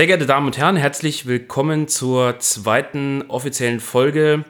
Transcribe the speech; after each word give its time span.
Sehr 0.00 0.06
geehrte 0.06 0.24
Damen 0.24 0.46
und 0.46 0.56
Herren, 0.56 0.76
herzlich 0.76 1.26
willkommen 1.26 1.86
zur 1.86 2.38
zweiten 2.38 3.22
offiziellen 3.28 3.80
Folge 3.80 4.46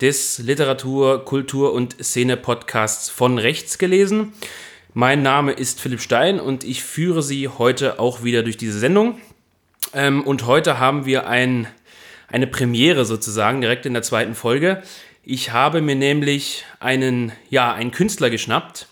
des 0.00 0.40
Literatur-, 0.40 1.24
Kultur- 1.24 1.72
und 1.72 1.94
Szene-Podcasts 2.02 3.08
von 3.08 3.38
Rechts 3.38 3.78
gelesen. 3.78 4.32
Mein 4.94 5.22
Name 5.22 5.52
ist 5.52 5.80
Philipp 5.80 6.00
Stein 6.00 6.40
und 6.40 6.64
ich 6.64 6.82
führe 6.82 7.22
Sie 7.22 7.46
heute 7.46 8.00
auch 8.00 8.24
wieder 8.24 8.42
durch 8.42 8.56
diese 8.56 8.76
Sendung. 8.80 9.20
Ähm, 9.94 10.24
und 10.24 10.46
heute 10.46 10.80
haben 10.80 11.06
wir 11.06 11.28
ein, 11.28 11.68
eine 12.26 12.48
Premiere 12.48 13.04
sozusagen 13.04 13.60
direkt 13.60 13.86
in 13.86 13.92
der 13.92 14.02
zweiten 14.02 14.34
Folge. 14.34 14.82
Ich 15.22 15.52
habe 15.52 15.80
mir 15.80 15.94
nämlich 15.94 16.64
einen, 16.80 17.30
ja, 17.50 17.72
einen 17.72 17.92
Künstler 17.92 18.30
geschnappt, 18.30 18.88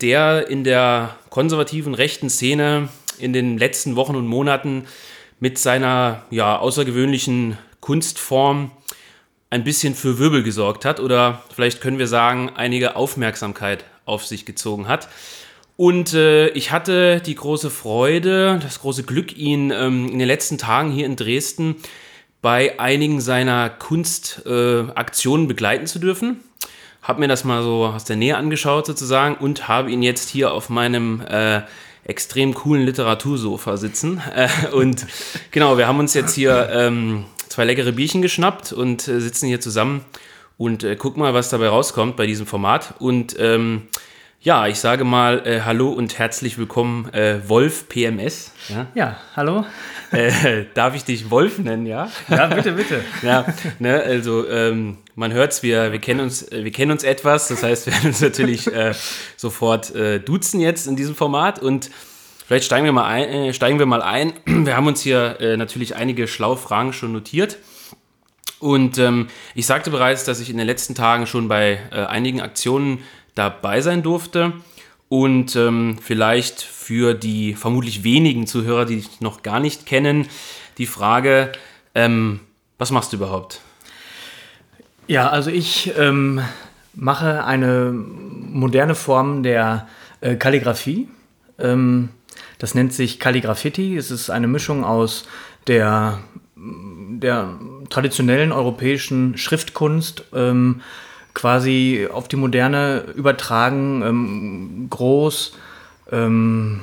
der 0.00 0.48
in 0.48 0.64
der 0.64 1.14
konservativen 1.28 1.92
rechten 1.92 2.30
Szene 2.30 2.88
in 3.18 3.34
den 3.34 3.58
letzten 3.58 3.96
Wochen 3.96 4.16
und 4.16 4.26
Monaten 4.26 4.86
mit 5.40 5.58
seiner 5.58 6.24
ja, 6.30 6.58
außergewöhnlichen 6.58 7.58
Kunstform 7.80 8.70
ein 9.50 9.64
bisschen 9.64 9.94
für 9.94 10.18
Wirbel 10.18 10.42
gesorgt 10.42 10.84
hat 10.84 11.00
oder 11.00 11.42
vielleicht 11.54 11.80
können 11.80 11.98
wir 11.98 12.08
sagen, 12.08 12.50
einige 12.56 12.96
Aufmerksamkeit 12.96 13.84
auf 14.04 14.26
sich 14.26 14.44
gezogen 14.44 14.88
hat. 14.88 15.08
Und 15.76 16.14
äh, 16.14 16.48
ich 16.48 16.72
hatte 16.72 17.20
die 17.20 17.34
große 17.34 17.70
Freude, 17.70 18.58
das 18.62 18.80
große 18.80 19.02
Glück, 19.02 19.36
ihn 19.36 19.70
ähm, 19.70 20.08
in 20.08 20.18
den 20.18 20.26
letzten 20.26 20.56
Tagen 20.56 20.90
hier 20.90 21.06
in 21.06 21.16
Dresden 21.16 21.76
bei 22.40 22.80
einigen 22.80 23.20
seiner 23.20 23.68
Kunstaktionen 23.68 25.44
äh, 25.44 25.48
begleiten 25.48 25.86
zu 25.86 25.98
dürfen. 25.98 26.40
Habe 27.02 27.20
mir 27.20 27.28
das 27.28 27.44
mal 27.44 27.62
so 27.62 27.86
aus 27.86 28.04
der 28.04 28.16
Nähe 28.16 28.36
angeschaut 28.36 28.86
sozusagen 28.86 29.36
und 29.36 29.68
habe 29.68 29.90
ihn 29.90 30.02
jetzt 30.02 30.28
hier 30.28 30.52
auf 30.52 30.70
meinem 30.70 31.20
äh, 31.20 31.62
extrem 32.06 32.54
coolen 32.54 32.84
Literatursofa 32.84 33.76
sitzen. 33.76 34.22
Äh, 34.34 34.48
und 34.72 35.06
genau, 35.50 35.76
wir 35.76 35.86
haben 35.86 35.98
uns 35.98 36.14
jetzt 36.14 36.34
hier 36.34 36.70
ähm, 36.72 37.24
zwei 37.48 37.64
leckere 37.64 37.92
Bierchen 37.92 38.22
geschnappt 38.22 38.72
und 38.72 39.06
äh, 39.08 39.20
sitzen 39.20 39.46
hier 39.46 39.60
zusammen 39.60 40.04
und 40.58 40.84
äh, 40.84 40.96
guck 40.96 41.16
mal, 41.16 41.34
was 41.34 41.50
dabei 41.50 41.68
rauskommt 41.68 42.16
bei 42.16 42.26
diesem 42.26 42.46
Format. 42.46 42.94
Und 42.98 43.36
ähm, 43.38 43.88
ja, 44.46 44.68
ich 44.68 44.78
sage 44.78 45.02
mal 45.02 45.44
äh, 45.44 45.62
Hallo 45.62 45.88
und 45.88 46.20
herzlich 46.20 46.56
willkommen, 46.56 47.12
äh, 47.12 47.40
Wolf 47.48 47.88
PMS. 47.88 48.52
Ja, 48.68 48.86
ja 48.94 49.16
hallo. 49.34 49.66
Äh, 50.12 50.66
darf 50.74 50.94
ich 50.94 51.02
dich 51.02 51.32
Wolf 51.32 51.58
nennen, 51.58 51.84
ja? 51.84 52.08
Ja, 52.28 52.46
bitte, 52.46 52.70
bitte. 52.70 53.00
ja, 53.22 53.44
ne, 53.80 54.00
also 54.00 54.48
ähm, 54.48 54.98
man 55.16 55.32
hört's, 55.32 55.64
wir, 55.64 55.90
wir 55.90 55.98
kennen 55.98 56.20
uns, 56.20 56.42
äh, 56.52 56.62
wir 56.62 56.70
kennen 56.70 56.92
uns 56.92 57.02
etwas. 57.02 57.48
Das 57.48 57.64
heißt, 57.64 57.86
wir 57.86 57.94
werden 57.94 58.06
uns 58.06 58.20
natürlich 58.20 58.72
äh, 58.72 58.94
sofort 59.36 59.92
äh, 59.96 60.20
duzen 60.20 60.60
jetzt 60.60 60.86
in 60.86 60.94
diesem 60.94 61.16
Format 61.16 61.58
und 61.58 61.90
vielleicht 62.46 62.66
steigen 62.66 62.84
wir 62.84 62.92
mal 62.92 63.08
ein. 63.08 63.52
Steigen 63.52 63.80
wir 63.80 63.86
mal 63.86 64.00
ein. 64.00 64.32
Wir 64.44 64.76
haben 64.76 64.86
uns 64.86 65.00
hier 65.00 65.56
natürlich 65.56 65.96
einige 65.96 66.28
schlaue 66.28 66.56
Fragen 66.56 66.92
schon 66.92 67.10
notiert. 67.10 67.58
Und 68.60 68.96
ähm, 68.98 69.26
ich 69.56 69.66
sagte 69.66 69.90
bereits, 69.90 70.22
dass 70.22 70.38
ich 70.38 70.50
in 70.50 70.56
den 70.56 70.68
letzten 70.68 70.94
Tagen 70.94 71.26
schon 71.26 71.48
bei 71.48 71.80
einigen 71.90 72.40
Aktionen 72.40 73.00
dabei 73.36 73.80
sein 73.80 74.02
durfte. 74.02 74.52
Und 75.08 75.54
ähm, 75.54 75.98
vielleicht 76.02 76.60
für 76.60 77.14
die 77.14 77.54
vermutlich 77.54 78.02
wenigen 78.02 78.48
Zuhörer, 78.48 78.86
die 78.86 78.96
dich 78.96 79.20
noch 79.20 79.44
gar 79.44 79.60
nicht 79.60 79.86
kennen, 79.86 80.26
die 80.78 80.86
Frage, 80.86 81.52
ähm, 81.94 82.40
was 82.76 82.90
machst 82.90 83.12
du 83.12 83.16
überhaupt? 83.18 83.60
Ja, 85.06 85.28
also 85.28 85.50
ich 85.50 85.92
ähm, 85.96 86.40
mache 86.94 87.44
eine 87.44 87.92
moderne 87.92 88.96
Form 88.96 89.44
der 89.44 89.86
äh, 90.20 90.34
Kalligraphie. 90.34 91.08
Ähm, 91.60 92.08
das 92.58 92.74
nennt 92.74 92.92
sich 92.92 93.20
Kalligraffiti. 93.20 93.96
Es 93.96 94.10
ist 94.10 94.30
eine 94.30 94.48
Mischung 94.48 94.84
aus 94.84 95.28
der, 95.68 96.18
der 96.56 97.58
traditionellen 97.90 98.50
europäischen 98.50 99.38
Schriftkunst 99.38 100.24
ähm, 100.34 100.80
quasi 101.36 102.08
auf 102.10 102.28
die 102.28 102.36
Moderne 102.36 103.04
übertragen, 103.14 104.02
ähm, 104.02 104.86
groß, 104.88 105.52
ähm, 106.10 106.80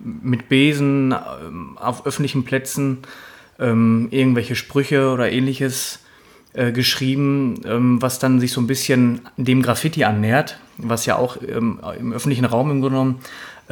mit 0.00 0.48
Besen 0.48 1.12
ähm, 1.12 1.78
auf 1.78 2.04
öffentlichen 2.04 2.44
Plätzen 2.44 2.98
ähm, 3.60 4.08
irgendwelche 4.10 4.56
Sprüche 4.56 5.10
oder 5.10 5.30
ähnliches 5.30 6.00
äh, 6.52 6.72
geschrieben, 6.72 7.60
ähm, 7.64 8.02
was 8.02 8.18
dann 8.18 8.40
sich 8.40 8.50
so 8.50 8.60
ein 8.60 8.66
bisschen 8.66 9.20
dem 9.36 9.62
Graffiti 9.62 10.02
annähert, 10.02 10.58
was 10.76 11.06
ja 11.06 11.14
auch 11.14 11.36
ähm, 11.40 11.78
im 11.96 12.12
öffentlichen 12.12 12.46
Raum 12.46 12.72
im 12.72 12.80
Grunde 12.80 12.96
genommen 12.96 13.20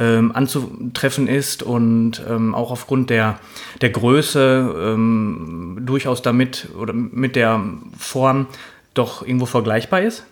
anzutreffen 0.01 1.27
ist 1.27 1.65
und 1.65 2.23
ähm, 2.31 2.55
auch 2.55 2.71
aufgrund 2.71 3.11
der, 3.11 3.41
der 3.81 3.91
Größe 3.91 4.95
ähm, 4.95 5.79
durchaus 5.81 6.23
damit 6.23 6.69
oder 6.79 6.93
mit 6.93 7.35
der 7.35 7.61
Form 7.99 8.47
doch 8.95 9.23
irgendwo 9.23 9.47
vergleichbar 9.47 10.03
ist. 10.03 10.25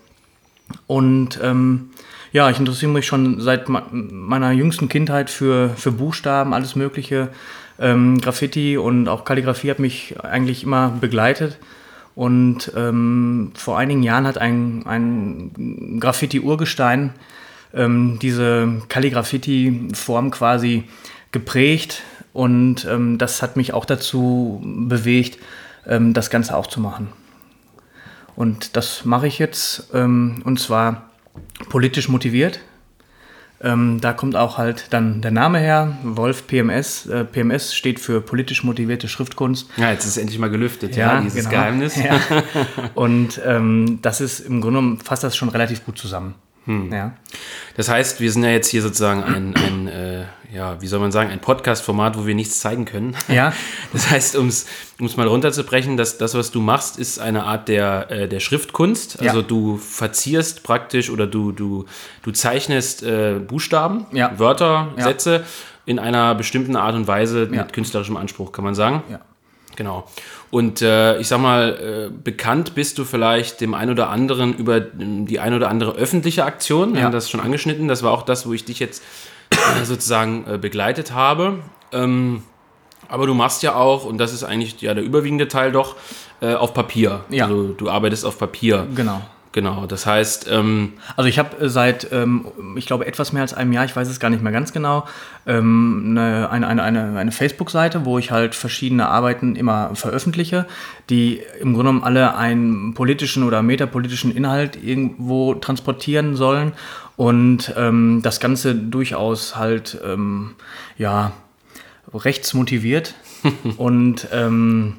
Und 0.87 1.39
ähm, 1.43 1.91
ja, 2.33 2.51
ich 2.51 2.59
interessiere 2.59 2.93
mich 2.93 3.07
schon 3.07 3.41
seit 3.41 3.69
meiner 3.69 4.51
jüngsten 4.51 4.89
Kindheit 4.89 5.31
für, 5.31 5.71
für 5.71 5.93
Buchstaben, 5.93 6.53
alles 6.53 6.77
Mögliche. 6.77 7.29
Ähm, 7.79 8.21
Graffiti 8.21 8.77
und 8.77 9.09
auch 9.09 9.25
Kalligrafie 9.25 9.71
hat 9.71 9.79
mich 9.79 10.17
eigentlich 10.23 10.65
immer 10.65 10.91
begleitet. 11.01 11.59
Und 12.15 12.73
ähm, 12.75 13.53
vor 13.55 13.79
einigen 13.79 14.03
Jahren 14.03 14.27
hat 14.27 14.39
ein, 14.39 14.85
ein 14.87 15.99
Graffiti-Urgestein 16.01 17.13
ähm, 17.75 18.19
diese 18.21 18.83
Kalligraffiti-Form 18.89 20.31
quasi 20.31 20.85
geprägt. 21.31 22.03
Und 22.33 22.87
ähm, 22.87 23.19
das 23.19 23.43
hat 23.43 23.57
mich 23.57 23.73
auch 23.75 23.85
dazu 23.85 24.63
bewegt, 24.65 25.39
ähm, 25.87 26.15
das 26.15 26.31
Ganze 26.31 26.57
auch 26.57 26.67
zu 26.67 26.81
machen. 26.81 27.09
Und 28.37 28.77
das 28.77 29.05
mache 29.05 29.27
ich 29.27 29.39
jetzt 29.39 29.89
ähm, 29.95 30.43
und 30.45 30.61
zwar 30.61 31.11
politisch 31.69 32.09
motiviert. 32.09 32.61
Ähm, 33.63 34.01
da 34.03 34.13
kommt 34.13 34.37
auch 34.37 34.59
halt 34.59 34.89
dann 34.91 35.23
der 35.23 35.31
Name 35.31 35.59
her, 35.59 35.97
Wolf 36.03 36.47
PMS. 36.47 37.07
Äh, 37.07 37.25
PMS 37.25 37.75
steht 37.75 37.99
für 37.99 38.21
politisch 38.21 38.63
motivierte 38.63 39.09
Schriftkunst. 39.09 39.71
Ja, 39.79 39.91
jetzt 39.91 40.05
ist 40.05 40.19
endlich 40.19 40.39
mal 40.39 40.51
gelüftet, 40.51 40.95
ja, 40.95 41.15
ja 41.15 41.21
dieses 41.23 41.39
genau. 41.39 41.51
Geheimnis. 41.51 41.97
Ja. 41.97 42.21
Und 42.95 43.41
ähm, 43.47 44.01
das 44.03 44.21
ist 44.21 44.41
im 44.41 44.61
Grunde 44.61 44.81
genommen 44.81 44.99
fasst 44.99 45.25
das 45.25 45.35
schon 45.37 45.49
relativ 45.49 45.85
gut 45.87 45.97
zusammen. 45.97 46.35
Hm. 46.67 46.93
Ja. 46.93 47.15
Das 47.77 47.89
heißt, 47.89 48.21
wir 48.21 48.31
sind 48.31 48.45
ja 48.45 48.51
jetzt 48.51 48.69
hier 48.69 48.83
sozusagen 48.83 49.23
ein, 49.23 49.55
ein 49.57 49.89
äh, 49.89 50.25
ja, 50.53 50.81
wie 50.81 50.87
soll 50.87 51.01
man 51.01 51.13
sagen, 51.13 51.31
ein 51.31 51.41
Podcast-Format, 51.41 52.19
wo 52.19 52.27
wir 52.27 52.35
nichts 52.35 52.61
zeigen 52.61 52.85
können. 52.85 53.17
Ja. 53.29 53.53
Das 53.93 54.11
heißt, 54.11 54.37
um 54.37 54.49
es 54.49 54.67
mal 55.17 55.27
runterzubrechen, 55.27 55.97
dass 55.97 56.19
das, 56.19 56.35
was 56.35 56.51
du 56.51 56.61
machst, 56.61 56.99
ist 56.99 57.19
eine 57.19 57.45
Art 57.45 57.69
der, 57.69 58.11
äh, 58.11 58.29
der 58.29 58.41
Schriftkunst. 58.41 59.21
Also 59.21 59.41
ja. 59.41 59.47
du 59.47 59.79
verzierst 59.79 60.63
praktisch 60.63 61.09
oder 61.09 61.27
du, 61.27 61.53
du, 61.53 61.87
du 62.23 62.31
zeichnest 62.33 63.03
äh, 63.03 63.35
Buchstaben, 63.35 64.07
ja. 64.13 64.39
Wörter, 64.39 64.93
Sätze 64.99 65.45
in 65.87 65.99
einer 65.99 66.35
bestimmten 66.35 66.77
Art 66.77 66.95
und 66.95 67.07
Weise 67.07 67.47
mit 67.47 67.73
künstlerischem 67.73 68.17
Anspruch, 68.17 68.53
kann 68.53 68.65
man 68.65 68.75
sagen. 68.75 69.03
Ja. 69.09 69.21
Genau. 69.77 70.07
Und 70.51 70.81
äh, 70.81 71.19
ich 71.19 71.29
sag 71.29 71.41
mal, 71.41 72.09
äh, 72.09 72.11
bekannt 72.11 72.75
bist 72.75 72.99
du 72.99 73.05
vielleicht 73.05 73.61
dem 73.61 73.75
einen 73.75 73.91
oder 73.91 74.11
anderen 74.11 74.55
über 74.55 74.81
die 74.81 75.41
ein 75.41 75.55
oder 75.55 75.69
andere 75.69 75.93
öffentliche 75.93 76.45
Aktion. 76.45 76.93
Wir 76.93 77.01
ja. 77.01 77.07
haben 77.07 77.13
das 77.13 77.29
schon 77.29 77.41
angeschnitten. 77.41 77.89
Das 77.89 78.03
war 78.03 78.13
auch 78.13 78.23
das, 78.23 78.47
wo 78.47 78.53
ich 78.53 78.65
dich 78.65 78.79
jetzt 78.79 79.03
äh, 79.51 79.85
sozusagen 79.85 80.47
äh, 80.47 80.59
begleitet 80.59 81.13
habe. 81.13 81.59
Ähm, 81.93 82.43
aber 83.09 83.27
du 83.27 83.35
machst 83.35 83.63
ja 83.63 83.75
auch, 83.75 84.05
und 84.05 84.19
das 84.19 84.33
ist 84.33 84.45
eigentlich 84.45 84.81
ja 84.81 84.95
der 84.95 85.05
überwiegende 85.05 85.49
Teil 85.49 85.73
doch, 85.73 85.97
äh, 86.41 86.55
auf 86.55 86.75
Papier. 86.75 87.25
Ja. 87.31 87.47
Also 87.47 87.69
du 87.73 87.89
arbeitest 87.89 88.25
auf 88.25 88.39
Papier. 88.39 88.87
Genau. 88.95 89.23
Genau, 89.57 89.87
das 89.87 90.05
heißt. 90.05 90.49
Ähm 90.51 90.93
also 91.17 91.31
ich 91.31 91.39
habe 91.39 91.57
äh, 91.57 91.71
seit, 91.71 92.13
ähm, 92.13 92.45
ich 92.77 92.85
glaube, 92.85 93.07
etwas 93.07 93.33
mehr 93.33 93.41
als 93.41 93.55
einem 93.55 93.73
Jahr, 93.73 93.87
ich 93.87 93.97
weiß 93.97 94.07
es 94.07 94.21
gar 94.21 94.29
nicht 94.29 94.43
mehr 94.43 94.53
ganz 94.53 94.75
genau, 94.75 95.07
ähm, 95.47 96.09
eine, 96.11 96.51
eine, 96.51 96.83
eine, 96.83 97.17
eine 97.17 97.33
Facebook-Seite, 97.33 98.05
wo 98.05 98.19
ich 98.19 98.31
halt 98.31 98.55
verschiedene 98.55 99.09
Arbeiten 99.09 99.57
immer 99.57 99.95
veröffentliche, 99.95 100.67
die 101.09 101.41
im 101.59 101.73
Grunde 101.73 101.89
genommen 101.89 102.05
alle 102.05 102.37
einen 102.37 102.93
politischen 102.93 103.45
oder 103.45 103.63
metapolitischen 103.63 104.37
Inhalt 104.37 104.77
irgendwo 104.77 105.55
transportieren 105.55 106.37
sollen 106.37 106.75
und 107.17 107.73
ähm, 107.79 108.21
das 108.23 108.41
Ganze 108.41 108.75
durchaus 108.75 109.57
halt, 109.57 109.99
ähm, 110.05 110.51
ja, 110.99 111.33
rechtsmotiviert 112.13 113.15
und 113.79 114.29
ähm, 114.33 114.99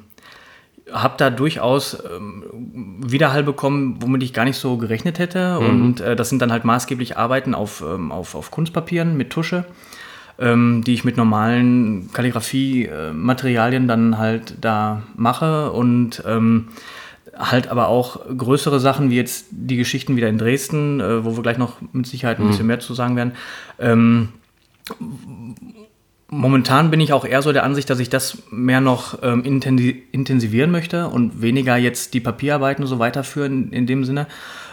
habe 0.92 1.14
da 1.18 1.30
durchaus 1.30 1.96
ähm, 2.04 2.44
Widerhall 3.04 3.42
bekommen, 3.42 3.96
womit 4.00 4.22
ich 4.22 4.32
gar 4.32 4.44
nicht 4.44 4.56
so 4.56 4.76
gerechnet 4.76 5.18
hätte. 5.18 5.58
Mhm. 5.60 5.66
Und 5.66 6.00
äh, 6.00 6.16
das 6.16 6.28
sind 6.28 6.40
dann 6.40 6.52
halt 6.52 6.64
maßgeblich 6.64 7.16
Arbeiten 7.16 7.54
auf, 7.54 7.82
ähm, 7.86 8.12
auf, 8.12 8.34
auf 8.34 8.50
Kunstpapieren 8.50 9.16
mit 9.16 9.30
Tusche, 9.30 9.64
ähm, 10.38 10.82
die 10.84 10.94
ich 10.94 11.04
mit 11.04 11.16
normalen 11.16 12.10
Kalligrafie-Materialien 12.12 13.88
dann 13.88 14.18
halt 14.18 14.54
da 14.60 15.02
mache. 15.16 15.72
Und 15.72 16.22
ähm, 16.26 16.68
halt 17.36 17.68
aber 17.68 17.88
auch 17.88 18.20
größere 18.36 18.80
Sachen, 18.80 19.10
wie 19.10 19.16
jetzt 19.16 19.46
die 19.50 19.76
Geschichten 19.76 20.16
wieder 20.16 20.28
in 20.28 20.38
Dresden, 20.38 21.00
äh, 21.00 21.24
wo 21.24 21.36
wir 21.36 21.42
gleich 21.42 21.58
noch 21.58 21.76
mit 21.92 22.06
Sicherheit 22.06 22.38
ein 22.38 22.46
mhm. 22.46 22.50
bisschen 22.50 22.66
mehr 22.66 22.80
zu 22.80 22.94
sagen 22.94 23.16
werden. 23.16 23.32
Momentan 26.30 26.90
bin 26.90 27.00
ich 27.00 27.14
auch 27.14 27.24
eher 27.24 27.40
so 27.40 27.52
der 27.52 27.64
Ansicht, 27.64 27.88
dass 27.88 28.00
ich 28.00 28.10
das 28.10 28.42
mehr 28.50 28.82
noch 28.82 29.22
ähm, 29.22 29.44
intensivieren 29.44 30.70
möchte 30.70 31.08
und 31.08 31.40
weniger 31.40 31.76
jetzt 31.76 32.12
die 32.12 32.20
Papierarbeiten 32.20 32.86
so 32.86 32.98
weiterführen 32.98 33.72
in 33.72 33.86
dem 33.86 34.04
Sinne 34.04 34.26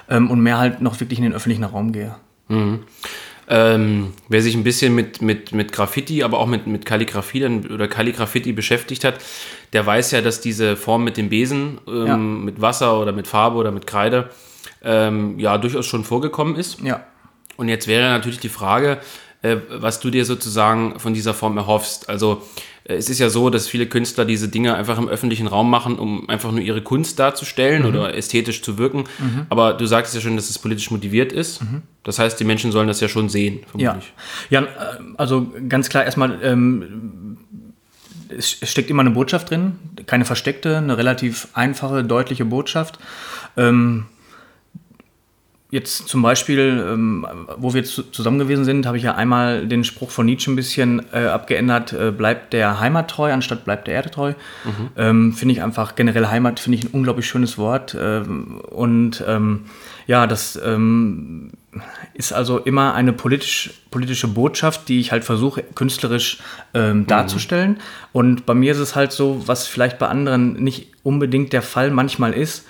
ähm, 0.10 0.30
und 0.30 0.42
mehr 0.42 0.58
halt 0.58 0.82
noch 0.82 1.00
wirklich 1.00 1.18
in 1.18 1.24
den 1.24 1.34
öffentlichen 1.34 1.64
Raum 1.64 1.94
gehe. 1.94 2.16
Mhm. 2.50 2.80
Ähm, 3.48 4.14
wer 4.28 4.42
sich 4.42 4.56
ein 4.56 4.64
bisschen 4.64 4.96
mit, 4.96 5.22
mit, 5.22 5.54
mit 5.54 5.72
Graffiti, 5.72 6.24
aber 6.24 6.40
auch 6.40 6.48
mit, 6.48 6.68
mit 6.68 6.86
Kalligrafie 6.86 7.46
oder 7.46 7.88
Kalligraffiti 7.88 8.54
beschäftigt 8.54 9.04
hat, 9.04 9.20
der 9.72 9.86
weiß 9.86 10.12
ja, 10.12 10.22
dass 10.22 10.42
diese 10.42 10.76
Form 10.76 11.04
mit 11.04 11.16
dem 11.16 11.30
Besen, 11.30 11.80
ähm, 11.88 12.08
ja. 12.08 12.18
mit 12.18 12.60
Wasser 12.60 13.00
oder 13.00 13.12
mit 13.12 13.28
Farbe 13.28 13.58
oder 13.58 13.72
mit 13.72 13.86
Kreide, 13.88 14.30
ähm, 14.84 15.40
ja, 15.40 15.58
durchaus 15.58 15.86
schon 15.86 16.04
vorgekommen 16.04 16.56
ist. 16.56 16.82
Ja. 16.82 17.06
Und 17.56 17.70
jetzt 17.70 17.88
wäre 17.88 18.10
natürlich 18.10 18.40
die 18.40 18.50
Frage, 18.50 18.98
was 19.70 20.00
du 20.00 20.10
dir 20.10 20.26
sozusagen 20.26 21.00
von 21.00 21.14
dieser 21.14 21.34
Form 21.34 21.58
erhoffst. 21.58 22.10
Also 22.10 22.42
äh, 22.86 22.96
es 22.96 23.10
ist 23.10 23.20
ja 23.20 23.30
so, 23.30 23.50
dass 23.50 23.68
viele 23.68 23.88
Künstler 23.88 24.26
diese 24.26 24.48
Dinge 24.48 24.76
einfach 24.76 24.98
im 24.98 25.08
öffentlichen 25.10 25.48
Raum 25.48 25.70
machen, 25.70 25.98
um 25.98 26.30
einfach 26.30 26.52
nur 26.52 26.62
ihre 26.62 26.82
Kunst 26.82 27.20
darzustellen 27.20 27.84
mhm. 27.84 27.90
oder 27.90 28.16
ästhetisch 28.16 28.62
zu 28.62 28.78
wirken. 28.78 29.06
Mhm. 29.20 29.46
Aber 29.50 29.74
du 29.74 29.86
sagst 29.86 30.16
ja 30.16 30.22
schon, 30.22 30.36
dass 30.36 30.50
es 30.50 30.60
politisch 30.60 30.92
motiviert 30.92 31.32
ist. 31.32 31.62
Mhm. 31.62 31.82
Das 32.04 32.20
heißt, 32.20 32.40
die 32.40 32.46
Menschen 32.46 32.72
sollen 32.72 32.88
das 32.88 33.00
ja 33.02 33.08
schon 33.08 33.30
sehen, 33.30 33.60
vermutlich. 33.70 34.14
Ja, 34.50 34.62
ja 34.62 34.68
äh, 34.68 35.00
also 35.18 35.52
ganz 35.68 35.90
klar 35.90 36.06
erstmal, 36.06 36.40
ähm, 36.44 37.38
es 38.30 38.58
steckt 38.64 38.90
immer 38.90 39.02
eine 39.02 39.12
Botschaft 39.12 39.50
drin, 39.50 39.74
keine 40.08 40.26
versteckte, 40.26 40.78
eine 40.78 40.98
relativ 40.98 41.48
einfache, 41.54 42.04
deutliche 42.04 42.44
Botschaft. 42.46 43.00
Ähm, 43.56 44.06
Jetzt 45.72 46.08
zum 46.08 46.22
Beispiel, 46.22 46.86
ähm, 46.88 47.26
wo 47.58 47.74
wir 47.74 47.84
zu, 47.84 48.04
zusammen 48.04 48.38
gewesen 48.38 48.66
sind, 48.66 48.86
habe 48.86 48.98
ich 48.98 49.04
ja 49.04 49.16
einmal 49.16 49.68
den 49.68 49.84
Spruch 49.84 50.12
von 50.12 50.28
Nietzsche 50.28 50.52
ein 50.52 50.56
bisschen 50.56 51.02
äh, 51.12 51.26
abgeändert, 51.26 51.92
äh, 51.92 52.12
bleibt 52.12 52.54
der 52.54 52.80
Heimat 52.80 53.10
treu, 53.10 53.34
anstatt 53.34 53.66
bleibt 53.66 53.88
der 53.88 53.96
Erde 53.96 54.12
treu. 54.12 54.34
Mhm. 54.64 54.90
Ähm, 54.96 55.34
finde 55.34 55.54
ich 55.54 55.64
einfach 55.64 55.96
generell 55.96 56.28
Heimat, 56.28 56.60
finde 56.60 56.78
ich 56.78 56.86
ein 56.86 56.92
unglaublich 56.92 57.26
schönes 57.26 57.58
Wort. 57.58 57.98
Ähm, 58.00 58.60
und 58.60 59.24
ähm, 59.28 59.66
ja, 60.06 60.28
das 60.28 60.58
ähm, 60.64 61.50
ist 62.14 62.32
also 62.32 62.60
immer 62.60 62.94
eine 62.94 63.12
politisch, 63.12 63.72
politische 63.90 64.28
Botschaft, 64.28 64.88
die 64.88 65.00
ich 65.00 65.12
halt 65.12 65.24
versuche, 65.24 65.64
künstlerisch 65.74 66.38
ähm, 66.76 67.00
mhm. 67.00 67.08
darzustellen. 67.08 67.72
Mhm. 67.72 67.78
Und 68.14 68.46
bei 68.46 68.54
mir 68.54 68.72
ist 68.72 68.80
es 68.80 68.96
halt 68.96 69.12
so, 69.12 69.42
was 69.48 69.66
vielleicht 69.66 69.98
bei 69.98 70.10
anderen 70.10 70.54
nicht 70.54 70.92
unbedingt 71.02 71.54
der 71.54 71.64
Fall 71.64 71.90
manchmal 71.90 72.34
ist. 72.34 72.66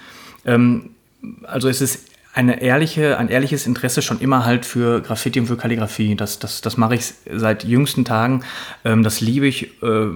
also 1.44 1.70
es 1.70 1.82
ist 1.82 2.15
eine 2.36 2.62
ehrliche, 2.62 3.18
ein 3.18 3.30
ehrliches 3.30 3.66
Interesse 3.66 4.02
schon 4.02 4.20
immer 4.20 4.46
halt 4.46 4.66
für 4.66 5.02
Graffiti 5.02 5.40
und 5.40 5.48
für 5.48 5.56
Kalligrafie. 5.56 6.16
Das, 6.16 6.38
das, 6.38 6.60
das 6.60 6.76
mache 6.76 6.96
ich 6.96 7.14
seit 7.32 7.64
jüngsten 7.64 8.04
Tagen. 8.04 8.44
Ähm, 8.84 9.04
das 9.04 9.22
liebe 9.22 9.48
ich 9.48 9.82
äh, 9.82 10.08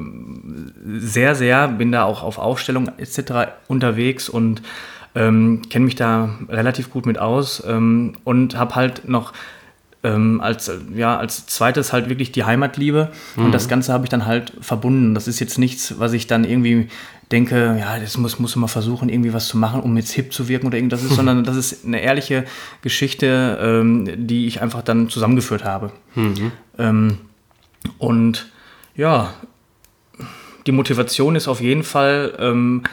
sehr, 0.97 1.35
sehr. 1.35 1.69
Bin 1.69 1.93
da 1.93 2.03
auch 2.03 2.21
auf 2.21 2.37
Aufstellungen 2.37 2.91
etc. 2.97 3.53
unterwegs 3.69 4.27
und 4.27 4.61
ähm, 5.15 5.61
kenne 5.69 5.85
mich 5.85 5.95
da 5.95 6.35
relativ 6.49 6.89
gut 6.89 7.05
mit 7.05 7.17
aus 7.17 7.63
ähm, 7.65 8.13
und 8.25 8.57
habe 8.57 8.75
halt 8.75 9.07
noch 9.07 9.31
ähm, 10.03 10.39
als, 10.41 10.71
ja, 10.95 11.17
als 11.17 11.45
zweites 11.47 11.91
halt 11.91 12.09
wirklich 12.09 12.31
die 12.31 12.45
Heimatliebe. 12.45 13.11
Mhm. 13.35 13.45
Und 13.45 13.51
das 13.51 13.67
Ganze 13.67 13.91
habe 13.91 14.05
ich 14.05 14.09
dann 14.09 14.25
halt 14.25 14.53
verbunden. 14.61 15.13
Das 15.13 15.27
ist 15.27 15.39
jetzt 15.39 15.57
nichts, 15.57 15.99
was 15.99 16.13
ich 16.13 16.27
dann 16.27 16.45
irgendwie 16.45 16.87
denke, 17.31 17.77
ja, 17.79 17.99
das 17.99 18.17
muss, 18.17 18.39
muss 18.39 18.55
man 18.55 18.69
versuchen, 18.69 19.09
irgendwie 19.09 19.33
was 19.33 19.47
zu 19.47 19.57
machen, 19.57 19.81
um 19.81 19.95
jetzt 19.97 20.11
hip 20.11 20.33
zu 20.33 20.47
wirken 20.47 20.67
oder 20.67 20.77
irgendwas 20.77 21.03
ist, 21.03 21.11
sondern 21.15 21.43
das 21.43 21.55
ist 21.55 21.85
eine 21.85 22.01
ehrliche 22.01 22.45
Geschichte, 22.81 23.57
ähm, 23.61 24.27
die 24.27 24.47
ich 24.47 24.61
einfach 24.61 24.81
dann 24.81 25.09
zusammengeführt 25.09 25.63
habe. 25.63 25.91
Mhm. 26.15 26.51
Ähm, 26.77 27.17
und 27.97 28.49
ja, 28.95 29.33
die 30.65 30.71
Motivation 30.71 31.35
ist 31.35 31.47
auf 31.47 31.61
jeden 31.61 31.83
Fall, 31.83 32.35
ähm, 32.39 32.83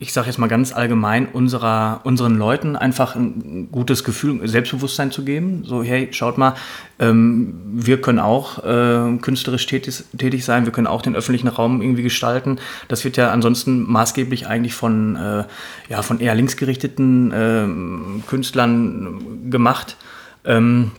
ich 0.00 0.12
sage 0.12 0.28
jetzt 0.28 0.38
mal 0.38 0.46
ganz 0.46 0.72
allgemein, 0.72 1.26
unserer, 1.26 2.00
unseren 2.04 2.36
Leuten 2.36 2.76
einfach 2.76 3.16
ein 3.16 3.68
gutes 3.72 4.04
Gefühl, 4.04 4.46
Selbstbewusstsein 4.46 5.10
zu 5.10 5.24
geben. 5.24 5.64
So, 5.64 5.82
hey, 5.82 6.08
schaut 6.12 6.38
mal, 6.38 6.54
ähm, 7.00 7.54
wir 7.64 8.00
können 8.00 8.20
auch 8.20 8.64
äh, 8.64 9.16
künstlerisch 9.20 9.66
tätig, 9.66 10.04
tätig, 10.16 10.44
sein, 10.44 10.66
wir 10.66 10.72
können 10.72 10.86
auch 10.86 11.02
den 11.02 11.16
öffentlichen 11.16 11.48
Raum 11.48 11.82
irgendwie 11.82 12.04
gestalten. 12.04 12.60
Das 12.86 13.04
wird 13.04 13.16
ja 13.16 13.32
ansonsten 13.32 13.90
maßgeblich 13.90 14.46
eigentlich 14.46 14.74
von, 14.74 15.16
äh, 15.16 15.44
ja, 15.88 16.02
von 16.02 16.20
eher 16.20 16.36
linksgerichteten 16.36 17.32
äh, 17.32 18.28
Künstlern 18.28 19.50
gemacht, 19.50 19.96
ähm, 20.44 20.92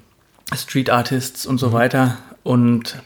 Street 0.54 0.90
Artists 0.90 1.46
und 1.46 1.58
so 1.58 1.70
mhm. 1.70 1.74
weiter. 1.74 2.18
Und 2.44 3.02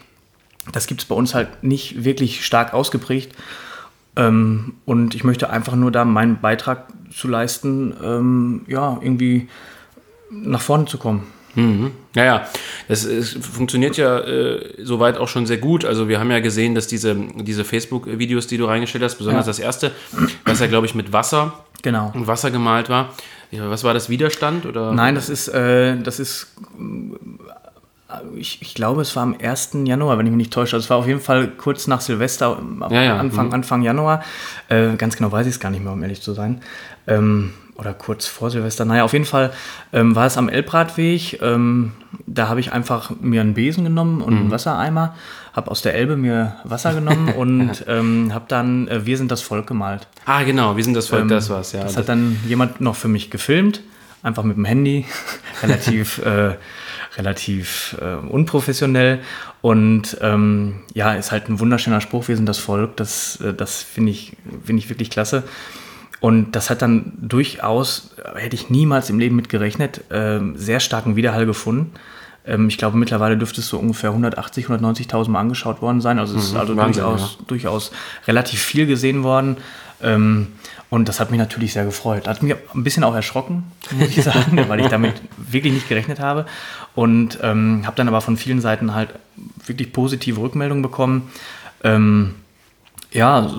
das 0.72 0.88
gibt 0.88 1.02
es 1.02 1.06
bei 1.06 1.14
uns 1.14 1.34
halt 1.34 1.62
nicht 1.62 2.04
wirklich 2.04 2.44
stark 2.44 2.74
ausgeprägt. 2.74 3.32
Ähm, 4.16 4.74
und 4.84 5.14
ich 5.14 5.24
möchte 5.24 5.50
einfach 5.50 5.74
nur 5.74 5.90
da 5.90 6.04
meinen 6.04 6.40
Beitrag 6.40 6.86
zu 7.12 7.28
leisten, 7.28 7.94
ähm, 8.02 8.62
ja, 8.68 8.98
irgendwie 9.00 9.48
nach 10.30 10.60
vorne 10.60 10.86
zu 10.86 10.98
kommen. 10.98 11.24
Mhm. 11.54 11.92
Naja, 12.14 12.48
das 12.88 13.04
ist, 13.04 13.44
funktioniert 13.44 13.96
ja 13.96 14.18
äh, 14.20 14.74
soweit 14.82 15.18
auch 15.18 15.28
schon 15.28 15.46
sehr 15.46 15.58
gut. 15.58 15.84
Also 15.84 16.08
wir 16.08 16.18
haben 16.18 16.30
ja 16.30 16.40
gesehen, 16.40 16.74
dass 16.74 16.86
diese, 16.86 17.14
diese 17.14 17.64
Facebook-Videos, 17.64 18.46
die 18.46 18.56
du 18.56 18.66
reingestellt 18.66 19.04
hast, 19.04 19.16
besonders 19.16 19.46
ja. 19.46 19.50
das 19.50 19.58
erste, 19.58 19.92
was 20.44 20.60
ja, 20.60 20.66
glaube 20.66 20.86
ich, 20.86 20.94
mit 20.94 21.12
Wasser, 21.12 21.64
genau. 21.82 22.12
Wasser 22.14 22.50
gemalt 22.50 22.88
war. 22.88 23.14
Was 23.52 23.84
war 23.84 23.94
das 23.94 24.08
Widerstand? 24.08 24.66
Oder? 24.66 24.92
Nein, 24.92 25.14
das 25.14 25.28
ist, 25.28 25.46
äh, 25.46 25.96
das 26.00 26.18
ist 26.18 26.48
ich, 28.36 28.62
ich, 28.62 28.74
glaube, 28.74 29.02
es 29.02 29.14
war 29.16 29.22
am 29.22 29.36
1. 29.40 29.70
Januar, 29.84 30.18
wenn 30.18 30.26
ich 30.26 30.32
mich 30.32 30.38
nicht 30.38 30.52
täusche. 30.52 30.76
Also 30.76 30.84
es 30.84 30.90
war 30.90 30.98
auf 30.98 31.06
jeden 31.06 31.20
Fall 31.20 31.48
kurz 31.48 31.86
nach 31.86 32.00
Silvester, 32.00 32.58
ja, 32.90 33.02
ja. 33.02 33.18
Anfang, 33.18 33.48
mhm. 33.48 33.54
Anfang 33.54 33.82
Januar. 33.82 34.22
Äh, 34.68 34.96
ganz 34.96 35.16
genau 35.16 35.32
weiß 35.32 35.46
ich 35.46 35.54
es 35.54 35.60
gar 35.60 35.70
nicht 35.70 35.82
mehr, 35.82 35.92
um 35.92 36.02
ehrlich 36.02 36.22
zu 36.22 36.32
sein. 36.32 36.60
Ähm, 37.06 37.52
oder 37.76 37.92
kurz 37.92 38.26
vor 38.26 38.50
Silvester. 38.50 38.84
Naja, 38.84 39.04
auf 39.04 39.12
jeden 39.12 39.24
Fall 39.24 39.52
ähm, 39.92 40.14
war 40.14 40.26
es 40.26 40.36
am 40.36 40.48
Elbradweg. 40.48 41.40
Ähm, 41.42 41.92
da 42.26 42.48
habe 42.48 42.60
ich 42.60 42.72
einfach 42.72 43.10
mir 43.20 43.40
einen 43.40 43.54
Besen 43.54 43.84
genommen 43.84 44.20
und 44.20 44.34
mhm. 44.34 44.40
einen 44.40 44.50
Wassereimer, 44.50 45.14
habe 45.52 45.70
aus 45.70 45.82
der 45.82 45.94
Elbe 45.94 46.16
mir 46.16 46.56
Wasser 46.64 46.94
genommen 46.94 47.28
und 47.36 47.84
ähm, 47.88 48.32
habe 48.32 48.44
dann 48.48 48.88
äh, 48.88 49.06
Wir 49.06 49.18
sind 49.18 49.30
das 49.30 49.42
Volk 49.42 49.66
gemalt. 49.66 50.06
Ah, 50.24 50.42
genau, 50.44 50.76
Wir 50.76 50.84
sind 50.84 50.94
das 50.94 51.08
Volk, 51.08 51.22
ähm, 51.22 51.28
das 51.28 51.50
war's, 51.50 51.72
ja. 51.72 51.82
Das 51.82 51.96
hat 51.96 52.08
dann 52.08 52.38
jemand 52.46 52.80
noch 52.80 52.96
für 52.96 53.08
mich 53.08 53.30
gefilmt, 53.30 53.80
einfach 54.22 54.44
mit 54.44 54.56
dem 54.56 54.64
Handy, 54.64 55.06
relativ 55.62 56.18
äh, 56.18 56.54
relativ 57.16 57.96
äh, 58.00 58.14
unprofessionell. 58.26 59.20
Und 59.60 60.18
ähm, 60.20 60.80
ja, 60.94 61.14
ist 61.14 61.32
halt 61.32 61.48
ein 61.48 61.60
wunderschöner 61.60 62.00
Spruch, 62.00 62.28
wir 62.28 62.36
sind 62.36 62.46
das 62.46 62.58
Volk. 62.58 62.96
Das, 62.96 63.40
äh, 63.40 63.54
das 63.54 63.82
finde 63.82 64.12
ich, 64.12 64.36
find 64.64 64.78
ich 64.78 64.88
wirklich 64.88 65.10
klasse. 65.10 65.44
Und 66.20 66.52
das 66.52 66.70
hat 66.70 66.80
dann 66.80 67.12
durchaus, 67.20 68.16
hätte 68.34 68.54
ich 68.54 68.70
niemals 68.70 69.10
im 69.10 69.18
Leben 69.18 69.36
mit 69.36 69.48
gerechnet, 69.48 70.10
äh, 70.10 70.40
sehr 70.54 70.80
starken 70.80 71.16
Widerhall 71.16 71.44
gefunden. 71.44 71.92
Ähm, 72.46 72.68
ich 72.68 72.78
glaube, 72.78 72.96
mittlerweile 72.96 73.36
dürfte 73.36 73.60
es 73.60 73.68
so 73.68 73.78
ungefähr 73.78 74.10
180, 74.10 74.66
190.000 74.66 75.30
Mal 75.30 75.40
angeschaut 75.40 75.82
worden 75.82 76.00
sein. 76.00 76.18
Also 76.18 76.36
es 76.36 76.44
ist 76.44 76.52
mhm, 76.52 76.60
also 76.60 76.76
Wahnsinn, 76.76 77.02
durchaus, 77.02 77.36
ja. 77.38 77.44
durchaus 77.46 77.92
relativ 78.26 78.60
viel 78.60 78.86
gesehen 78.86 79.22
worden. 79.22 79.56
Ähm, 80.02 80.48
und 80.94 81.08
das 81.08 81.18
hat 81.18 81.32
mich 81.32 81.40
natürlich 81.40 81.72
sehr 81.72 81.84
gefreut. 81.84 82.28
Hat 82.28 82.40
mich 82.40 82.54
ein 82.72 82.84
bisschen 82.84 83.02
auch 83.02 83.16
erschrocken, 83.16 83.64
muss 83.98 84.16
ich 84.16 84.22
sagen, 84.32 84.64
weil 84.68 84.78
ich 84.78 84.86
damit 84.86 85.14
wirklich 85.36 85.72
nicht 85.72 85.88
gerechnet 85.88 86.20
habe. 86.20 86.46
Und 86.94 87.40
ähm, 87.42 87.82
habe 87.84 87.96
dann 87.96 88.06
aber 88.06 88.20
von 88.20 88.36
vielen 88.36 88.60
Seiten 88.60 88.94
halt 88.94 89.08
wirklich 89.66 89.92
positive 89.92 90.40
Rückmeldungen 90.40 90.82
bekommen. 90.82 91.32
Ähm, 91.82 92.36
ja, 93.10 93.50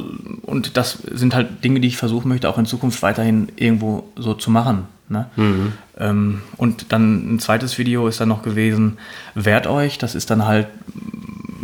und 0.44 0.78
das 0.78 0.94
sind 1.12 1.36
halt 1.36 1.62
Dinge, 1.62 1.82
die 1.82 1.90
ich 1.90 1.98
versuchen 1.98 2.30
möchte, 2.30 2.48
auch 2.48 2.58
in 2.58 2.66
Zukunft 2.66 3.02
weiterhin 3.02 3.50
irgendwo 3.58 4.08
so 4.16 4.34
zu 4.34 4.50
machen. 4.50 4.86
Ne? 5.10 5.30
Mhm. 5.36 5.74
Ähm, 5.98 6.42
und 6.56 6.94
dann 6.94 7.36
ein 7.36 7.40
zweites 7.42 7.78
Video 7.78 8.08
ist 8.08 8.22
dann 8.22 8.30
noch 8.30 8.44
gewesen, 8.44 8.98
Wehrt 9.34 9.68
euch, 9.68 9.98
das 9.98 10.16
ist 10.16 10.30
dann 10.30 10.46
halt 10.46 10.68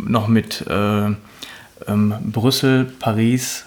noch 0.06 0.28
mit 0.28 0.66
äh, 0.68 1.06
ähm, 1.86 2.14
Brüssel, 2.30 2.92
Paris, 2.98 3.64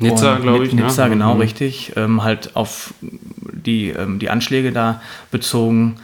Nizza, 0.00 0.38
glaube 0.38 0.66
ich. 0.66 0.72
Ne? 0.72 0.82
Nizza, 0.82 1.04
ne? 1.04 1.10
genau, 1.10 1.34
mhm. 1.34 1.40
richtig. 1.40 1.92
Ähm, 1.96 2.22
halt 2.22 2.56
auf 2.56 2.94
die, 3.00 3.90
ähm, 3.90 4.18
die 4.18 4.30
Anschläge 4.30 4.72
da 4.72 5.00
bezogen. 5.30 5.96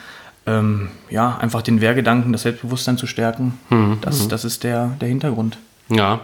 Ähm, 0.46 0.90
ja, 1.10 1.36
einfach 1.38 1.62
den 1.62 1.80
Wehrgedanken, 1.80 2.32
das 2.32 2.42
Selbstbewusstsein 2.42 2.98
zu 2.98 3.06
stärken. 3.06 3.58
Mhm. 3.70 3.98
Das, 4.02 4.24
mhm. 4.24 4.28
das 4.28 4.44
ist 4.44 4.62
der, 4.62 4.96
der 5.00 5.08
Hintergrund. 5.08 5.58
Ja, 5.88 6.20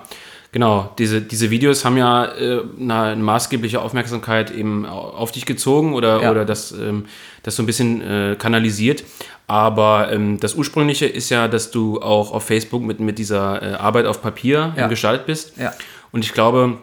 genau. 0.52 0.92
Diese, 0.98 1.20
diese 1.20 1.50
Videos 1.50 1.84
haben 1.84 1.96
ja 1.96 2.26
äh, 2.26 2.60
eine, 2.78 3.16
maßgebliche 3.16 3.80
Aufmerksamkeit 3.80 4.52
eben 4.52 4.86
auf 4.86 5.32
dich 5.32 5.44
gezogen 5.44 5.94
oder, 5.94 6.22
ja. 6.22 6.30
oder 6.30 6.44
das, 6.44 6.72
ähm, 6.72 7.06
das 7.42 7.56
so 7.56 7.62
ein 7.62 7.66
bisschen 7.66 8.00
äh, 8.00 8.36
kanalisiert. 8.38 9.02
Aber 9.48 10.12
ähm, 10.12 10.38
das 10.38 10.54
Ursprüngliche 10.54 11.06
ist 11.06 11.30
ja, 11.30 11.48
dass 11.48 11.70
du 11.70 12.00
auch 12.00 12.32
auf 12.32 12.44
Facebook 12.44 12.82
mit, 12.82 13.00
mit 13.00 13.18
dieser 13.18 13.62
äh, 13.62 13.74
Arbeit 13.74 14.06
auf 14.06 14.22
Papier 14.22 14.72
ja. 14.76 14.86
Gestalt 14.86 15.26
bist. 15.26 15.56
Ja. 15.58 15.72
Und 16.12 16.24
ich 16.24 16.32
glaube, 16.32 16.78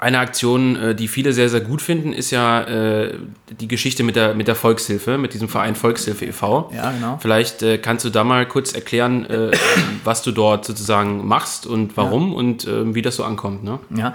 eine 0.00 0.18
Aktion, 0.18 0.76
äh, 0.76 0.94
die 0.94 1.08
viele 1.08 1.34
sehr, 1.34 1.50
sehr 1.50 1.60
gut 1.60 1.82
finden, 1.82 2.14
ist 2.14 2.30
ja 2.30 2.62
äh, 2.62 3.14
die 3.60 3.68
Geschichte 3.68 4.02
mit 4.02 4.16
der, 4.16 4.34
mit 4.34 4.48
der 4.48 4.54
Volkshilfe, 4.54 5.18
mit 5.18 5.34
diesem 5.34 5.48
Verein 5.48 5.74
Volkshilfe 5.74 6.24
e.V. 6.24 6.72
Ja, 6.74 6.90
genau. 6.90 7.18
Vielleicht 7.20 7.62
äh, 7.62 7.76
kannst 7.76 8.06
du 8.06 8.10
da 8.10 8.24
mal 8.24 8.46
kurz 8.46 8.72
erklären, 8.72 9.26
äh, 9.26 9.50
was 10.04 10.22
du 10.22 10.32
dort 10.32 10.64
sozusagen 10.64 11.28
machst 11.28 11.66
und 11.66 11.98
warum 11.98 12.30
ja. 12.30 12.38
und 12.38 12.66
wie 12.94 13.02
das 13.02 13.16
so 13.16 13.24
ankommt. 13.24 13.62
Ne? 13.62 13.78
Ja. 13.94 14.14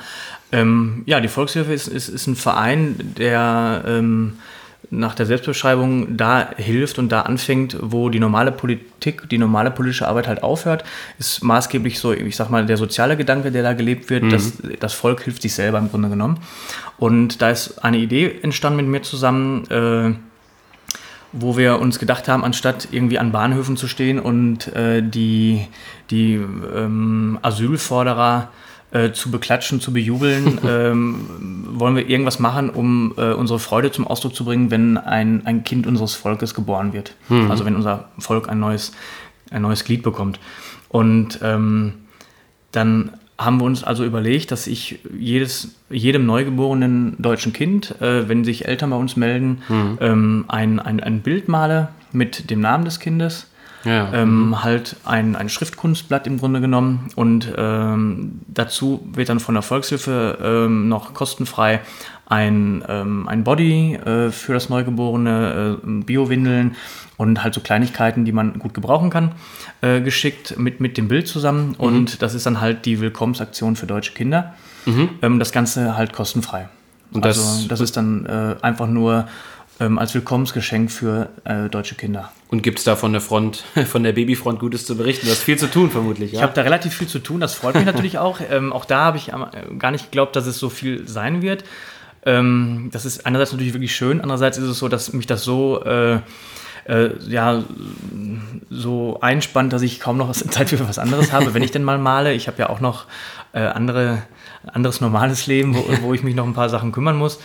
Ähm, 0.51 1.03
ja, 1.05 1.19
die 1.19 1.27
Volkshilfe 1.27 1.73
ist, 1.73 1.87
ist, 1.87 2.09
ist 2.09 2.27
ein 2.27 2.35
Verein, 2.35 3.13
der 3.17 3.83
ähm, 3.87 4.39
nach 4.89 5.15
der 5.15 5.25
Selbstbeschreibung 5.25 6.17
da 6.17 6.49
hilft 6.57 6.99
und 6.99 7.09
da 7.09 7.21
anfängt, 7.21 7.77
wo 7.81 8.09
die 8.09 8.19
normale 8.19 8.51
Politik, 8.51 9.29
die 9.29 9.37
normale 9.37 9.71
politische 9.71 10.07
Arbeit 10.07 10.27
halt 10.27 10.43
aufhört, 10.43 10.83
ist 11.19 11.43
maßgeblich 11.43 11.99
so, 11.99 12.13
ich 12.13 12.35
sag 12.35 12.49
mal, 12.49 12.65
der 12.65 12.77
soziale 12.77 13.17
Gedanke, 13.17 13.51
der 13.51 13.63
da 13.63 13.73
gelebt 13.73 14.09
wird, 14.09 14.23
mhm. 14.23 14.29
dass 14.29 14.53
das 14.79 14.93
Volk 14.93 15.21
hilft 15.21 15.41
sich 15.41 15.53
selber 15.53 15.79
im 15.79 15.89
Grunde 15.89 16.09
genommen. 16.09 16.39
Und 16.97 17.41
da 17.41 17.49
ist 17.49 17.83
eine 17.83 17.97
Idee 17.97 18.39
entstanden 18.41 18.77
mit 18.77 18.87
mir 18.87 19.01
zusammen, 19.01 19.69
äh, 19.69 20.15
wo 21.31 21.57
wir 21.57 21.79
uns 21.79 21.99
gedacht 21.99 22.27
haben, 22.27 22.43
anstatt 22.43 22.87
irgendwie 22.91 23.19
an 23.19 23.31
Bahnhöfen 23.31 23.75
zu 23.75 23.87
stehen 23.87 24.19
und 24.19 24.73
äh, 24.73 25.01
die, 25.01 25.67
die 26.09 26.35
ähm, 26.35 27.39
Asylforderer 27.41 28.49
äh, 28.51 28.64
zu 29.11 29.31
beklatschen, 29.31 29.81
zu 29.81 29.93
bejubeln, 29.93 30.59
ähm, 30.67 31.65
wollen 31.69 31.95
wir 31.95 32.07
irgendwas 32.07 32.39
machen, 32.39 32.69
um 32.69 33.13
äh, 33.17 33.33
unsere 33.33 33.59
Freude 33.59 33.91
zum 33.91 34.07
Ausdruck 34.07 34.35
zu 34.35 34.45
bringen, 34.45 34.71
wenn 34.71 34.97
ein, 34.97 35.45
ein 35.45 35.63
Kind 35.63 35.87
unseres 35.87 36.15
Volkes 36.15 36.53
geboren 36.53 36.93
wird. 36.93 37.15
Mhm. 37.29 37.51
Also 37.51 37.65
wenn 37.65 37.75
unser 37.75 38.09
Volk 38.17 38.49
ein 38.49 38.59
neues, 38.59 38.91
ein 39.51 39.61
neues 39.61 39.83
Glied 39.83 40.03
bekommt. 40.03 40.39
Und 40.89 41.39
ähm, 41.41 41.93
dann 42.71 43.11
haben 43.37 43.59
wir 43.59 43.65
uns 43.65 43.83
also 43.83 44.05
überlegt, 44.05 44.51
dass 44.51 44.65
ich 44.65 44.99
jedes, 45.17 45.75
jedem 45.89 46.25
neugeborenen 46.25 47.15
deutschen 47.19 47.51
Kind, 47.51 47.99
äh, 48.01 48.29
wenn 48.29 48.45
sich 48.45 48.65
Eltern 48.65 48.91
bei 48.91 48.95
uns 48.95 49.15
melden, 49.17 49.61
mhm. 49.67 49.97
ähm, 49.99 50.45
ein, 50.47 50.79
ein, 50.79 51.01
ein 51.01 51.21
Bild 51.21 51.49
male 51.49 51.89
mit 52.11 52.49
dem 52.49 52.61
Namen 52.61 52.85
des 52.85 52.99
Kindes 52.99 53.47
ja. 53.85 54.11
Ähm, 54.13 54.47
mhm. 54.47 54.63
halt 54.63 54.97
ein, 55.05 55.35
ein 55.35 55.47
Schriftkunstblatt 55.47 56.27
im 56.27 56.39
Grunde 56.39 56.59
genommen 56.59 57.09
und 57.15 57.53
ähm, 57.55 58.41
dazu 58.47 59.07
wird 59.13 59.29
dann 59.29 59.39
von 59.39 59.55
der 59.55 59.61
Volkshilfe 59.61 60.37
ähm, 60.41 60.89
noch 60.89 61.13
kostenfrei 61.13 61.81
ein, 62.27 62.83
ähm, 62.87 63.27
ein 63.27 63.43
Body 63.43 63.95
äh, 63.95 64.31
für 64.31 64.53
das 64.53 64.69
Neugeborene, 64.69 65.77
äh, 65.83 65.87
Biowindeln 66.03 66.75
und 67.17 67.43
halt 67.43 67.53
so 67.53 67.61
Kleinigkeiten, 67.61 68.25
die 68.25 68.31
man 68.31 68.59
gut 68.59 68.73
gebrauchen 68.73 69.09
kann, 69.09 69.33
äh, 69.81 70.01
geschickt 70.01 70.57
mit, 70.57 70.79
mit 70.79 70.97
dem 70.97 71.07
Bild 71.07 71.27
zusammen. 71.27 71.69
Mhm. 71.69 71.75
Und 71.75 72.21
das 72.21 72.33
ist 72.33 72.45
dann 72.45 72.61
halt 72.61 72.85
die 72.85 72.99
Willkommensaktion 72.99 73.75
für 73.75 73.85
deutsche 73.85 74.13
Kinder. 74.13 74.55
Mhm. 74.85 75.09
Ähm, 75.21 75.39
das 75.39 75.51
Ganze 75.51 75.95
halt 75.95 76.13
kostenfrei. 76.13 76.67
Und 77.13 77.23
das, 77.23 77.37
also 77.37 77.67
das 77.67 77.79
ist 77.79 77.95
dann 77.95 78.25
äh, 78.25 78.55
einfach 78.61 78.87
nur 78.87 79.27
ähm, 79.79 79.98
als 79.98 80.13
Willkommensgeschenk 80.13 80.91
für 80.91 81.29
äh, 81.44 81.70
deutsche 81.70 81.96
Kinder. 81.96 82.32
Und 82.50 82.63
gibt 82.63 82.79
es 82.79 82.86
da 82.86 82.96
von 82.96 83.12
der 83.12 83.22
Front, 83.22 83.63
von 83.88 84.03
der 84.03 84.13
Babyfront 84.13 84.60
Gutes 84.60 84.86
zu 84.86 84.96
berichten? 84.96 85.25
Du 85.25 85.32
hast 85.32 85.44
viel 85.44 85.58
zu 85.58 85.70
tun, 85.70 85.91
vermutlich. 85.91 86.32
Ja? 86.32 86.39
Ich 86.39 86.44
habe 86.44 86.53
da 86.53 86.62
relativ 86.62 86.94
viel 86.94 87.08
zu 87.08 87.20
tun, 87.20 87.39
das 87.39 87.55
freut 87.55 87.75
mich 87.75 87.86
natürlich 87.86 88.17
auch. 88.17 88.39
Ähm, 88.50 88.72
auch 88.72 88.86
da 88.86 89.05
habe 89.05 89.17
ich 89.17 89.29
äh, 89.29 89.75
gar 89.77 89.91
nicht 89.91 90.05
geglaubt, 90.05 90.36
dass 90.36 90.46
es 90.46 90.58
so 90.58 90.70
viel 90.70 91.08
sein 91.08 91.41
wird. 91.41 91.63
Ähm, 92.25 92.89
das 92.91 93.05
ist 93.05 93.25
einerseits 93.25 93.51
natürlich 93.51 93.74
wirklich 93.74 93.96
schön, 93.96 94.22
andererseits 94.22 94.58
ist 94.58 94.67
es 94.67 94.79
so, 94.79 94.88
dass 94.88 95.13
mich 95.13 95.27
das 95.27 95.44
so. 95.44 95.84
Äh, 95.84 96.20
äh, 96.88 97.17
ja, 97.27 97.63
so 98.70 99.20
einspannt, 99.20 99.74
dass 99.74 99.82
ich 99.82 100.00
kaum 100.00 100.17
noch 100.17 100.32
Zeit 100.34 100.70
für 100.70 100.88
was 100.88 101.00
anderes 101.00 101.32
habe, 101.32 101.55
wenn 101.55 101.63
ich 101.63 101.72
denn 101.72 101.84
mal 101.84 101.98
male. 101.98 102.34
Ich 102.34 102.48
habe 102.48 102.60
ja 102.60 102.70
auch 102.70 102.79
noch 102.79 103.05
äh, 103.53 103.60
andere, 103.62 104.22
anderes 104.67 105.01
normales 105.01 105.48
Leben, 105.48 105.75
wo, 105.75 105.84
wo 106.03 106.13
ich 106.13 106.22
mich 106.22 106.36
noch 106.36 106.46
ein 106.46 106.53
paar 106.53 106.70
Sachen 106.70 106.91
kümmern 106.91 107.17
muss. 107.17 107.39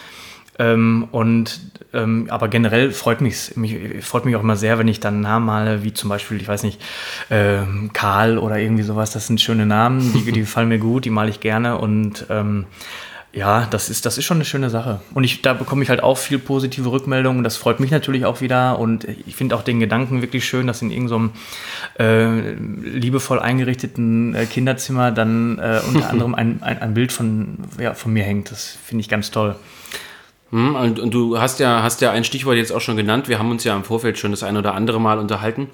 Ähm, 0.61 1.09
und 1.11 1.59
ähm, 1.95 2.27
aber 2.29 2.49
generell 2.49 2.93
freut 2.93 3.23
mich, 3.23 3.57
mich 3.57 4.05
freut 4.05 4.27
mich 4.27 4.37
auch 4.37 4.43
immer 4.43 4.57
sehr, 4.57 4.79
wenn 4.79 4.89
ich 4.89 5.01
dann 5.01 5.23
Namen 5.23 5.47
male, 5.47 5.83
wie 5.83 5.95
zum 5.95 6.11
Beispiel, 6.11 6.41
ich 6.41 6.47
weiß 6.47 6.63
nicht, 6.63 6.81
ähm, 7.31 7.91
Karl 7.95 8.39
oder 8.39 8.59
irgendwie 8.59 8.83
sowas. 8.83 9.11
Das 9.11 9.27
sind 9.27 9.41
schöne 9.41 9.65
Namen, 9.65 10.13
die, 10.13 10.31
die 10.31 10.41
gefallen 10.41 10.69
mir 10.69 10.79
gut, 10.79 11.07
die 11.07 11.11
male 11.11 11.31
ich 11.31 11.41
gerne 11.41 11.79
und 11.79 12.27
ähm, 12.29 12.67
ja, 13.33 13.67
das 13.71 13.89
ist, 13.89 14.07
das 14.07 14.19
ist 14.19 14.25
schon 14.25 14.39
eine 14.39 14.45
schöne 14.45 14.71
Sache. 14.71 15.01
Und 15.15 15.23
ich, 15.23 15.41
da 15.41 15.55
bekomme 15.55 15.85
ich 15.85 15.89
halt 15.89 16.03
auch 16.03 16.19
viel 16.19 16.41
positive 16.41 16.91
Rückmeldungen. 16.91 17.45
Das 17.45 17.57
freut 17.57 17.79
mich 17.79 17.93
natürlich 17.93 18.25
auch 18.25 18.41
wieder. 18.41 18.77
Und 18.81 19.05
ich 19.05 19.37
finde 19.37 19.55
auch 19.55 19.63
den 19.63 19.79
Gedanken 19.79 20.21
wirklich 20.21 20.45
schön, 20.45 20.67
dass 20.67 20.83
in 20.83 20.91
irgendeinem 20.91 21.31
so 21.97 22.03
äh, 22.03 22.55
liebevoll 22.55 23.39
eingerichteten 23.39 24.35
äh, 24.35 24.47
Kinderzimmer 24.47 25.13
dann 25.13 25.61
äh, 25.61 25.81
unter 25.87 26.11
anderem 26.11 26.35
ein, 26.35 26.61
ein, 26.65 26.83
ein 26.83 26.93
Bild 26.93 27.13
von, 27.13 27.59
ja, 27.79 27.95
von 27.95 28.13
mir 28.13 28.25
hängt. 28.25 28.51
Das 28.51 28.77
finde 28.85 29.03
ich 29.03 29.09
ganz 29.09 29.31
toll. 29.31 29.55
Hm, 30.51 30.75
und, 30.75 30.99
und, 30.99 31.15
du 31.15 31.39
hast 31.39 31.61
ja, 31.61 31.83
hast 31.83 32.01
ja 32.01 32.11
ein 32.11 32.25
Stichwort 32.25 32.57
jetzt 32.57 32.73
auch 32.73 32.81
schon 32.81 32.97
genannt. 32.97 33.29
Wir 33.29 33.39
haben 33.39 33.51
uns 33.51 33.65
ja 33.65 33.77
im 33.77 33.85
Vorfeld 33.85 34.19
schon 34.19 34.33
das 34.33 34.43
ein 34.43 34.57
oder 34.57 34.75
andere 34.75 35.01
Mal 35.01 35.19
unterhalten. 35.19 35.69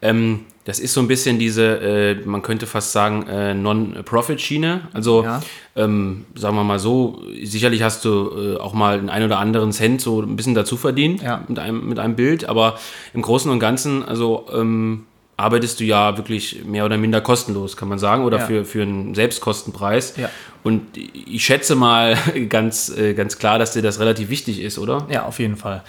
Ähm, 0.00 0.40
das 0.64 0.78
ist 0.78 0.92
so 0.92 1.00
ein 1.00 1.08
bisschen 1.08 1.40
diese, 1.40 1.80
äh, 1.80 2.14
man 2.24 2.42
könnte 2.42 2.66
fast 2.66 2.92
sagen, 2.92 3.26
äh, 3.26 3.52
Non-Profit-Schiene. 3.54 4.82
Also, 4.92 5.24
ja. 5.24 5.42
ähm, 5.74 6.24
sagen 6.36 6.54
wir 6.54 6.62
mal 6.62 6.78
so, 6.78 7.20
sicherlich 7.42 7.82
hast 7.82 8.04
du 8.04 8.30
äh, 8.30 8.56
auch 8.58 8.72
mal 8.72 8.98
einen 8.98 9.10
ein 9.10 9.24
oder 9.24 9.38
anderen 9.38 9.72
Cent 9.72 10.00
so 10.00 10.20
ein 10.20 10.36
bisschen 10.36 10.54
dazu 10.54 10.76
verdient 10.76 11.22
ja. 11.22 11.42
mit, 11.48 11.58
einem, 11.58 11.88
mit 11.88 11.98
einem 11.98 12.14
Bild, 12.14 12.44
aber 12.44 12.78
im 13.12 13.22
Großen 13.22 13.50
und 13.50 13.58
Ganzen, 13.58 14.04
also 14.04 14.46
ähm, 14.54 15.06
arbeitest 15.36 15.80
du 15.80 15.84
ja 15.84 16.16
wirklich 16.16 16.64
mehr 16.64 16.84
oder 16.84 16.96
minder 16.96 17.20
kostenlos, 17.20 17.76
kann 17.76 17.88
man 17.88 17.98
sagen, 17.98 18.24
oder 18.24 18.38
ja. 18.38 18.46
für, 18.46 18.64
für 18.64 18.82
einen 18.82 19.14
Selbstkostenpreis. 19.14 20.16
Ja. 20.16 20.30
Und 20.62 20.96
ich 20.96 21.44
schätze 21.44 21.74
mal 21.74 22.16
ganz, 22.48 22.88
äh, 22.90 23.14
ganz 23.14 23.38
klar, 23.38 23.58
dass 23.58 23.72
dir 23.72 23.82
das 23.82 23.98
relativ 23.98 24.28
wichtig 24.28 24.60
ist, 24.60 24.78
oder? 24.78 25.06
Ja, 25.10 25.24
auf 25.24 25.38
jeden 25.38 25.56
Fall. 25.56 25.82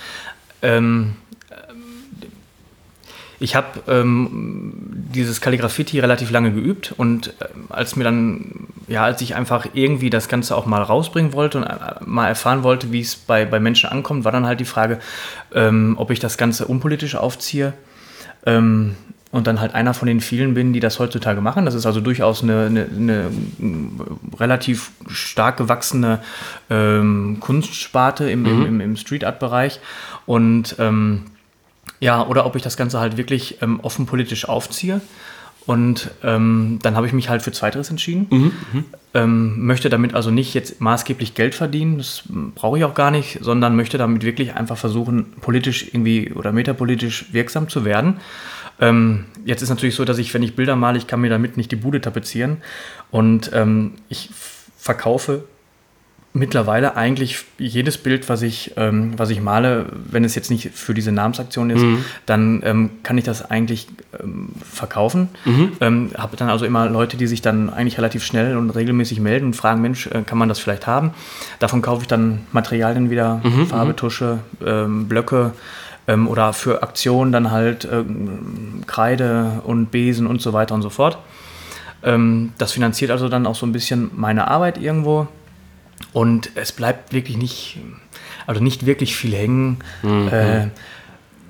Ähm, 0.62 1.16
ich 3.44 3.58
habe 3.58 3.82
ähm, 3.90 4.72
dieses 5.14 5.42
Kalligraffiti 5.42 6.00
relativ 6.00 6.32
lange 6.32 6.54
geübt 6.54 6.94
und 6.96 7.28
äh, 7.28 7.48
als 7.68 7.98
mir 7.98 8.06
dann, 8.06 8.68
ja, 8.88 9.04
als 9.04 9.20
ich 9.20 9.36
einfach 9.36 9.68
irgendwie 9.74 10.10
das 10.10 10.30
Ganze 10.30 10.56
auch 10.56 10.66
mal 10.66 10.82
rausbringen 10.82 11.34
wollte 11.34 11.58
und 11.58 11.66
äh, 11.66 11.76
mal 12.06 12.30
erfahren 12.30 12.64
wollte, 12.64 12.94
wie 12.94 13.02
es 13.02 13.18
bei, 13.18 13.44
bei 13.44 13.60
Menschen 13.60 13.90
ankommt, 13.90 14.24
war 14.24 14.32
dann 14.32 14.46
halt 14.46 14.62
die 14.62 14.66
Frage, 14.66 15.00
ähm, 15.54 15.96
ob 15.98 16.10
ich 16.12 16.22
das 16.22 16.38
Ganze 16.38 16.68
unpolitisch 16.68 17.16
aufziehe. 17.16 17.74
Ähm, 18.46 18.96
und 19.34 19.48
dann 19.48 19.60
halt 19.60 19.74
einer 19.74 19.96
von 19.96 20.08
den 20.08 20.22
vielen 20.22 20.54
bin, 20.54 20.74
die 20.74 20.80
das 20.80 21.00
heutzutage 21.00 21.42
machen. 21.42 21.66
Das 21.66 21.74
ist 21.74 21.88
also 21.88 22.00
durchaus 22.02 22.44
eine, 22.44 22.68
eine, 22.68 22.86
eine 22.96 23.32
relativ 24.40 24.92
stark 25.08 25.58
gewachsene 25.58 26.20
ähm, 26.70 27.38
Kunstsparte 27.40 28.30
im, 28.30 28.44
mhm. 28.44 28.66
im, 28.68 28.80
im 28.80 28.96
Street 28.96 29.26
Art 29.26 29.40
Bereich. 29.40 29.80
Und 30.28 30.76
ähm, 30.78 31.24
ja, 32.00 32.24
oder 32.28 32.46
ob 32.46 32.56
ich 32.56 32.62
das 32.62 32.78
Ganze 32.78 33.00
halt 33.00 33.18
wirklich 33.18 33.58
ähm, 33.64 33.80
offen 33.80 34.06
politisch 34.06 34.48
aufziehe. 34.48 35.02
Und 35.66 36.12
ähm, 36.24 36.78
dann 36.84 36.96
habe 36.96 37.08
ich 37.08 37.14
mich 37.14 37.30
halt 37.30 37.42
für 37.42 37.52
Zweiteres 37.52 37.90
entschieden. 37.90 38.28
Mhm, 38.30 38.52
mhm, 38.72 38.86
ähm, 39.16 39.66
möchte 39.66 39.90
damit 39.90 40.14
also 40.14 40.30
nicht 40.30 40.54
jetzt 40.54 40.80
maßgeblich 40.80 41.34
Geld 41.34 41.56
verdienen, 41.56 41.98
das 41.98 42.24
brauche 42.54 42.78
ich 42.78 42.84
auch 42.84 42.94
gar 42.94 43.10
nicht, 43.10 43.40
sondern 43.42 43.76
möchte 43.76 43.98
damit 43.98 44.24
wirklich 44.24 44.54
einfach 44.54 44.78
versuchen, 44.78 45.34
politisch 45.42 45.88
irgendwie 45.88 46.34
oder 46.34 46.52
metapolitisch 46.52 47.34
wirksam 47.34 47.68
zu 47.68 47.84
werden. 47.84 48.18
Ähm, 48.80 49.26
jetzt 49.46 49.62
ist 49.62 49.70
natürlich 49.70 49.96
so, 49.96 50.06
dass 50.06 50.18
ich, 50.18 50.34
wenn 50.34 50.44
ich 50.44 50.56
Bilder 50.56 50.76
male, 50.76 50.98
ich 50.98 51.08
kann 51.08 51.22
mir 51.22 51.30
damit 51.30 51.58
nicht 51.58 51.72
die 51.72 51.76
Bude 51.76 52.02
tapezieren. 52.02 52.58
Und 53.12 53.52
ähm, 53.54 53.94
ich 54.10 54.30
verkaufe 54.78 55.44
mittlerweile 56.36 56.98
eigentlich 56.98 57.46
jedes 57.60 58.00
Bild, 58.00 58.28
was 58.28 58.42
ich, 58.42 58.74
ähm, 58.76 59.14
was 59.18 59.30
ich 59.30 59.40
male, 59.40 59.86
wenn 60.10 60.24
es 60.24 60.34
jetzt 60.34 60.50
nicht 60.50 60.72
für 60.74 60.96
diese 60.96 61.12
Namensaktion 61.12 61.70
ist, 61.70 61.84
mhm. 61.84 62.04
dann 62.26 62.62
ähm, 62.66 62.90
kann 63.04 63.18
ich 63.20 63.24
das 63.24 63.50
eigentlich 63.50 63.88
ähm, 64.20 64.50
verkaufen. 64.68 65.30
Mhm. 65.46 65.72
Ähm, 65.80 66.10
habe 66.18 66.36
dann 66.36 66.50
also 66.50 66.66
immer 66.66 66.90
Leute, 66.90 67.18
die 67.18 67.28
sich 67.28 67.44
dann 67.44 67.70
eigentlich 67.70 68.00
relativ 68.00 68.24
schnell 68.24 68.58
und 68.58 68.72
regelmäßig 68.72 69.20
melden 69.20 69.46
und 69.46 69.56
fragen, 69.56 69.82
Mensch, 69.82 70.08
äh, 70.08 70.24
kann 70.26 70.40
man 70.40 70.50
das 70.50 70.58
vielleicht 70.58 70.88
haben? 70.88 71.12
Davon 71.60 71.84
kaufe 71.84 72.02
ich 72.02 72.08
dann 72.08 72.40
Materialien 72.52 73.12
wieder, 73.12 73.40
mhm. 73.44 73.68
Farbe, 73.68 73.92
mhm. 73.92 73.98
Tusche, 73.98 74.40
ähm, 74.66 75.08
Blöcke, 75.08 75.54
ähm, 76.08 76.28
oder 76.28 76.54
für 76.54 76.84
Aktionen 76.84 77.32
dann 77.32 77.52
halt 77.52 77.86
äh, 77.86 78.04
Kreide 78.86 79.62
und 79.66 79.92
Besen 79.92 80.28
und 80.28 80.42
so 80.42 80.54
weiter 80.54 80.76
und 80.76 80.82
so 80.82 80.90
fort. 80.90 81.18
Ähm, 82.04 82.54
das 82.58 82.74
finanziert 82.74 83.12
also 83.12 83.30
dann 83.30 83.48
auch 83.48 83.56
so 83.56 83.66
ein 83.66 83.72
bisschen 83.72 84.12
meine 84.16 84.48
Arbeit 84.48 84.78
irgendwo. 84.78 85.28
Und 86.12 86.52
es 86.56 86.72
bleibt 86.72 87.14
wirklich 87.14 87.38
nicht, 87.38 87.80
also 88.46 88.62
nicht 88.62 88.86
wirklich 88.86 89.16
viel 89.16 89.34
hängen. 89.34 89.80
Mhm. 90.02 90.28
Äh, 90.28 90.68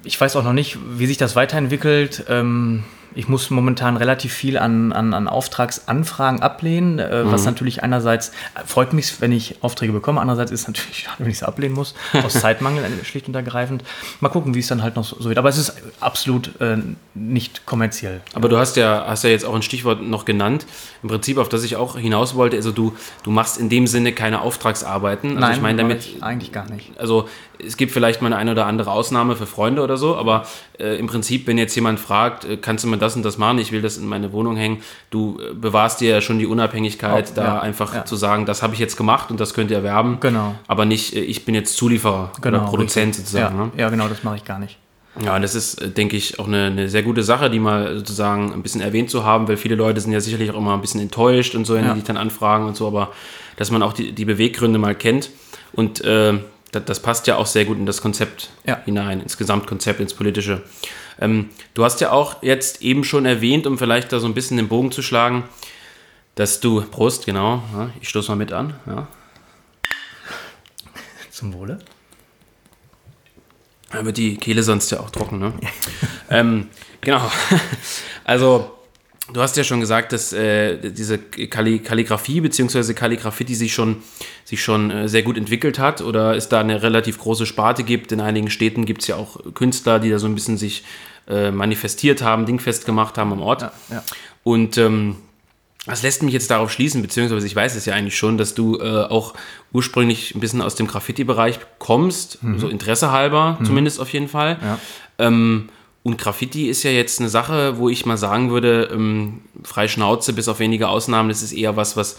ich 0.04 0.20
weiß 0.20 0.36
auch 0.36 0.44
noch 0.44 0.54
nicht, 0.54 0.78
wie 0.98 1.08
sich 1.08 1.18
das 1.18 1.36
weiterentwickelt. 1.36 2.26
Ähm, 2.30 2.84
Ich 3.16 3.28
muss 3.28 3.50
momentan 3.50 3.98
relativ 3.98 4.34
viel 4.34 4.58
an, 4.58 4.92
an, 4.92 5.14
an 5.14 5.28
Auftragsanfragen 5.28 6.42
ablehnen, 6.42 7.00
äh, 7.00 7.24
mhm. 7.24 7.32
was 7.32 7.46
natürlich 7.46 7.84
einerseits 7.84 8.30
äh, 8.30 8.66
freut 8.66 8.94
mich, 8.94 9.22
wenn 9.22 9.32
ich 9.32 9.58
Aufträge 9.62 9.94
bekomme, 9.94 10.22
andererseits 10.22 10.52
ist 10.52 10.62
es 10.62 10.68
natürlich 10.68 11.00
schade, 11.04 11.18
wenn 11.20 11.30
ich 11.30 11.38
es 11.38 11.44
ablehnen 11.44 11.76
muss, 11.76 11.96
aus 12.24 12.34
Zeitmangel 12.34 12.84
äh, 12.84 13.06
schlicht 13.06 13.28
und 13.28 13.36
ergreifend. 13.36 13.84
Mal 14.20 14.30
gucken, 14.30 14.56
wie 14.56 14.60
es 14.60 14.68
dann 14.68 14.84
halt 14.84 14.96
noch 14.96 15.04
so, 15.04 15.18
so 15.20 15.30
wird. 15.30 15.38
Aber 15.38 15.50
es 15.50 15.58
ist 15.58 15.76
absolut 16.00 16.60
äh, 16.62 16.78
nicht 17.14 17.66
kommerziell. 17.66 18.22
Aber 18.34 18.50
du 18.50 18.58
hast 18.58 18.76
ja, 18.76 19.06
hast 19.08 19.24
ja 19.24 19.30
jetzt 19.30 19.46
auch 19.46 19.56
ein 19.56 19.62
Stichwort 19.62 20.02
noch 20.02 20.26
genannt, 20.26 20.66
im 21.02 21.10
Prinzip, 21.10 21.38
auf 21.38 21.50
das 21.50 21.64
ich 21.64 21.76
auch 21.76 21.98
hinaus 21.98 22.36
wollte. 22.36 22.56
Also 22.56 22.72
du, 22.72 22.96
du 23.24 23.32
machst 23.32 23.58
in 23.58 23.70
dem 23.70 23.88
Sinne 23.88 24.14
keine 24.14 24.42
Auftragsarbeiten. 24.42 25.32
Also 25.32 25.40
Nein, 25.40 25.56
ich 25.56 25.62
meine 25.62 25.78
damit. 25.82 26.06
Ich 26.06 26.24
eigentlich 26.24 26.52
gar 26.52 26.70
nicht. 26.70 26.98
Also 27.00 27.28
es 27.60 27.78
gibt 27.78 27.92
vielleicht 27.92 28.22
mal 28.22 28.34
eine 28.34 28.52
oder 28.52 28.66
andere 28.66 28.92
Ausnahme 28.92 29.36
für 29.36 29.46
Freunde 29.46 29.82
oder 29.82 29.98
so, 29.98 30.16
aber 30.16 30.46
äh, 30.80 30.98
im 30.98 31.08
Prinzip, 31.08 31.48
wenn 31.48 31.58
jetzt 31.58 31.76
jemand 31.76 32.00
fragt, 32.00 32.46
äh, 32.46 32.58
kannst 32.58 32.84
du 32.84 32.88
mir 32.88 32.98
das 32.98 33.16
und 33.16 33.24
das 33.24 33.38
machen, 33.38 33.60
ich 33.60 33.72
will 33.72 33.82
das 33.82 33.98
in 33.98 34.08
meine 34.08 34.32
Wohnung 34.32 34.56
hängen, 34.56 34.82
du 35.10 35.40
äh, 35.40 35.54
bewahrst 35.54 36.02
dir 36.02 36.10
ja 36.10 36.22
schon 36.22 36.40
die 36.40 36.46
Unabhängigkeit, 36.46 37.30
oh, 37.32 37.36
da 37.36 37.44
ja, 37.44 37.60
einfach 37.60 37.94
ja. 37.94 38.06
zu 38.06 38.16
sagen, 38.16 38.46
das 38.46 38.64
habe 38.64 38.74
ich 38.74 38.80
jetzt 38.80 38.98
gemacht 38.98 39.32
und 39.32 39.40
das 39.40 39.54
könnt 39.54 39.72
ihr 39.72 39.78
erwerben. 39.78 40.18
Genau. 40.20 40.56
Aber 40.68 40.86
nicht, 40.86 41.16
äh, 41.16 41.20
ich 41.20 41.46
bin 41.46 41.56
jetzt 41.56 41.76
Zulieferer 41.78 42.32
genau, 42.42 42.60
oder 42.60 42.68
Produzent 42.68 43.10
richtig. 43.10 43.26
sozusagen. 43.26 43.58
Ja, 43.58 43.66
ne? 43.66 43.72
ja, 43.78 43.90
genau, 43.90 44.08
das 44.08 44.24
mache 44.24 44.38
ich 44.38 44.46
gar 44.46 44.60
nicht. 44.60 44.78
Ja, 45.24 45.36
und 45.36 45.44
das 45.44 45.54
ist, 45.54 45.82
äh, 45.82 45.90
denke 45.90 46.18
ich, 46.18 46.40
auch 46.40 46.48
eine, 46.48 46.66
eine, 46.66 46.90
sehr 46.90 47.04
gute 47.04 47.22
Sache, 47.22 47.50
die 47.50 47.60
mal 47.60 47.98
sozusagen 47.98 48.52
ein 48.52 48.64
bisschen 48.64 48.82
erwähnt 48.82 49.10
zu 49.12 49.24
haben, 49.24 49.48
weil 49.48 49.58
viele 49.58 49.76
Leute 49.76 50.02
sind 50.02 50.12
ja 50.12 50.20
sicherlich 50.20 50.50
auch 50.52 50.58
immer 50.58 50.74
ein 50.74 50.82
bisschen 50.82 51.02
enttäuscht 51.02 51.54
und 51.56 51.66
so, 51.66 51.76
wenn 51.76 51.86
ja. 51.86 51.94
die 51.94 52.04
dann 52.04 52.18
anfragen 52.18 52.66
und 52.66 52.76
so, 52.76 52.88
aber 52.88 53.12
dass 53.58 53.70
man 53.70 53.84
auch 53.84 53.94
die, 53.94 54.12
die 54.12 54.26
Beweggründe 54.26 54.80
mal 54.80 54.96
kennt. 54.96 55.30
Und 55.74 56.02
äh, 56.04 56.40
das, 56.74 56.86
das, 56.86 57.00
passt 57.02 57.28
ja 57.28 57.38
auch 57.38 57.46
sehr 57.46 57.66
gut 57.66 57.78
in 57.78 57.86
das 57.86 58.02
Konzept 58.02 58.50
ja. 58.66 58.82
hinein, 58.86 59.22
ins 59.22 59.38
Gesamtkonzept, 59.38 60.00
ins 60.00 60.14
Politische. 60.14 60.64
Ähm, 61.20 61.50
du 61.74 61.84
hast 61.84 62.02
ja 62.02 62.12
auch 62.12 62.42
jetzt 62.42 62.82
eben 62.82 63.04
schon 63.04 63.26
erwähnt, 63.26 63.68
um 63.68 63.78
vielleicht 63.78 64.12
da 64.12 64.20
so 64.20 64.28
ein 64.28 64.34
bisschen 64.34 64.58
den 64.58 64.68
Bogen 64.68 64.92
zu 64.92 65.02
schlagen, 65.02 65.44
dass 66.36 66.60
du, 66.60 66.82
Prost, 66.82 67.26
genau, 67.26 67.64
ja, 67.74 67.90
ich 68.02 68.10
stoße 68.10 68.32
mal 68.32 68.36
mit 68.36 68.52
an. 68.52 68.76
Ja. 68.88 69.08
Zum 71.30 71.54
Wohle. 71.54 71.80
Da 73.92 74.04
wird 74.04 74.18
die 74.18 74.38
Kehle 74.38 74.64
sonst 74.64 74.90
ja 74.90 75.00
auch 75.00 75.12
trocken, 75.12 75.38
ne? 75.38 75.54
ähm, 76.30 76.70
genau. 77.02 77.32
also, 78.24 78.72
Du 79.32 79.42
hast 79.42 79.56
ja 79.56 79.64
schon 79.64 79.80
gesagt, 79.80 80.12
dass 80.12 80.34
äh, 80.34 80.92
diese 80.92 81.18
Kalli 81.18 81.80
Kalligrafie 81.80 82.42
bzw. 82.42 82.94
Kalligraphie 82.94 83.56
sich 83.56 83.74
schon, 83.74 84.04
sich 84.44 84.62
schon 84.62 84.92
äh, 84.92 85.08
sehr 85.08 85.24
gut 85.24 85.38
entwickelt 85.38 85.80
hat 85.80 86.02
oder 86.02 86.36
es 86.36 86.50
da 86.50 86.60
eine 86.60 86.84
relativ 86.84 87.20
große 87.20 87.46
Sparte 87.46 87.84
gibt. 87.84 88.12
In 88.12 88.20
einigen 88.20 88.50
Städten 88.50 88.86
gibt 88.86 89.02
es 89.02 89.08
ja 89.08 89.16
auch 89.16 89.40
Künstler, 89.54 90.00
die 90.00 90.10
da 90.10 90.20
so 90.20 90.28
ein 90.28 90.36
bisschen 90.36 90.58
sich 90.58 90.84
äh, 91.30 91.52
manifestiert 91.52 92.22
haben, 92.22 92.46
dingfest 92.46 92.86
gemacht 92.86 93.18
haben 93.18 93.32
am 93.32 93.42
Ort. 93.42 93.62
Ja, 93.62 93.72
ja. 93.90 94.04
Und 94.44 94.78
ähm, 94.78 95.16
das 95.86 96.04
lässt 96.04 96.22
mich 96.22 96.34
jetzt 96.34 96.52
darauf 96.52 96.70
schließen, 96.70 97.02
beziehungsweise 97.02 97.48
ich 97.48 97.56
weiß 97.56 97.76
es 97.76 97.86
ja 97.86 97.94
eigentlich 97.94 98.18
schon, 98.18 98.38
dass 98.38 98.56
du 98.56 98.78
äh, 98.80 99.04
auch 99.04 99.36
ursprünglich 99.72 100.36
ein 100.36 100.42
bisschen 100.42 100.62
aus 100.62 100.76
dem 100.76 100.88
Graffiti-Bereich 100.88 101.60
kommst, 101.80 102.44
mhm. 102.44 102.60
so 102.60 102.68
Interesse 102.68 103.12
halber 103.12 103.58
mhm. 103.60 103.66
zumindest 103.66 104.02
auf 104.02 104.10
jeden 104.10 104.28
Fall. 104.28 104.58
Ja. 104.62 104.80
Ähm, 105.18 105.70
und 106.04 106.18
Graffiti 106.18 106.68
ist 106.68 106.84
ja 106.84 106.92
jetzt 106.92 107.20
eine 107.20 107.30
Sache, 107.30 107.78
wo 107.78 107.90
ich 107.90 108.06
mal 108.06 108.18
sagen 108.18 108.52
würde, 108.52 108.90
ähm, 108.92 109.42
frei 109.64 109.88
Schnauze, 109.88 110.34
bis 110.34 110.50
auf 110.50 110.60
wenige 110.60 110.90
Ausnahmen, 110.90 111.30
das 111.30 111.42
ist 111.42 111.54
eher 111.54 111.78
was, 111.78 111.96
was, 111.96 112.18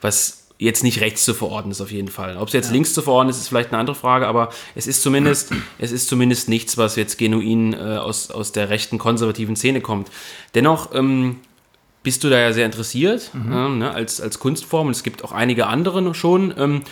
was 0.00 0.44
jetzt 0.58 0.84
nicht 0.84 1.00
rechts 1.00 1.24
zu 1.24 1.34
verorten 1.34 1.72
ist 1.72 1.80
auf 1.80 1.90
jeden 1.90 2.08
Fall. 2.08 2.36
Ob 2.36 2.46
es 2.46 2.54
jetzt 2.54 2.66
ja. 2.66 2.72
links 2.72 2.94
zu 2.94 3.02
verorten 3.02 3.28
ist, 3.28 3.38
ist 3.38 3.48
vielleicht 3.48 3.70
eine 3.70 3.78
andere 3.78 3.96
Frage, 3.96 4.28
aber 4.28 4.50
es 4.76 4.86
ist 4.86 5.02
zumindest, 5.02 5.50
es 5.78 5.90
ist 5.90 6.08
zumindest 6.08 6.48
nichts, 6.48 6.78
was 6.78 6.94
jetzt 6.94 7.18
genuin 7.18 7.72
äh, 7.72 7.96
aus, 7.96 8.30
aus 8.30 8.52
der 8.52 8.70
rechten 8.70 8.98
konservativen 8.98 9.56
Szene 9.56 9.80
kommt. 9.80 10.12
Dennoch 10.54 10.94
ähm, 10.94 11.40
bist 12.04 12.22
du 12.22 12.30
da 12.30 12.38
ja 12.38 12.52
sehr 12.52 12.66
interessiert 12.66 13.30
mhm. 13.32 13.52
äh, 13.52 13.68
ne, 13.70 13.90
als, 13.90 14.20
als 14.20 14.38
Kunstform 14.38 14.88
und 14.88 14.92
es 14.92 15.02
gibt 15.02 15.24
auch 15.24 15.32
einige 15.32 15.66
andere 15.66 16.14
schon. 16.14 16.54
Ähm, 16.56 16.82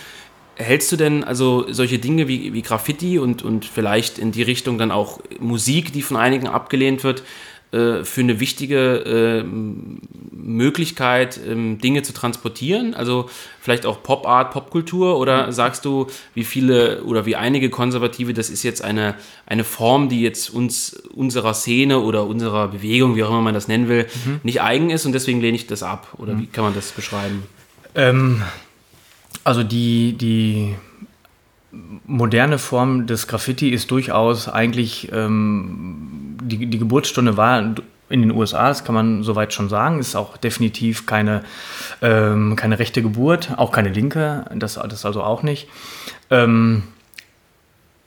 Hältst 0.55 0.91
du 0.91 0.97
denn 0.97 1.23
also 1.23 1.65
solche 1.71 1.97
Dinge 1.97 2.27
wie, 2.27 2.53
wie 2.53 2.61
Graffiti 2.61 3.17
und, 3.17 3.41
und 3.41 3.65
vielleicht 3.65 4.19
in 4.19 4.31
die 4.31 4.43
Richtung 4.43 4.77
dann 4.77 4.91
auch 4.91 5.19
Musik, 5.39 5.91
die 5.93 6.03
von 6.03 6.15
einigen 6.15 6.47
abgelehnt 6.47 7.03
wird, 7.03 7.23
äh, 7.71 8.03
für 8.03 8.21
eine 8.21 8.39
wichtige 8.39 9.41
äh, 9.41 9.43
Möglichkeit, 10.31 11.39
ähm, 11.47 11.79
Dinge 11.79 12.03
zu 12.03 12.13
transportieren? 12.13 12.93
Also 12.93 13.31
vielleicht 13.59 13.87
auch 13.87 14.03
Pop 14.03 14.27
Art, 14.27 14.51
Popkultur? 14.51 15.17
Oder 15.17 15.51
sagst 15.51 15.85
du, 15.85 16.05
wie 16.35 16.43
viele 16.43 17.03
oder 17.03 17.25
wie 17.25 17.35
einige 17.35 17.71
Konservative, 17.71 18.35
das 18.35 18.51
ist 18.51 18.61
jetzt 18.61 18.83
eine, 18.83 19.15
eine 19.47 19.63
Form, 19.63 20.07
die 20.07 20.21
jetzt 20.21 20.51
uns, 20.51 20.93
unserer 21.15 21.55
Szene 21.55 21.99
oder 22.01 22.27
unserer 22.27 22.67
Bewegung, 22.67 23.15
wie 23.15 23.23
auch 23.23 23.29
immer 23.29 23.41
man 23.41 23.55
das 23.55 23.67
nennen 23.67 23.87
will, 23.87 24.05
mhm. 24.25 24.39
nicht 24.43 24.61
eigen 24.61 24.91
ist 24.91 25.07
und 25.07 25.13
deswegen 25.13 25.41
lehne 25.41 25.55
ich 25.55 25.65
das 25.65 25.81
ab? 25.81 26.13
Oder 26.19 26.35
mhm. 26.35 26.41
wie 26.41 26.45
kann 26.45 26.63
man 26.63 26.75
das 26.75 26.91
beschreiben? 26.91 27.41
Ähm, 27.95 28.43
also 29.43 29.63
die, 29.63 30.13
die 30.13 30.75
moderne 32.05 32.57
Form 32.57 33.07
des 33.07 33.27
Graffiti 33.27 33.69
ist 33.69 33.91
durchaus 33.91 34.47
eigentlich, 34.47 35.11
ähm, 35.11 36.37
die, 36.41 36.67
die 36.67 36.79
Geburtsstunde 36.79 37.37
war 37.37 37.75
in 38.09 38.21
den 38.21 38.31
USA, 38.31 38.67
das 38.67 38.83
kann 38.83 38.93
man 38.93 39.23
soweit 39.23 39.53
schon 39.53 39.69
sagen, 39.69 39.99
ist 39.99 40.15
auch 40.15 40.37
definitiv 40.37 41.05
keine, 41.05 41.43
ähm, 42.01 42.55
keine 42.55 42.77
rechte 42.77 43.01
Geburt, 43.01 43.57
auch 43.57 43.71
keine 43.71 43.89
linke, 43.89 44.45
das, 44.53 44.75
das 44.75 45.05
also 45.05 45.23
auch 45.23 45.41
nicht. 45.41 45.67
Ähm, 46.29 46.83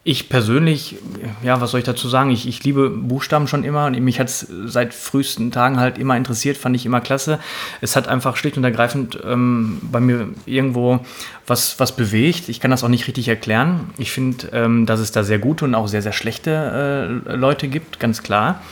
ich 0.08 0.28
persönlich, 0.28 0.94
ja, 1.42 1.60
was 1.60 1.72
soll 1.72 1.80
ich 1.80 1.84
dazu 1.84 2.06
sagen? 2.06 2.30
Ich, 2.30 2.46
ich 2.46 2.62
liebe 2.62 2.90
Buchstaben 2.90 3.48
schon 3.48 3.64
immer 3.64 3.86
und 3.86 3.98
mich 3.98 4.20
hat 4.20 4.28
es 4.28 4.46
seit 4.66 4.94
frühesten 4.94 5.50
Tagen 5.50 5.80
halt 5.80 5.98
immer 5.98 6.16
interessiert, 6.16 6.56
fand 6.56 6.76
ich 6.76 6.86
immer 6.86 7.00
klasse. 7.00 7.40
Es 7.80 7.96
hat 7.96 8.06
einfach 8.06 8.36
schlicht 8.36 8.56
und 8.56 8.62
ergreifend 8.62 9.18
ähm, 9.24 9.80
bei 9.82 9.98
mir 9.98 10.28
irgendwo 10.46 11.00
was, 11.44 11.80
was 11.80 11.96
bewegt. 11.96 12.48
Ich 12.48 12.60
kann 12.60 12.70
das 12.70 12.84
auch 12.84 12.88
nicht 12.88 13.08
richtig 13.08 13.26
erklären. 13.26 13.90
Ich 13.98 14.12
finde, 14.12 14.46
ähm, 14.52 14.86
dass 14.86 15.00
es 15.00 15.10
da 15.10 15.24
sehr 15.24 15.40
gute 15.40 15.64
und 15.64 15.74
auch 15.74 15.88
sehr, 15.88 16.02
sehr 16.02 16.12
schlechte 16.12 17.20
äh, 17.26 17.34
Leute 17.34 17.66
gibt, 17.66 17.98
ganz 17.98 18.22
klar. 18.22 18.62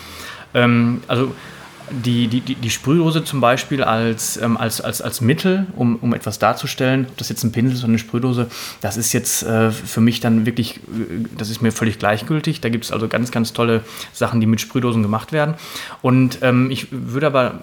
Ähm, 0.55 1.03
also 1.09 1.35
die, 1.91 2.29
die, 2.29 2.41
die 2.41 2.71
Sprühdose 2.71 3.25
zum 3.25 3.41
Beispiel 3.41 3.83
als, 3.83 4.37
ähm, 4.37 4.57
als, 4.57 4.81
als, 4.81 5.03
als 5.03 5.21
Mittel, 5.21 5.67
um, 5.77 5.97
um 5.97 6.15
etwas 6.15 6.39
darzustellen, 6.39 7.07
ob 7.09 7.17
das 7.17 7.29
jetzt 7.29 7.45
ein 7.45 7.53
Pinsel 7.53 7.77
ist 7.77 7.83
oder 7.83 7.91
eine 7.91 7.99
Sprühdose, 7.99 8.49
das 8.81 8.97
ist 8.97 9.13
jetzt 9.13 9.43
äh, 9.43 9.71
für 9.71 10.01
mich 10.01 10.21
dann 10.21 10.47
wirklich, 10.47 10.77
äh, 10.77 10.81
das 11.37 11.51
ist 11.51 11.63
mir 11.63 11.73
völlig 11.73 11.99
gleichgültig. 11.99 12.61
Da 12.61 12.69
gibt 12.69 12.85
es 12.85 12.93
also 12.93 13.09
ganz, 13.09 13.31
ganz 13.31 13.53
tolle 13.53 13.83
Sachen, 14.13 14.41
die 14.41 14.47
mit 14.47 14.61
Sprühdosen 14.61 15.03
gemacht 15.03 15.33
werden. 15.33 15.55
Und 16.03 16.39
ähm, 16.43 16.71
ich 16.71 16.89
würde 16.91 17.27
aber 17.27 17.61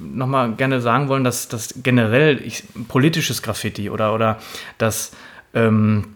nochmal 0.00 0.52
gerne 0.52 0.80
sagen 0.80 1.08
wollen, 1.08 1.24
dass 1.24 1.48
das 1.48 1.74
generell 1.82 2.40
ich, 2.44 2.64
politisches 2.88 3.42
Graffiti 3.42 3.90
oder, 3.90 4.14
oder 4.14 4.38
das 4.78 5.12
ähm, 5.54 6.13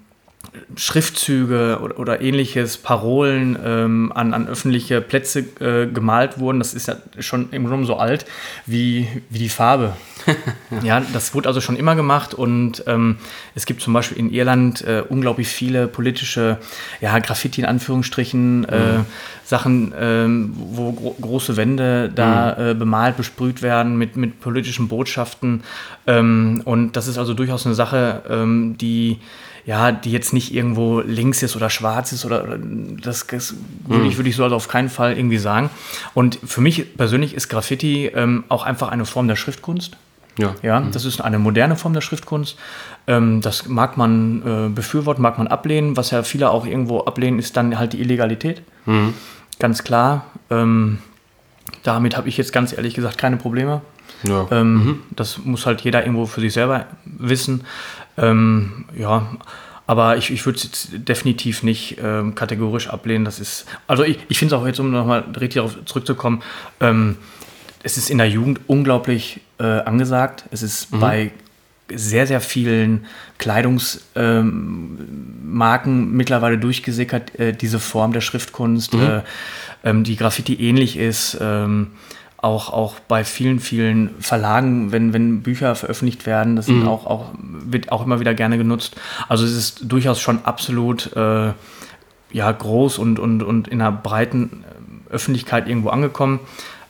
Schriftzüge 0.76 1.78
oder, 1.82 1.98
oder, 1.98 2.20
ähnliches, 2.20 2.78
Parolen 2.78 3.58
ähm, 3.64 4.12
an, 4.14 4.34
an 4.34 4.48
öffentliche 4.48 5.00
Plätze 5.00 5.40
äh, 5.60 5.86
gemalt 5.86 6.38
wurden. 6.38 6.58
Das 6.58 6.74
ist 6.74 6.88
ja 6.88 6.96
schon 7.20 7.50
im 7.50 7.66
Grunde 7.66 7.86
so 7.86 7.96
alt 7.96 8.26
wie, 8.66 9.08
wie 9.30 9.38
die 9.38 9.48
Farbe. 9.48 9.94
ja, 10.82 11.00
das 11.12 11.34
wurde 11.34 11.48
also 11.48 11.60
schon 11.60 11.76
immer 11.76 11.96
gemacht 11.96 12.34
und 12.34 12.84
ähm, 12.86 13.16
es 13.54 13.66
gibt 13.66 13.80
zum 13.80 13.92
Beispiel 13.92 14.18
in 14.18 14.30
Irland 14.30 14.82
äh, 14.82 15.02
unglaublich 15.08 15.48
viele 15.48 15.86
politische, 15.86 16.58
ja, 17.00 17.18
Graffiti 17.18 17.60
in 17.60 17.66
Anführungsstrichen, 17.66 18.64
äh, 18.64 18.98
mhm. 18.98 19.06
Sachen, 19.44 19.94
ähm, 19.98 20.52
wo 20.54 20.92
gro 20.92 21.16
große 21.20 21.56
Wände 21.56 22.10
da 22.14 22.54
mhm. 22.58 22.66
Äh, 22.66 22.74
bemalt, 22.74 23.16
besprüht 23.16 23.62
werden 23.62 23.96
mit, 23.96 24.16
mit 24.16 24.40
politischen 24.40 24.88
Botschaften. 24.88 25.62
Ähm, 26.06 26.60
und 26.64 26.96
das 26.96 27.08
ist 27.08 27.16
also 27.16 27.32
durchaus 27.34 27.64
eine 27.64 27.74
Sache, 27.74 28.22
ähm, 28.28 28.76
die 28.78 29.18
ja, 29.68 29.92
die 29.92 30.10
jetzt 30.10 30.32
nicht 30.32 30.54
irgendwo 30.54 31.00
links 31.00 31.42
ist 31.42 31.54
oder 31.54 31.68
schwarz 31.68 32.12
ist 32.12 32.24
oder, 32.24 32.42
oder 32.42 32.58
das, 32.58 33.26
das 33.26 33.54
würde 33.86 34.06
ich, 34.06 34.14
mhm. 34.14 34.16
würde 34.16 34.30
ich 34.30 34.36
so 34.36 34.42
also 34.42 34.56
auf 34.56 34.66
keinen 34.66 34.88
Fall 34.88 35.18
irgendwie 35.18 35.36
sagen. 35.36 35.68
Und 36.14 36.38
für 36.42 36.62
mich 36.62 36.96
persönlich 36.96 37.34
ist 37.34 37.50
Graffiti 37.50 38.06
ähm, 38.06 38.44
auch 38.48 38.62
einfach 38.62 38.88
eine 38.88 39.04
Form 39.04 39.28
der 39.28 39.36
Schriftkunst. 39.36 39.98
Ja. 40.38 40.54
ja, 40.62 40.80
mhm. 40.80 40.92
das 40.92 41.04
ist 41.04 41.20
eine 41.20 41.38
moderne 41.38 41.76
Form 41.76 41.92
der 41.92 42.00
Schriftkunst. 42.00 42.56
Ähm, 43.06 43.42
das 43.42 43.68
mag 43.68 43.98
man 43.98 44.40
äh, 44.40 44.68
befürworten, 44.70 45.20
mag 45.20 45.36
man 45.36 45.48
ablehnen. 45.48 45.98
Was 45.98 46.12
ja 46.12 46.22
viele 46.22 46.48
auch 46.48 46.64
irgendwo 46.64 47.00
ablehnen, 47.00 47.38
ist 47.38 47.54
dann 47.58 47.78
halt 47.78 47.92
die 47.92 48.00
Illegalität. 48.00 48.62
Mhm. 48.86 49.12
Ganz 49.58 49.84
klar. 49.84 50.24
Ähm, 50.48 51.00
damit 51.82 52.16
habe 52.16 52.30
ich 52.30 52.38
jetzt 52.38 52.54
ganz 52.54 52.72
ehrlich 52.72 52.94
gesagt 52.94 53.18
keine 53.18 53.36
Probleme. 53.36 53.82
Ja. 54.22 54.46
Ähm, 54.50 54.74
mhm. 54.74 54.98
Das 55.10 55.38
muss 55.44 55.66
halt 55.66 55.80
jeder 55.82 56.02
irgendwo 56.02 56.26
für 56.26 56.40
sich 56.40 56.52
selber 56.52 56.86
wissen. 57.04 57.64
Ähm, 58.18 58.84
ja, 58.96 59.28
aber 59.86 60.18
ich, 60.18 60.30
ich 60.30 60.44
würde 60.44 60.58
es 60.58 60.88
definitiv 60.92 61.62
nicht 61.62 61.96
ähm, 62.02 62.34
kategorisch 62.34 62.88
ablehnen. 62.88 63.24
Das 63.24 63.40
ist, 63.40 63.64
also 63.86 64.04
ich, 64.04 64.18
ich 64.28 64.38
finde 64.38 64.54
es 64.54 64.60
auch 64.60 64.66
jetzt, 64.66 64.78
um 64.80 64.90
nochmal 64.90 65.20
richtig 65.40 65.54
darauf 65.54 65.76
zurückzukommen, 65.86 66.42
ähm, 66.80 67.16
es 67.82 67.96
ist 67.96 68.10
in 68.10 68.18
der 68.18 68.28
Jugend 68.28 68.60
unglaublich 68.66 69.40
äh, 69.58 69.64
angesagt. 69.64 70.44
Es 70.50 70.62
ist 70.62 70.92
mhm. 70.92 71.00
bei 71.00 71.32
sehr, 71.90 72.26
sehr 72.26 72.40
vielen 72.40 73.06
Kleidungsmarken 73.38 74.52
ähm, 75.86 76.16
mittlerweile 76.16 76.58
durchgesickert, 76.58 77.38
äh, 77.38 77.52
diese 77.52 77.78
Form 77.78 78.12
der 78.12 78.20
Schriftkunst, 78.20 78.92
mhm. 78.94 79.02
äh, 79.02 79.22
ähm, 79.84 80.04
die 80.04 80.16
Graffiti 80.16 80.54
ähnlich 80.54 80.98
ist. 80.98 81.38
Auch, 82.40 82.72
auch 82.72 83.00
bei 83.00 83.24
vielen, 83.24 83.58
vielen 83.58 84.14
Verlagen, 84.20 84.92
wenn, 84.92 85.12
wenn 85.12 85.42
Bücher 85.42 85.74
veröffentlicht 85.74 86.24
werden, 86.24 86.54
das 86.54 86.68
mhm. 86.68 86.86
auch, 86.86 87.04
auch, 87.04 87.26
wird 87.36 87.90
auch 87.90 88.04
immer 88.04 88.20
wieder 88.20 88.32
gerne 88.32 88.58
genutzt. 88.58 88.94
Also 89.28 89.44
es 89.44 89.52
ist 89.52 89.80
durchaus 89.82 90.20
schon 90.20 90.44
absolut 90.44 91.14
äh, 91.16 91.52
ja, 92.30 92.52
groß 92.52 92.98
und, 92.98 93.18
und, 93.18 93.42
und 93.42 93.66
in 93.66 93.80
einer 93.80 93.90
breiten 93.90 94.64
Öffentlichkeit 95.10 95.68
irgendwo 95.68 95.88
angekommen. 95.88 96.38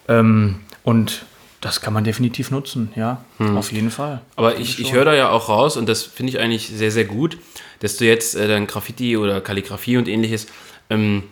Ähm, 0.06 0.56
und 0.82 1.24
das 1.60 1.80
kann 1.80 1.92
man 1.92 2.04
definitiv 2.04 2.50
nutzen, 2.50 2.92
ja, 2.94 3.24
hm. 3.38 3.56
auf 3.56 3.72
jeden 3.72 3.90
Fall. 3.90 4.20
Aber 4.36 4.58
ich, 4.58 4.78
ich 4.78 4.92
höre 4.92 5.04
da 5.04 5.14
ja 5.14 5.30
auch 5.30 5.48
raus, 5.48 5.76
und 5.76 5.88
das 5.88 6.02
finde 6.02 6.32
ich 6.32 6.38
eigentlich 6.38 6.68
sehr, 6.68 6.90
sehr 6.90 7.04
gut, 7.04 7.38
dass 7.80 7.96
du 7.96 8.04
jetzt 8.04 8.36
äh, 8.36 8.46
dann 8.48 8.66
Graffiti 8.66 9.16
oder 9.16 9.40
Kalligrafie 9.40 9.96
und 9.96 10.08
ähnliches 10.08 10.46
ähm, 10.90 11.24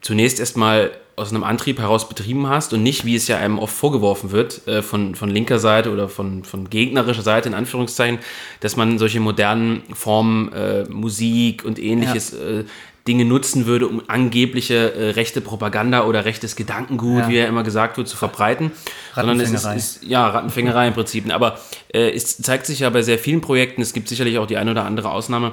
zunächst 0.00 0.40
erstmal 0.40 0.92
aus 1.16 1.30
einem 1.30 1.44
Antrieb 1.44 1.78
heraus 1.78 2.08
betrieben 2.08 2.48
hast 2.48 2.72
und 2.72 2.82
nicht, 2.82 3.04
wie 3.04 3.14
es 3.14 3.28
ja 3.28 3.36
einem 3.36 3.58
oft 3.58 3.74
vorgeworfen 3.74 4.30
wird, 4.30 4.66
äh, 4.66 4.82
von, 4.82 5.14
von 5.14 5.28
linker 5.28 5.58
Seite 5.58 5.90
oder 5.90 6.08
von, 6.08 6.44
von 6.44 6.70
gegnerischer 6.70 7.22
Seite, 7.22 7.48
in 7.48 7.54
Anführungszeichen, 7.54 8.18
dass 8.60 8.76
man 8.76 8.98
solche 8.98 9.20
modernen 9.20 9.82
Formen, 9.92 10.52
äh, 10.52 10.84
Musik 10.84 11.64
und 11.64 11.78
ähnliches 11.78 12.32
ja. 12.32 12.60
äh, 12.60 12.64
Dinge 13.06 13.24
nutzen 13.24 13.66
würde, 13.66 13.88
um 13.88 14.02
angebliche 14.08 14.94
äh, 14.94 15.10
rechte 15.10 15.40
Propaganda 15.40 16.04
oder 16.04 16.24
rechtes 16.24 16.56
Gedankengut, 16.56 17.22
ja. 17.22 17.28
wie 17.28 17.36
ja 17.36 17.46
immer 17.46 17.64
gesagt 17.64 17.98
wird, 17.98 18.08
zu 18.08 18.16
verbreiten. 18.16 18.70
Sondern 19.14 19.40
es 19.40 19.50
ist, 19.50 19.64
ist, 19.64 20.04
ja 20.04 20.26
Rattenfängerei 20.28 20.88
im 20.88 20.94
Prinzip. 20.94 21.32
Aber 21.32 21.58
äh, 21.92 22.10
es 22.10 22.38
zeigt 22.38 22.64
sich 22.64 22.80
ja 22.80 22.90
bei 22.90 23.02
sehr 23.02 23.18
vielen 23.18 23.40
Projekten, 23.40 23.82
es 23.82 23.92
gibt 23.92 24.08
sicherlich 24.08 24.38
auch 24.38 24.46
die 24.46 24.56
eine 24.56 24.70
oder 24.70 24.84
andere 24.84 25.10
Ausnahme, 25.10 25.52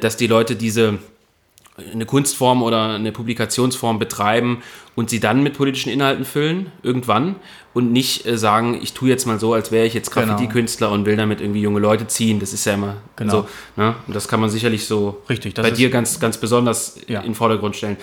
dass 0.00 0.16
die 0.16 0.26
Leute 0.26 0.56
diese 0.56 0.98
eine 1.92 2.06
Kunstform 2.06 2.62
oder 2.62 2.94
eine 2.94 3.12
Publikationsform 3.12 3.98
betreiben 3.98 4.62
und 4.96 5.10
sie 5.10 5.20
dann 5.20 5.42
mit 5.42 5.56
politischen 5.56 5.90
Inhalten 5.90 6.24
füllen, 6.24 6.72
irgendwann, 6.82 7.36
und 7.72 7.92
nicht 7.92 8.26
äh, 8.26 8.36
sagen, 8.36 8.80
ich 8.82 8.92
tue 8.92 9.08
jetzt 9.08 9.26
mal 9.26 9.38
so, 9.38 9.52
als 9.54 9.70
wäre 9.70 9.86
ich 9.86 9.94
jetzt 9.94 10.10
genau. 10.10 10.26
Graffiti-Künstler 10.26 10.90
und 10.90 11.06
will 11.06 11.16
damit 11.16 11.40
irgendwie 11.40 11.60
junge 11.60 11.78
Leute 11.78 12.08
ziehen. 12.08 12.40
Das 12.40 12.52
ist 12.52 12.64
ja 12.64 12.74
immer 12.74 12.96
genau. 13.14 13.32
so. 13.32 13.48
Ne? 13.76 13.94
Und 14.08 14.16
das 14.16 14.26
kann 14.26 14.40
man 14.40 14.50
sicherlich 14.50 14.86
so 14.86 15.22
Richtig, 15.28 15.54
bei 15.54 15.70
dir 15.70 15.88
ganz, 15.90 16.18
ganz 16.18 16.38
besonders 16.38 16.98
ja. 17.06 17.20
in 17.20 17.26
den 17.26 17.34
Vordergrund 17.36 17.76
stellen. 17.76 17.96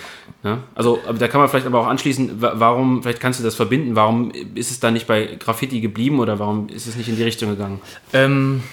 Ne? 0.43 0.59
Also, 0.75 0.99
da 1.19 1.27
kann 1.27 1.41
man 1.41 1.49
vielleicht 1.49 1.65
aber 1.65 1.81
auch 1.81 1.87
anschließen, 1.87 2.35
warum, 2.39 3.03
vielleicht 3.03 3.19
kannst 3.19 3.41
du 3.41 3.43
das 3.43 3.55
verbinden, 3.55 3.95
warum 3.95 4.31
ist 4.31 4.71
es 4.71 4.79
da 4.79 4.91
nicht 4.91 5.07
bei 5.07 5.35
Graffiti 5.37 5.81
geblieben 5.81 6.19
oder 6.19 6.39
warum 6.39 6.69
ist 6.69 6.87
es 6.87 6.95
nicht 6.95 7.09
in 7.09 7.17
die 7.17 7.23
Richtung 7.23 7.49
gegangen? 7.49 7.81
Ähm, 8.13 8.63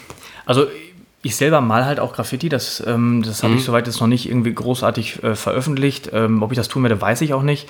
also 0.46 0.66
ich 1.22 1.36
selber 1.36 1.60
mal 1.60 1.84
halt 1.84 2.00
auch 2.00 2.12
Graffiti, 2.12 2.48
das, 2.48 2.82
ähm, 2.86 3.22
das 3.24 3.42
habe 3.42 3.52
mhm. 3.52 3.58
ich 3.58 3.64
soweit 3.64 3.86
jetzt 3.86 4.00
noch 4.00 4.08
nicht 4.08 4.28
irgendwie 4.28 4.52
großartig 4.52 5.22
äh, 5.22 5.34
veröffentlicht. 5.34 6.10
Ähm, 6.12 6.42
ob 6.42 6.50
ich 6.52 6.56
das 6.56 6.68
tun 6.68 6.82
werde, 6.82 7.00
weiß 7.00 7.20
ich 7.20 7.32
auch 7.32 7.42
nicht. 7.42 7.68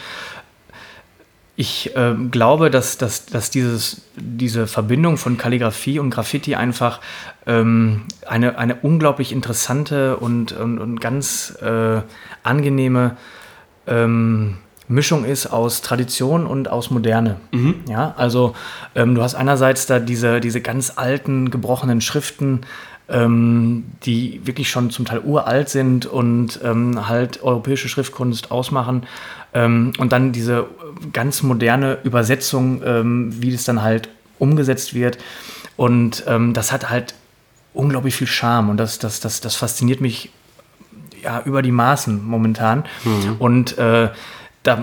Ich 1.54 1.92
ähm, 1.94 2.30
glaube, 2.30 2.70
dass, 2.70 2.96
dass, 2.96 3.26
dass 3.26 3.50
dieses, 3.50 4.02
diese 4.16 4.66
Verbindung 4.66 5.18
von 5.18 5.36
Kalligrafie 5.36 5.98
und 5.98 6.08
Graffiti 6.08 6.54
einfach 6.54 7.00
ähm, 7.46 8.04
eine, 8.26 8.58
eine 8.58 8.76
unglaublich 8.76 9.32
interessante 9.32 10.16
und, 10.16 10.52
und, 10.52 10.78
und 10.78 11.00
ganz 11.00 11.54
äh, 11.60 12.00
angenehme 12.42 13.18
ähm, 13.86 14.56
Mischung 14.88 15.24
ist 15.24 15.46
aus 15.46 15.82
Tradition 15.82 16.46
und 16.46 16.68
aus 16.68 16.90
Moderne. 16.90 17.36
Mhm. 17.52 17.76
Ja, 17.88 18.14
also 18.16 18.54
ähm, 18.94 19.14
du 19.14 19.22
hast 19.22 19.34
einerseits 19.34 19.86
da 19.86 19.98
diese, 19.98 20.40
diese 20.40 20.60
ganz 20.60 20.94
alten, 20.96 21.50
gebrochenen 21.50 22.00
Schriften, 22.00 22.62
ähm, 23.12 23.84
die 24.04 24.40
wirklich 24.44 24.70
schon 24.70 24.90
zum 24.90 25.04
Teil 25.04 25.20
uralt 25.20 25.68
sind 25.68 26.06
und 26.06 26.58
ähm, 26.64 27.08
halt 27.08 27.42
europäische 27.42 27.88
Schriftkunst 27.88 28.50
ausmachen. 28.50 29.04
Ähm, 29.54 29.92
und 29.98 30.12
dann 30.12 30.32
diese 30.32 30.66
ganz 31.12 31.42
moderne 31.42 31.98
Übersetzung, 32.04 32.82
ähm, 32.84 33.34
wie 33.40 33.52
das 33.52 33.64
dann 33.64 33.82
halt 33.82 34.08
umgesetzt 34.38 34.94
wird. 34.94 35.18
Und 35.76 36.24
ähm, 36.26 36.54
das 36.54 36.72
hat 36.72 36.90
halt 36.90 37.14
unglaublich 37.74 38.14
viel 38.14 38.26
Charme 38.26 38.70
und 38.70 38.76
das, 38.76 38.98
das, 38.98 39.20
das, 39.20 39.40
das 39.40 39.54
fasziniert 39.54 40.00
mich 40.00 40.30
ja 41.22 41.42
über 41.44 41.62
die 41.62 41.72
Maßen 41.72 42.24
momentan. 42.24 42.84
Mhm. 43.04 43.36
Und 43.38 43.78
äh, 43.78 44.10
da 44.62 44.78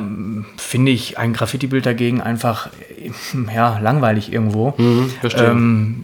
finde 0.57 0.91
ich 0.91 1.17
ein 1.17 1.33
Graffiti-Bild 1.33 1.85
dagegen 1.85 2.21
einfach 2.21 2.69
ja, 3.53 3.79
langweilig 3.79 4.31
irgendwo. 4.31 4.73
Mhm, 4.77 5.11
ähm, 5.35 6.03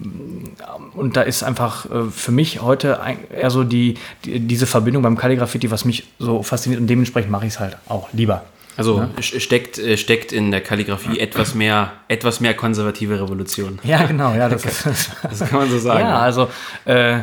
und 0.95 1.17
da 1.17 1.21
ist 1.21 1.43
einfach 1.43 1.85
äh, 1.85 2.03
für 2.09 2.31
mich 2.31 2.61
heute 2.61 2.99
eher 3.29 3.49
so 3.49 3.63
die, 3.63 3.95
die, 4.23 4.39
diese 4.39 4.65
Verbindung 4.65 5.03
beim 5.03 5.17
Kalligraffiti, 5.17 5.71
was 5.71 5.85
mich 5.85 6.05
so 6.19 6.43
fasziniert 6.43 6.81
und 6.81 6.87
dementsprechend 6.87 7.31
mache 7.31 7.45
ich 7.45 7.53
es 7.53 7.59
halt 7.59 7.77
auch 7.87 8.09
lieber. 8.13 8.43
Also 8.77 8.99
ja? 8.99 9.21
steckt, 9.21 9.77
äh, 9.77 9.97
steckt 9.97 10.31
in 10.31 10.51
der 10.51 10.61
Kalligrafie 10.61 11.19
etwas 11.19 11.55
mehr, 11.55 11.93
etwas 12.07 12.39
mehr 12.39 12.53
konservative 12.53 13.21
Revolution. 13.21 13.79
Ja, 13.85 14.05
genau, 14.05 14.33
ja, 14.33 14.49
das, 14.49 14.63
das 15.23 15.39
kann 15.39 15.59
man 15.59 15.69
so 15.69 15.79
sagen. 15.79 16.01
Ja, 16.01 16.19
also 16.19 16.49
äh, 16.85 17.19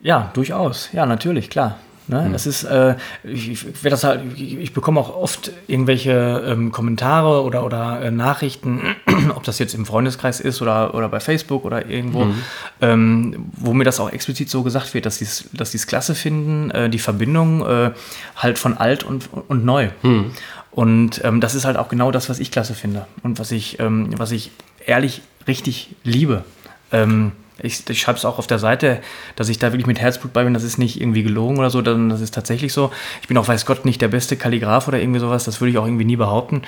ja, 0.00 0.30
durchaus, 0.34 0.90
ja, 0.92 1.04
natürlich, 1.04 1.50
klar. 1.50 1.78
Ne? 2.08 2.22
Mhm. 2.22 2.32
Das 2.32 2.46
ist, 2.46 2.64
äh, 2.64 2.94
ich, 3.24 3.50
ich, 3.50 3.64
das 3.82 4.04
halt, 4.04 4.20
ich, 4.36 4.58
ich, 4.58 4.72
bekomme 4.72 5.00
auch 5.00 5.14
oft 5.14 5.50
irgendwelche 5.66 6.44
ähm, 6.46 6.70
Kommentare 6.70 7.42
oder, 7.42 7.64
oder 7.64 8.00
äh, 8.00 8.10
Nachrichten, 8.10 8.80
ob 9.34 9.42
das 9.42 9.58
jetzt 9.58 9.74
im 9.74 9.86
Freundeskreis 9.86 10.40
ist 10.40 10.62
oder, 10.62 10.94
oder 10.94 11.08
bei 11.08 11.20
Facebook 11.20 11.64
oder 11.64 11.86
irgendwo, 11.86 12.26
mhm. 12.26 12.42
ähm, 12.80 13.46
wo 13.56 13.74
mir 13.74 13.84
das 13.84 13.98
auch 13.98 14.10
explizit 14.10 14.48
so 14.48 14.62
gesagt 14.62 14.94
wird, 14.94 15.06
dass 15.06 15.18
sie 15.18 15.24
es 15.24 15.48
dass 15.52 15.86
klasse 15.86 16.14
finden, 16.14 16.70
äh, 16.70 16.88
die 16.88 16.98
Verbindung 16.98 17.66
äh, 17.66 17.90
halt 18.36 18.58
von 18.58 18.76
alt 18.76 19.02
und, 19.04 19.28
und 19.48 19.64
neu. 19.64 19.88
Mhm. 20.02 20.32
Und 20.70 21.24
ähm, 21.24 21.40
das 21.40 21.54
ist 21.54 21.64
halt 21.64 21.76
auch 21.76 21.88
genau 21.88 22.10
das, 22.10 22.28
was 22.28 22.38
ich 22.38 22.50
klasse 22.50 22.74
finde 22.74 23.06
und 23.22 23.38
was 23.38 23.50
ich, 23.50 23.80
ähm, 23.80 24.10
was 24.16 24.30
ich 24.30 24.50
ehrlich 24.84 25.22
richtig 25.48 25.94
liebe. 26.04 26.44
Ähm, 26.92 27.32
ich, 27.62 27.88
ich 27.88 28.00
schreibe 28.00 28.18
es 28.18 28.24
auch 28.24 28.38
auf 28.38 28.46
der 28.46 28.58
Seite, 28.58 29.00
dass 29.34 29.48
ich 29.48 29.58
da 29.58 29.72
wirklich 29.72 29.86
mit 29.86 29.98
Herzblut 29.98 30.32
bei 30.32 30.44
bin. 30.44 30.52
Das 30.52 30.62
ist 30.62 30.78
nicht 30.78 31.00
irgendwie 31.00 31.22
gelogen 31.22 31.58
oder 31.58 31.70
so, 31.70 31.80
dann, 31.80 32.10
das 32.10 32.20
ist 32.20 32.34
tatsächlich 32.34 32.72
so. 32.72 32.92
Ich 33.22 33.28
bin 33.28 33.38
auch, 33.38 33.48
weiß 33.48 33.64
Gott, 33.64 33.84
nicht 33.84 34.02
der 34.02 34.08
beste 34.08 34.36
Kalligraph 34.36 34.88
oder 34.88 35.00
irgendwie 35.00 35.20
sowas. 35.20 35.44
Das 35.44 35.60
würde 35.60 35.70
ich 35.70 35.78
auch 35.78 35.86
irgendwie 35.86 36.04
nie 36.04 36.16
behaupten. 36.16 36.62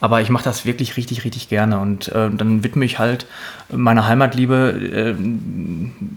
Aber 0.00 0.20
ich 0.20 0.28
mache 0.28 0.44
das 0.44 0.66
wirklich 0.66 0.96
richtig, 0.96 1.24
richtig 1.24 1.48
gerne. 1.48 1.78
Und 1.78 2.08
äh, 2.08 2.30
dann 2.30 2.62
widme 2.62 2.84
ich 2.84 2.98
halt 2.98 3.26
meiner 3.72 4.06
Heimatliebe 4.06 5.14
äh, 5.16 5.22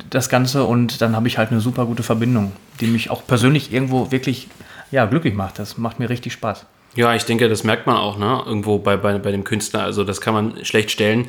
das 0.10 0.28
Ganze 0.28 0.66
und 0.66 1.02
dann 1.02 1.16
habe 1.16 1.28
ich 1.28 1.38
halt 1.38 1.52
eine 1.52 1.62
super 1.62 1.86
gute 1.86 2.04
Verbindung, 2.04 2.52
die 2.82 2.88
mich 2.88 3.10
auch 3.10 3.26
persönlich 3.26 3.72
irgendwo 3.72 4.12
wirklich 4.12 4.50
ja, 4.92 5.06
glücklich 5.06 5.36
macht. 5.36 5.60
Das 5.60 5.78
macht 5.78 6.00
mir 6.00 6.10
richtig 6.10 6.34
Spaß. 6.34 6.66
Ja, 6.96 7.14
ich 7.14 7.24
denke, 7.24 7.48
das 7.48 7.64
merkt 7.64 7.88
man 7.88 7.96
auch, 7.96 8.18
ne? 8.18 8.42
Irgendwo 8.46 8.80
bei, 8.80 8.98
bei, 8.98 9.18
bei 9.20 9.32
dem 9.32 9.44
Künstler. 9.44 9.84
Also 9.84 10.04
das 10.04 10.20
kann 10.20 10.34
man 10.34 10.66
schlecht 10.66 10.92
stellen. 10.92 11.28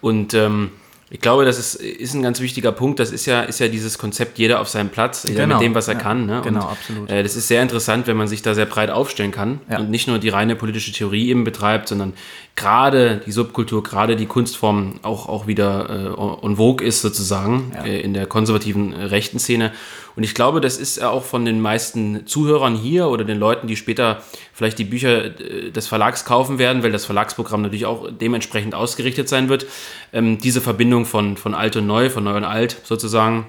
Und 0.00 0.34
ähm, 0.34 0.70
ich 1.08 1.20
glaube, 1.20 1.44
das 1.44 1.56
ist, 1.56 1.76
ist 1.76 2.14
ein 2.14 2.22
ganz 2.22 2.40
wichtiger 2.40 2.72
Punkt. 2.72 2.98
Das 2.98 3.12
ist 3.12 3.26
ja, 3.26 3.42
ist 3.42 3.60
ja 3.60 3.68
dieses 3.68 3.96
Konzept, 3.96 4.38
jeder 4.38 4.60
auf 4.60 4.68
seinem 4.68 4.88
Platz, 4.88 5.24
jeder 5.28 5.42
genau. 5.42 5.56
mit 5.56 5.64
dem, 5.64 5.74
was 5.74 5.86
er 5.86 5.94
ja, 5.94 6.00
kann. 6.00 6.26
Ne? 6.26 6.40
Genau, 6.42 6.62
und, 6.62 6.72
absolut. 6.72 7.10
Äh, 7.10 7.22
das 7.22 7.36
ist 7.36 7.46
sehr 7.46 7.62
interessant, 7.62 8.08
wenn 8.08 8.16
man 8.16 8.26
sich 8.26 8.42
da 8.42 8.54
sehr 8.54 8.66
breit 8.66 8.90
aufstellen 8.90 9.30
kann 9.30 9.60
ja. 9.70 9.78
und 9.78 9.88
nicht 9.88 10.08
nur 10.08 10.18
die 10.18 10.30
reine 10.30 10.56
politische 10.56 10.90
Theorie 10.90 11.28
eben 11.28 11.44
betreibt, 11.44 11.88
sondern 11.88 12.14
gerade 12.56 13.20
die 13.24 13.32
Subkultur, 13.32 13.82
gerade 13.82 14.16
die 14.16 14.26
Kunstform 14.26 14.94
auch, 15.02 15.28
auch 15.28 15.46
wieder 15.46 15.90
äh, 15.90 16.46
en 16.46 16.56
vogue 16.56 16.84
ist 16.84 17.02
sozusagen 17.02 17.72
ja. 17.74 17.84
äh, 17.84 18.00
in 18.00 18.14
der 18.14 18.26
konservativen 18.26 18.94
äh, 18.94 19.04
rechten 19.04 19.38
Szene. 19.38 19.72
Und 20.16 20.22
ich 20.22 20.34
glaube, 20.34 20.62
das 20.62 20.78
ist 20.78 21.02
auch 21.02 21.22
von 21.22 21.44
den 21.44 21.60
meisten 21.60 22.26
Zuhörern 22.26 22.74
hier 22.74 23.08
oder 23.08 23.24
den 23.24 23.38
Leuten, 23.38 23.66
die 23.66 23.76
später 23.76 24.22
vielleicht 24.54 24.78
die 24.78 24.84
Bücher 24.84 25.38
äh, 25.38 25.70
des 25.70 25.86
Verlags 25.86 26.24
kaufen 26.24 26.58
werden, 26.58 26.82
weil 26.82 26.92
das 26.92 27.04
Verlagsprogramm 27.04 27.60
natürlich 27.60 27.86
auch 27.86 28.08
dementsprechend 28.10 28.74
ausgerichtet 28.74 29.28
sein 29.28 29.50
wird, 29.50 29.66
ähm, 30.14 30.38
diese 30.38 30.62
Verbindung 30.62 31.04
von, 31.04 31.36
von 31.36 31.54
alt 31.54 31.76
und 31.76 31.86
neu, 31.86 32.08
von 32.08 32.24
neu 32.24 32.38
und 32.38 32.44
alt 32.44 32.80
sozusagen, 32.84 33.46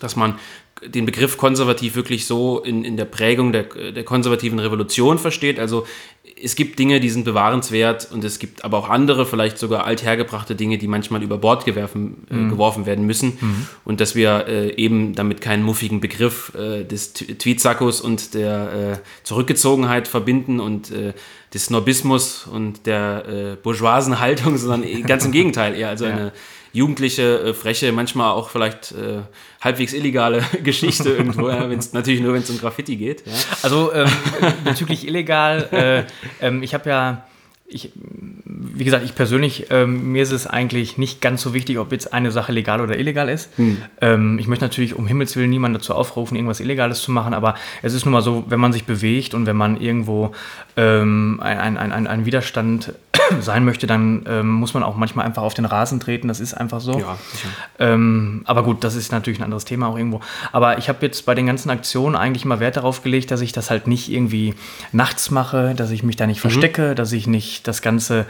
dass 0.00 0.16
man 0.16 0.38
den 0.86 1.06
Begriff 1.06 1.36
konservativ 1.36 1.94
wirklich 1.94 2.26
so 2.26 2.60
in, 2.60 2.84
in 2.84 2.96
der 2.96 3.04
Prägung 3.04 3.52
der, 3.52 3.64
der 3.64 4.04
konservativen 4.04 4.58
Revolution 4.58 5.18
versteht. 5.18 5.58
Also 5.58 5.86
es 6.42 6.56
gibt 6.56 6.78
Dinge, 6.78 7.00
die 7.00 7.10
sind 7.10 7.24
bewahrenswert 7.24 8.08
und 8.12 8.24
es 8.24 8.38
gibt 8.38 8.64
aber 8.64 8.78
auch 8.78 8.88
andere, 8.88 9.26
vielleicht 9.26 9.58
sogar 9.58 9.84
althergebrachte 9.84 10.54
Dinge, 10.54 10.78
die 10.78 10.88
manchmal 10.88 11.22
über 11.22 11.38
Bord 11.38 11.64
gewerfen, 11.64 12.26
äh, 12.30 12.34
mhm. 12.34 12.50
geworfen 12.50 12.86
werden 12.86 13.04
müssen. 13.04 13.38
Mhm. 13.40 13.66
Und 13.84 14.00
dass 14.00 14.14
wir 14.14 14.46
äh, 14.46 14.74
eben 14.76 15.14
damit 15.14 15.40
keinen 15.40 15.62
muffigen 15.62 16.00
Begriff 16.00 16.52
äh, 16.54 16.84
des 16.84 17.12
Tweetsackos 17.12 18.00
und 18.00 18.34
der 18.34 18.72
äh, 19.02 19.24
Zurückgezogenheit 19.24 20.08
verbinden 20.08 20.60
und 20.60 20.90
äh, 20.90 21.12
des 21.52 21.66
Snobismus 21.66 22.46
und 22.46 22.86
der 22.86 23.24
äh, 23.26 23.56
bourgeoisen 23.56 24.20
Haltung, 24.20 24.56
sondern 24.56 24.84
ganz 25.06 25.24
im 25.24 25.32
Gegenteil 25.32 25.74
eher. 25.74 25.88
Also 25.88 26.06
ja. 26.06 26.12
eine 26.12 26.32
jugendliche, 26.72 27.40
äh, 27.40 27.54
freche, 27.54 27.92
manchmal 27.92 28.32
auch 28.32 28.50
vielleicht 28.50 28.92
äh, 28.92 29.22
halbwegs 29.60 29.92
illegale 29.92 30.44
Geschichte 30.62 31.10
irgendwo, 31.10 31.48
ja, 31.48 31.68
wenn's, 31.68 31.92
natürlich 31.92 32.20
nur, 32.20 32.34
wenn 32.34 32.42
es 32.42 32.50
um 32.50 32.58
Graffiti 32.58 32.96
geht. 32.96 33.26
Ja. 33.26 33.32
Also 33.62 33.92
ähm, 33.92 34.08
bezüglich 34.64 35.06
illegal, 35.06 35.68
äh, 36.40 36.46
ähm, 36.46 36.62
ich 36.62 36.74
habe 36.74 36.88
ja 36.88 37.26
ich, 37.70 37.92
wie 38.52 38.84
gesagt, 38.84 39.04
ich 39.04 39.14
persönlich, 39.14 39.66
ähm, 39.70 40.12
mir 40.12 40.22
ist 40.22 40.32
es 40.32 40.46
eigentlich 40.46 40.98
nicht 40.98 41.20
ganz 41.20 41.42
so 41.42 41.54
wichtig, 41.54 41.78
ob 41.78 41.92
jetzt 41.92 42.12
eine 42.12 42.30
Sache 42.30 42.52
legal 42.52 42.80
oder 42.80 42.98
illegal 42.98 43.28
ist. 43.28 43.50
Hm. 43.56 43.78
Ähm, 44.00 44.38
ich 44.38 44.48
möchte 44.48 44.64
natürlich 44.64 44.96
um 44.96 45.06
Himmels 45.06 45.36
Willen 45.36 45.50
niemanden 45.50 45.78
dazu 45.78 45.94
aufrufen, 45.94 46.36
irgendwas 46.36 46.60
Illegales 46.60 47.02
zu 47.02 47.12
machen, 47.12 47.34
aber 47.34 47.54
es 47.82 47.94
ist 47.94 48.04
nun 48.04 48.12
mal 48.12 48.22
so, 48.22 48.44
wenn 48.48 48.60
man 48.60 48.72
sich 48.72 48.84
bewegt 48.84 49.34
und 49.34 49.46
wenn 49.46 49.56
man 49.56 49.80
irgendwo 49.80 50.32
ähm, 50.76 51.38
einen 51.42 51.76
ein, 51.76 52.06
ein 52.06 52.26
Widerstand 52.26 52.92
sein 53.40 53.64
möchte, 53.64 53.86
dann 53.86 54.24
ähm, 54.26 54.50
muss 54.50 54.74
man 54.74 54.82
auch 54.82 54.96
manchmal 54.96 55.26
einfach 55.26 55.42
auf 55.42 55.54
den 55.54 55.64
Rasen 55.64 56.00
treten. 56.00 56.28
Das 56.28 56.40
ist 56.40 56.54
einfach 56.54 56.80
so. 56.80 56.98
Ja, 56.98 57.18
ähm, 57.78 58.42
aber 58.44 58.62
gut, 58.62 58.84
das 58.84 58.94
ist 58.94 59.12
natürlich 59.12 59.40
ein 59.40 59.44
anderes 59.44 59.64
Thema 59.64 59.88
auch 59.88 59.96
irgendwo. 59.96 60.20
Aber 60.52 60.78
ich 60.78 60.88
habe 60.88 61.04
jetzt 61.06 61.26
bei 61.26 61.34
den 61.34 61.46
ganzen 61.46 61.70
Aktionen 61.70 62.16
eigentlich 62.16 62.44
immer 62.44 62.60
Wert 62.60 62.76
darauf 62.76 63.02
gelegt, 63.02 63.30
dass 63.30 63.40
ich 63.40 63.52
das 63.52 63.70
halt 63.70 63.86
nicht 63.86 64.10
irgendwie 64.10 64.54
nachts 64.92 65.30
mache, 65.30 65.74
dass 65.74 65.90
ich 65.90 66.02
mich 66.02 66.16
da 66.16 66.26
nicht 66.26 66.38
mhm. 66.38 66.50
verstecke, 66.50 66.94
dass 66.94 67.12
ich 67.12 67.26
nicht 67.26 67.66
das 67.68 67.82
Ganze 67.82 68.26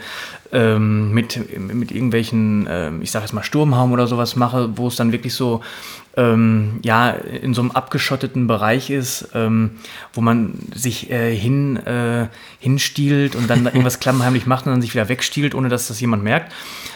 ähm, 0.51 1.13
mit, 1.13 1.39
mit 1.59 1.91
irgendwelchen, 1.91 2.67
äh, 2.67 2.91
ich 3.01 3.11
sage 3.11 3.25
jetzt 3.25 3.33
mal 3.33 3.43
Sturmhaum 3.43 3.91
oder 3.91 4.07
sowas 4.07 4.35
mache, 4.35 4.77
wo 4.77 4.87
es 4.87 4.95
dann 4.95 5.11
wirklich 5.11 5.33
so 5.33 5.61
ähm, 6.17 6.79
ja, 6.83 7.09
in 7.09 7.53
so 7.53 7.61
einem 7.61 7.71
abgeschotteten 7.71 8.47
Bereich 8.47 8.89
ist, 8.89 9.29
ähm, 9.33 9.71
wo 10.13 10.21
man 10.21 10.55
sich 10.73 11.09
äh, 11.09 11.35
hin, 11.35 11.77
äh, 11.77 12.27
hinstiehlt 12.59 13.35
und 13.35 13.49
dann 13.49 13.65
irgendwas 13.65 13.99
klammheimlich 13.99 14.45
macht 14.45 14.65
und 14.65 14.73
dann 14.73 14.81
sich 14.81 14.93
wieder 14.93 15.07
wegstiehlt, 15.07 15.55
ohne 15.55 15.69
dass 15.69 15.87
das 15.87 16.01
jemand 16.01 16.23
merkt, 16.23 16.51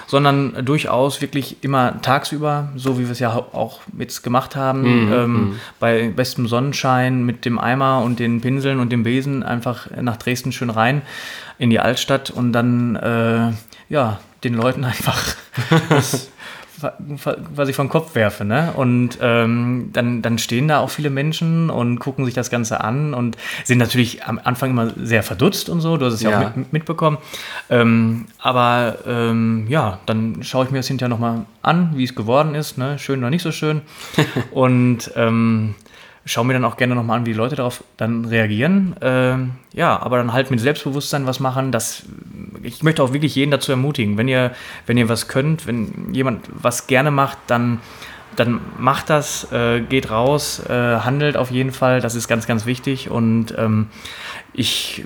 sondern 0.08 0.65
durchaus 0.65 1.21
wirklich 1.21 1.63
immer 1.63 2.01
tagsüber, 2.01 2.71
so 2.75 2.99
wie 2.99 3.04
wir 3.04 3.12
es 3.12 3.19
ja 3.19 3.34
auch 3.34 3.82
jetzt 3.97 4.21
gemacht 4.21 4.56
haben, 4.56 4.82
mhm. 4.82 5.13
ähm, 5.13 5.34
mhm. 5.34 5.56
bei 5.80 6.10
bestem 6.10 6.47
Sonnenschein 6.47 7.25
mit 7.25 7.45
dem 7.45 7.58
Eimer 7.58 8.01
und 8.04 8.19
den 8.19 8.41
Pinseln 8.41 8.80
und 8.80 8.91
dem 8.91 9.04
Besen 9.04 9.43
einfach 9.43 9.88
nach 10.01 10.17
Dresden 10.17 10.51
schön 10.51 10.69
rein 10.69 11.01
in 11.58 11.69
die 11.69 11.80
Altstadt 11.80 12.32
und 12.32 12.51
dann 12.51 12.97
äh, 12.97 13.54
ja 13.88 14.19
den 14.43 14.54
Leuten 14.56 14.84
einfach 14.84 15.36
das 15.89 16.30
was 17.56 17.69
ich 17.69 17.76
vom 17.76 17.89
Kopf 17.89 18.15
werfe. 18.15 18.45
Ne? 18.45 18.74
Und 18.76 19.17
ähm, 19.21 19.89
dann, 19.93 20.21
dann 20.21 20.38
stehen 20.38 20.67
da 20.67 20.80
auch 20.80 20.89
viele 20.89 21.10
Menschen 21.10 21.69
und 21.69 22.00
gucken 22.00 22.26
sich 22.26 22.34
das 22.34 22.50
Ganze 22.50 22.82
an 22.82 23.13
und 23.13 23.38
sind 23.63 23.78
natürlich 23.78 24.24
am 24.26 24.39
Anfang 24.43 24.71
immer 24.71 24.91
sehr 24.95 25.24
verdutzt 25.24 25.69
und 25.69 25.82
so. 25.82 25.98
Du 25.98 26.06
hast 26.06 26.13
es 26.13 26.21
ja, 26.21 26.32
ja 26.32 26.50
auch 26.50 26.56
mit, 26.56 26.74
mitbekommen. 26.74 27.17
Ähm, 27.69 28.26
aber 28.39 28.98
ähm, 29.08 29.65
ja, 29.69 30.00
dann 30.06 30.43
schaue 30.43 30.65
ich 30.65 30.71
mir 30.71 30.80
das 30.80 30.88
hinterher 30.88 31.10
nochmal 31.10 31.45
an, 31.62 31.91
wie 31.95 32.04
es 32.04 32.15
geworden 32.15 32.56
ist. 32.56 32.78
Ne? 32.78 33.00
Schön 33.00 33.19
oder 33.19 33.30
nicht 33.30 33.43
so 33.43 33.52
schön. 33.52 33.82
und 34.52 35.12
ähm, 35.15 35.76
schaue 36.25 36.45
mir 36.45 36.53
dann 36.53 36.65
auch 36.65 36.75
gerne 36.75 36.95
nochmal 36.95 37.19
an, 37.19 37.25
wie 37.25 37.31
die 37.31 37.38
Leute 37.38 37.55
darauf 37.55 37.83
dann 37.97 38.25
reagieren. 38.25 38.95
Ähm, 39.01 39.51
ja, 39.73 39.99
aber 39.99 40.17
dann 40.17 40.33
halt 40.33 40.49
mit 40.49 40.59
Selbstbewusstsein 40.59 41.27
was 41.27 41.39
machen. 41.39 41.71
Das, 41.71 42.03
ich 42.63 42.81
möchte 42.81 43.03
auch 43.03 43.13
wirklich 43.13 43.35
jeden 43.35 43.51
dazu 43.51 43.71
ermutigen, 43.71 44.17
wenn 44.17 44.27
ihr, 44.27 44.51
wenn 44.88 44.97
ihr 44.97 45.07
was 45.07 45.27
könnt, 45.27 45.67
wenn 45.67 46.13
jemand 46.13 46.47
was 46.51 46.88
gerne 46.88 47.11
macht, 47.11 47.38
dann, 47.45 47.79
dann 48.35 48.59
macht 48.79 49.11
das, 49.11 49.51
äh, 49.51 49.81
geht 49.81 50.09
raus, 50.09 50.63
äh, 50.67 50.73
handelt 50.73 51.38
auf 51.38 51.51
jeden 51.51 51.71
Fall. 51.71 52.01
Das 52.01 52.15
ist 52.15 52.27
ganz, 52.27 52.47
ganz 52.47 52.65
wichtig. 52.65 53.11
Und 53.11 53.53
ähm, 53.57 53.88
ich 54.51 55.05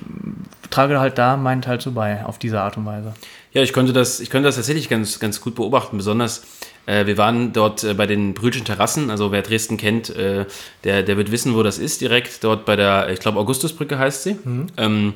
trage 0.69 1.01
halt 1.01 1.17
da 1.17 1.35
meinen 1.35 1.61
Teil 1.61 1.81
zu 1.81 1.93
bei, 1.93 2.23
auf 2.23 2.39
diese 2.39 2.61
Art 2.61 2.77
und 2.77 2.85
Weise. 2.85 3.13
Ja, 3.51 3.63
ich 3.63 3.73
konnte 3.73 3.93
das, 3.93 4.19
ich 4.19 4.29
konnte 4.29 4.47
das 4.47 4.55
tatsächlich 4.55 4.89
ganz, 4.89 5.19
ganz 5.19 5.41
gut 5.41 5.55
beobachten, 5.55 5.97
besonders 5.97 6.43
äh, 6.85 7.05
wir 7.05 7.17
waren 7.17 7.53
dort 7.53 7.83
äh, 7.83 7.93
bei 7.93 8.07
den 8.07 8.33
Brühlschen 8.33 8.65
Terrassen, 8.65 9.09
also 9.09 9.31
wer 9.31 9.41
Dresden 9.41 9.77
kennt, 9.77 10.09
äh, 10.09 10.45
der, 10.83 11.03
der 11.03 11.17
wird 11.17 11.31
wissen, 11.31 11.55
wo 11.55 11.63
das 11.63 11.77
ist, 11.77 12.01
direkt 12.01 12.43
dort 12.43 12.65
bei 12.65 12.75
der, 12.75 13.09
ich 13.09 13.19
glaube, 13.19 13.39
Augustusbrücke 13.39 13.97
heißt 13.97 14.23
sie. 14.23 14.37
Mhm. 14.43 14.67
Ähm, 14.77 15.13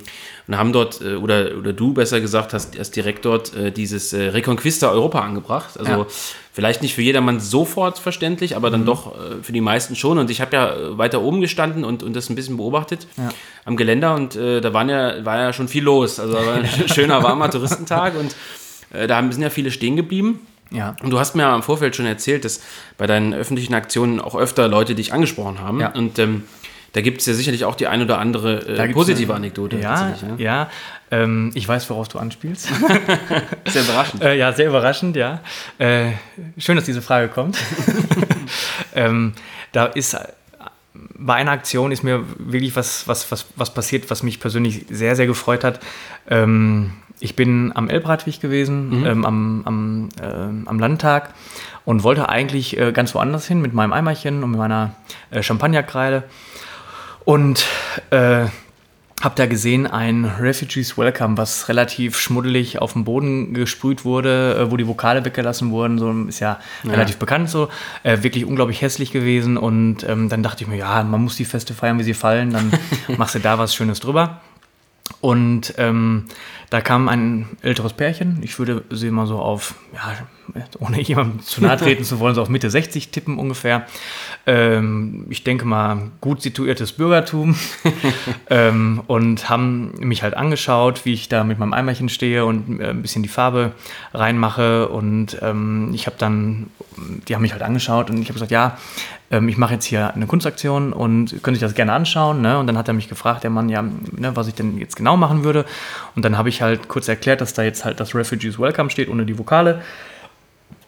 und 0.48 0.58
haben 0.58 0.74
dort, 0.74 1.02
äh, 1.02 1.16
oder, 1.16 1.58
oder 1.58 1.74
du 1.74 1.94
besser 1.94 2.22
gesagt, 2.22 2.54
hast, 2.54 2.78
hast 2.78 2.96
direkt 2.96 3.26
dort 3.26 3.56
äh, 3.56 3.72
dieses 3.72 4.14
äh, 4.14 4.30
Reconquista 4.30 4.92
Europa 4.92 5.22
angebracht. 5.22 5.80
Also 5.80 5.92
ja. 5.92 6.08
Vielleicht 6.54 6.82
nicht 6.82 6.94
für 6.94 7.02
jedermann 7.02 7.42
sofort 7.42 8.00
verständlich, 8.00 8.56
aber 8.56 8.70
dann 8.70 8.82
mhm. 8.82 8.86
doch 8.86 9.16
für 9.42 9.52
die 9.52 9.60
meisten 9.60 9.96
schon. 9.96 10.18
Und 10.20 10.30
ich 10.30 10.40
habe 10.40 10.56
ja 10.56 10.98
weiter 10.98 11.22
oben 11.22 11.42
gestanden 11.42 11.84
und, 11.84 12.04
und 12.04 12.16
das 12.16 12.30
ein 12.30 12.36
bisschen 12.36 12.58
beobachtet 12.58 13.08
ja. 13.18 13.30
am 13.66 13.76
Geländer 13.76 14.16
und 14.16 14.36
da 14.36 14.74
waren 14.74 14.88
ja, 14.88 15.26
war 15.26 15.40
ja 15.40 15.52
schon 15.52 15.68
viel 15.68 15.84
los. 15.84 16.20
Also 16.20 16.34
war 16.34 16.54
ein 16.64 16.88
schöner, 16.88 17.24
warmer 17.24 17.50
Touristentag 17.50 18.14
und 18.18 18.36
da 18.92 19.32
sind 19.32 19.42
ja 19.42 19.50
viele 19.50 19.72
stehen 19.72 19.96
geblieben. 19.96 20.40
Ja. 20.74 20.96
Und 21.04 21.12
du 21.12 21.20
hast 21.20 21.36
mir 21.36 21.54
im 21.54 21.64
Vorfeld 21.64 21.96
schon 21.96 22.06
erzählt, 22.06 22.46
dass 22.46 22.62
bei 22.98 23.08
deinen 23.08 23.34
öffentlichen 23.34 23.74
Aktionen 23.74 24.20
auch 24.20 24.36
öfter 24.36 24.68
Leute 24.68 24.96
dich 24.96 25.14
angesprochen 25.14 25.60
haben. 25.60 25.80
Ja. 25.80 25.94
Und 25.94 26.20
ähm, 26.20 26.44
da 26.94 27.02
gibt 27.02 27.22
es 27.22 27.28
ja 27.28 27.34
sicherlich 27.34 27.66
auch 27.66 27.76
die 27.76 27.88
ein 27.88 28.02
oder 28.02 28.20
andere 28.20 28.68
äh, 28.68 28.94
positive 28.94 29.34
Anekdote. 29.34 29.78
Ja, 29.78 30.10
ja. 30.10 30.36
ja 30.38 30.70
ähm, 31.12 31.52
ich 31.54 31.68
weiß, 31.68 31.90
worauf 31.90 32.08
du 32.08 32.20
anspielst. 32.20 32.70
sehr 33.68 33.84
überraschend. 33.84 34.24
äh, 34.24 34.36
ja, 34.36 34.54
sehr 34.54 34.68
überraschend, 34.68 35.16
ja. 35.16 35.42
Äh, 35.80 36.12
schön, 36.58 36.76
dass 36.76 36.86
diese 36.86 37.02
Frage 37.02 37.28
kommt. 37.28 37.58
ähm, 38.96 39.34
da 39.72 39.86
ist 39.86 40.18
bei 40.94 41.34
einer 41.34 41.52
Aktion 41.52 41.92
ist 41.92 42.04
mir 42.04 42.24
wirklich 42.38 42.76
was, 42.76 43.08
was, 43.08 43.32
was, 43.32 43.48
was 43.56 43.74
passiert, 43.74 44.10
was 44.12 44.24
mich 44.24 44.40
persönlich 44.40 44.86
sehr, 44.90 45.16
sehr 45.16 45.26
gefreut 45.26 45.64
hat. 45.64 45.80
Ähm, 46.30 46.94
ich 47.20 47.36
bin 47.36 47.72
am 47.76 47.90
Elbradweg 47.90 48.40
gewesen, 48.42 49.00
mhm. 49.00 49.06
ähm, 49.06 49.26
am, 49.26 49.62
am, 49.66 50.10
äh, 50.22 50.68
am 50.68 50.80
Landtag 50.80 51.34
und 51.86 52.04
wollte 52.04 52.30
eigentlich 52.30 52.78
äh, 52.78 52.92
ganz 52.92 53.16
woanders 53.16 53.48
hin 53.48 53.62
mit 53.62 53.74
meinem 53.74 53.94
Eimerchen 53.94 54.44
und 54.44 54.52
mit 54.52 54.60
meiner 54.60 54.96
äh, 55.32 55.42
Champagnerkreide. 55.42 56.24
Und 57.26 57.66
äh, 58.10 58.46
habe 59.22 59.36
da 59.36 59.46
gesehen 59.46 59.88
ein 59.88 60.26
Refugees 60.26 60.98
Welcome, 60.98 61.38
was 61.38 61.70
relativ 61.70 62.20
schmuddelig 62.20 62.80
auf 62.82 62.94
dem 62.94 63.06
Boden 63.06 63.54
gesprüht 63.54 64.04
wurde, 64.04 64.58
äh, 64.60 64.72
wo 64.72 64.76
die 64.76 64.88
Vokale 64.88 65.24
weggelassen 65.24 65.72
wurden. 65.72 65.98
So 65.98 66.12
ist 66.24 66.42
ja, 66.42 66.60
ja. 66.84 66.92
relativ 66.92 67.18
bekannt 67.18 67.50
so. 67.50 67.70
Äh, 68.04 68.24
wirklich 68.24 68.46
unglaublich 68.46 68.82
hässlich 68.82 69.12
gewesen. 69.12 69.56
Und 69.56 70.04
ähm, 70.04 70.28
dann 70.28 70.44
dachte 70.44 70.64
ich 70.64 70.70
mir, 70.70 70.78
ja, 70.78 71.04
man 71.04 71.24
muss 71.24 71.38
die 71.38 71.46
Feste 71.46 71.74
feiern, 71.74 72.00
wie 72.00 72.04
sie 72.04 72.14
fallen. 72.14 72.52
Dann 72.52 72.74
machst 73.18 73.36
du 73.36 73.40
da 73.40 73.58
was 73.58 73.74
Schönes 73.74 74.02
drüber. 74.02 74.42
Und 75.22 75.76
ähm, 75.78 76.26
da 76.70 76.82
kam 76.82 77.08
ein 77.08 77.48
älteres 77.62 77.94
Pärchen, 77.94 78.40
ich 78.42 78.58
würde 78.60 78.84
sie 78.90 79.12
mal 79.12 79.28
so 79.28 79.40
auf, 79.40 79.76
ja, 79.94 80.18
ohne 80.80 81.02
jemandem 81.02 81.42
zu 81.42 81.62
nahe 81.62 81.78
treten 81.78 82.04
zu 82.04 82.20
wollen, 82.20 82.36
so 82.36 82.42
auf 82.42 82.50
Mitte 82.50 82.70
60 82.70 83.10
tippen 83.10 83.38
ungefähr. 83.38 83.86
Ähm, 84.46 85.26
ich 85.30 85.44
denke 85.44 85.66
mal, 85.66 86.12
gut 86.22 86.42
situiertes 86.42 86.94
Bürgertum. 86.94 87.56
ähm, 88.50 89.02
und 89.08 89.50
haben 89.50 89.94
mich 90.00 90.24
halt 90.24 90.36
angeschaut, 90.36 91.06
wie 91.06 91.14
ich 91.14 91.30
da 91.30 91.44
mit 91.44 91.60
meinem 91.60 91.74
Eimerchen 91.74 92.10
stehe 92.10 92.46
und 92.46 92.80
äh, 92.80 92.90
ein 92.90 93.02
bisschen 93.02 93.24
die 93.24 93.30
Farbe 93.30 93.72
reinmache. 94.14 94.90
Und 94.90 95.38
ähm, 95.42 95.92
ich 95.94 96.06
habe 96.08 96.18
dann, 96.20 96.68
die 97.28 97.36
haben 97.36 97.42
mich 97.42 97.54
halt 97.54 97.64
angeschaut 97.64 98.10
und 98.10 98.18
ich 98.18 98.26
habe 98.26 98.34
gesagt, 98.34 98.52
ja, 98.52 98.78
ähm, 99.32 99.50
ich 99.50 99.58
mache 99.58 99.74
jetzt 99.74 99.86
hier 99.86 100.14
eine 100.14 100.28
Kunstaktion 100.28 100.94
und 100.94 101.32
könnte 101.42 101.60
sich 101.60 101.68
das 101.68 101.74
gerne 101.74 101.94
anschauen. 101.94 102.42
Ne? 102.42 102.60
Und 102.60 102.68
dann 102.68 102.78
hat 102.78 102.88
er 102.88 102.94
mich 102.94 103.10
gefragt, 103.10 103.44
der 103.44 103.50
Mann, 103.50 103.68
ja, 103.70 103.82
ne, 103.82 104.36
was 104.36 104.48
ich 104.48 104.54
denn 104.54 104.78
jetzt 104.78 104.96
genau 104.96 105.18
machen 105.18 105.44
würde. 105.44 105.66
Und 106.16 106.24
dann 106.24 106.38
habe 106.38 106.50
ich 106.50 106.62
halt 106.62 106.88
kurz 106.88 107.08
erklärt, 107.08 107.42
dass 107.42 107.54
da 107.54 107.64
jetzt 107.64 107.84
halt 107.84 108.00
das 108.00 108.14
Refugees 108.14 108.60
Welcome 108.60 108.90
steht, 108.90 109.10
ohne 109.10 109.26
die 109.26 109.38
Vokale. 109.38 109.82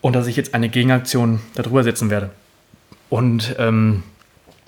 Und 0.05 0.15
dass 0.15 0.27
ich 0.27 0.35
jetzt 0.35 0.53
eine 0.53 0.69
Gegenaktion 0.69 1.39
darüber 1.55 1.83
setzen 1.83 2.11
werde. 2.11 2.29
Und 3.09 3.55
ähm, 3.57 4.03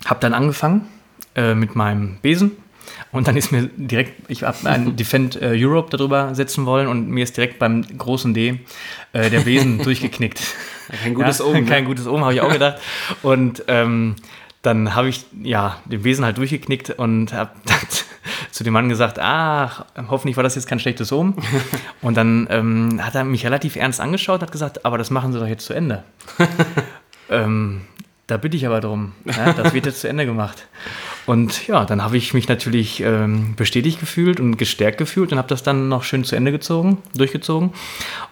habe 0.04 0.20
dann 0.20 0.34
angefangen 0.34 0.88
äh, 1.36 1.54
mit 1.54 1.76
meinem 1.76 2.18
Besen. 2.24 2.54
Und 3.12 3.28
dann 3.28 3.38
ist 3.38 3.52
mir 3.52 3.70
direkt, 3.76 4.32
ich 4.32 4.42
habe 4.42 4.68
ein 4.68 4.96
Defend 4.98 5.40
äh, 5.40 5.52
Europe 5.54 5.96
darüber 5.96 6.34
setzen 6.34 6.66
wollen 6.66 6.88
und 6.88 7.10
mir 7.10 7.24
ist 7.24 7.38
direkt 7.38 7.60
beim 7.60 7.84
großen 7.84 8.34
D 8.34 8.62
äh, 9.14 9.30
der 9.30 9.42
Besen 9.42 9.78
durchgeknickt. 9.84 10.42
Kein 11.04 11.14
gutes 11.14 11.38
ja, 11.38 11.46
Omen. 11.46 11.68
Kein 11.68 11.84
ne? 11.84 11.90
gutes 11.90 12.08
Omen, 12.08 12.24
habe 12.24 12.34
ich 12.34 12.42
auch 12.42 12.52
gedacht. 12.52 12.80
Und 13.22 13.64
ähm, 13.68 14.16
dann 14.64 14.96
habe 14.96 15.10
ich 15.10 15.24
ja 15.44 15.80
den 15.86 16.02
Besen 16.02 16.26
halt 16.26 16.40
durchgeknickt 16.40 16.90
und 16.98 17.34
habe 17.34 17.52
zu 18.52 18.64
dem 18.64 18.74
Mann 18.74 18.90
gesagt, 18.90 19.20
ach, 19.20 19.86
hoffentlich 20.10 20.38
war 20.38 20.44
das 20.44 20.56
jetzt 20.56 20.68
kein 20.68 20.80
schlechtes 20.80 21.12
Omen. 21.12 21.36
Und 22.02 22.18
dann 22.18 22.48
ähm, 22.50 23.00
hat 23.04 23.16
er 23.16 23.24
mich 23.24 23.46
relativ 23.46 23.76
ernst 23.76 24.00
angeschaut 24.00 24.42
und 24.42 24.44
hat 24.44 24.52
gesagt, 24.52 24.86
aber 24.86 24.98
das 24.98 25.10
machen 25.10 25.34
Sie 25.34 25.40
doch 25.40 25.48
jetzt 25.48 25.66
zu 25.66 25.74
Ende. 25.74 26.04
ähm, 27.30 27.82
da 28.28 28.38
bitte 28.38 28.58
ich 28.58 28.66
aber 28.66 28.82
drum. 28.82 29.14
Ja, 29.26 29.54
das 29.54 29.74
wird 29.74 29.86
jetzt 29.86 30.02
zu 30.02 30.10
Ende 30.10 30.26
gemacht. 30.26 30.68
Und 31.28 31.68
ja, 31.68 31.84
dann 31.84 32.02
habe 32.02 32.16
ich 32.16 32.34
mich 32.34 32.48
natürlich 32.48 33.02
ähm, 33.02 33.54
bestätigt 33.58 34.00
gefühlt 34.00 34.40
und 34.40 34.58
gestärkt 34.58 34.98
gefühlt 34.98 35.34
und 35.34 35.38
habe 35.38 35.50
das 35.50 35.62
dann 35.62 35.90
noch 35.90 36.04
schön 36.04 36.24
zu 36.24 36.38
Ende 36.38 36.54
gezogen, 36.54 37.00
durchgezogen. 37.16 37.72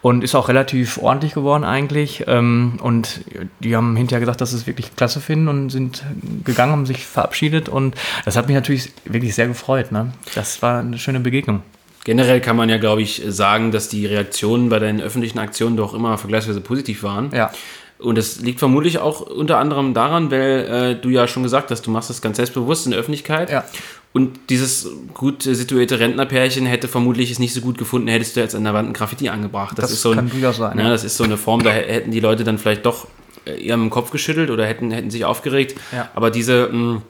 Und 0.01 0.23
ist 0.23 0.33
auch 0.33 0.47
relativ 0.47 0.97
ordentlich 0.97 1.33
geworden 1.33 1.65
eigentlich. 1.65 2.23
Ähm, 2.25 2.79
und 2.81 3.25
die 3.59 3.75
haben 3.75 3.97
hinterher 3.97 4.21
gesagt, 4.21 4.39
dass 4.39 4.51
sie 4.51 4.55
es 4.55 4.65
wirklich 4.65 4.95
klasse 4.95 5.19
finden 5.19 5.49
und 5.49 5.69
sind 5.71 6.03
gegangen, 6.45 6.71
haben 6.71 6.85
sich 6.85 7.05
verabschiedet. 7.05 7.67
Und 7.67 7.95
das 8.23 8.37
hat 8.37 8.47
mich 8.47 8.55
natürlich 8.55 8.93
wirklich 9.03 9.35
sehr 9.35 9.47
gefreut. 9.47 9.91
Ne? 9.91 10.13
Das 10.33 10.61
war 10.61 10.79
eine 10.79 10.97
schöne 10.97 11.19
Begegnung. 11.19 11.63
Generell 12.05 12.39
kann 12.39 12.55
man 12.55 12.69
ja, 12.69 12.77
glaube 12.77 13.01
ich, 13.01 13.21
sagen, 13.27 13.73
dass 13.73 13.89
die 13.89 14.05
Reaktionen 14.05 14.69
bei 14.69 14.79
deinen 14.79 15.01
öffentlichen 15.01 15.39
Aktionen 15.39 15.75
doch 15.75 15.93
immer 15.93 16.17
vergleichsweise 16.17 16.61
positiv 16.61 17.03
waren. 17.03 17.31
Ja. 17.33 17.51
Und 17.97 18.17
das 18.17 18.41
liegt 18.41 18.59
vermutlich 18.59 18.99
auch 18.99 19.21
unter 19.21 19.57
anderem 19.57 19.93
daran, 19.93 20.29
weil 20.29 20.95
äh, 20.97 21.01
du 21.01 21.09
ja 21.09 21.27
schon 21.27 21.43
gesagt 21.43 21.71
hast, 21.71 21.83
du 21.87 21.91
machst 21.91 22.09
das 22.09 22.21
ganz 22.21 22.37
selbstbewusst 22.37 22.85
in 22.85 22.91
der 22.91 22.99
Öffentlichkeit. 22.99 23.49
Ja. 23.49 23.63
Und 24.11 24.49
dieses 24.49 24.89
gut 25.13 25.43
situierte 25.43 25.99
Rentnerpärchen 25.99 26.65
hätte 26.65 26.87
vermutlich 26.87 27.31
es 27.31 27.39
nicht 27.39 27.53
so 27.53 27.61
gut 27.61 27.77
gefunden, 27.77 28.07
hättest 28.07 28.35
du 28.35 28.39
jetzt 28.39 28.55
an 28.55 28.63
der 28.63 28.73
Wand 28.73 28.89
ein 28.89 28.93
Graffiti 28.93 29.29
angebracht. 29.29 29.77
Das, 29.77 29.85
das 29.85 29.91
ist 29.93 30.01
so 30.01 30.13
kann 30.13 30.29
durchaus 30.29 30.57
sein. 30.57 30.77
Ne, 30.77 30.83
ja. 30.83 30.89
Das 30.89 31.03
ist 31.03 31.17
so 31.17 31.25
eine 31.25 31.37
Form, 31.37 31.63
da 31.63 31.71
hätten 31.71 32.11
die 32.11 32.21
Leute 32.21 32.43
dann 32.43 32.57
vielleicht 32.57 32.85
doch 32.85 33.07
äh, 33.45 33.67
dem 33.67 33.89
Kopf 33.89 34.11
geschüttelt 34.11 34.49
oder 34.51 34.65
hätten, 34.65 34.91
hätten 34.91 35.11
sich 35.11 35.25
aufgeregt. 35.25 35.75
Ja. 35.91 36.09
Aber 36.15 36.31
diese, 36.31 36.69
mh, 36.71 37.01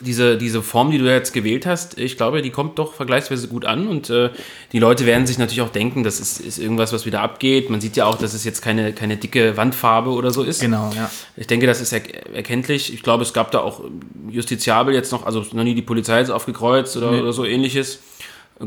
diese, 0.00 0.36
diese 0.36 0.62
Form, 0.62 0.90
die 0.90 0.98
du 0.98 1.10
jetzt 1.10 1.32
gewählt 1.32 1.66
hast, 1.66 1.98
ich 1.98 2.16
glaube, 2.16 2.42
die 2.42 2.50
kommt 2.50 2.78
doch 2.78 2.94
vergleichsweise 2.94 3.48
gut 3.48 3.64
an 3.64 3.88
und 3.88 4.10
äh, 4.10 4.30
die 4.72 4.78
Leute 4.78 5.06
werden 5.06 5.26
sich 5.26 5.38
natürlich 5.38 5.62
auch 5.62 5.70
denken, 5.70 6.02
das 6.02 6.20
ist, 6.20 6.40
ist 6.40 6.58
irgendwas, 6.58 6.92
was 6.92 7.06
wieder 7.06 7.20
abgeht. 7.20 7.70
Man 7.70 7.80
sieht 7.80 7.96
ja 7.96 8.06
auch, 8.06 8.16
dass 8.16 8.34
es 8.34 8.44
jetzt 8.44 8.62
keine, 8.62 8.92
keine 8.92 9.16
dicke 9.16 9.56
Wandfarbe 9.56 10.10
oder 10.10 10.30
so 10.30 10.42
ist. 10.42 10.60
Genau, 10.60 10.90
ja. 10.96 11.10
Ich 11.36 11.46
denke, 11.46 11.66
das 11.66 11.80
ist 11.80 11.92
er 11.92 12.02
erkenntlich. 12.34 12.92
Ich 12.92 13.02
glaube, 13.02 13.22
es 13.22 13.32
gab 13.32 13.50
da 13.50 13.60
auch 13.60 13.82
justiziabel 14.28 14.94
jetzt 14.94 15.12
noch, 15.12 15.26
also 15.26 15.44
noch 15.52 15.64
nie 15.64 15.74
die 15.74 15.82
Polizei 15.82 16.18
jetzt 16.18 16.30
aufgekreuzt 16.30 16.96
oder, 16.96 17.12
nee. 17.12 17.20
oder 17.20 17.32
so 17.32 17.44
ähnliches. 17.44 18.00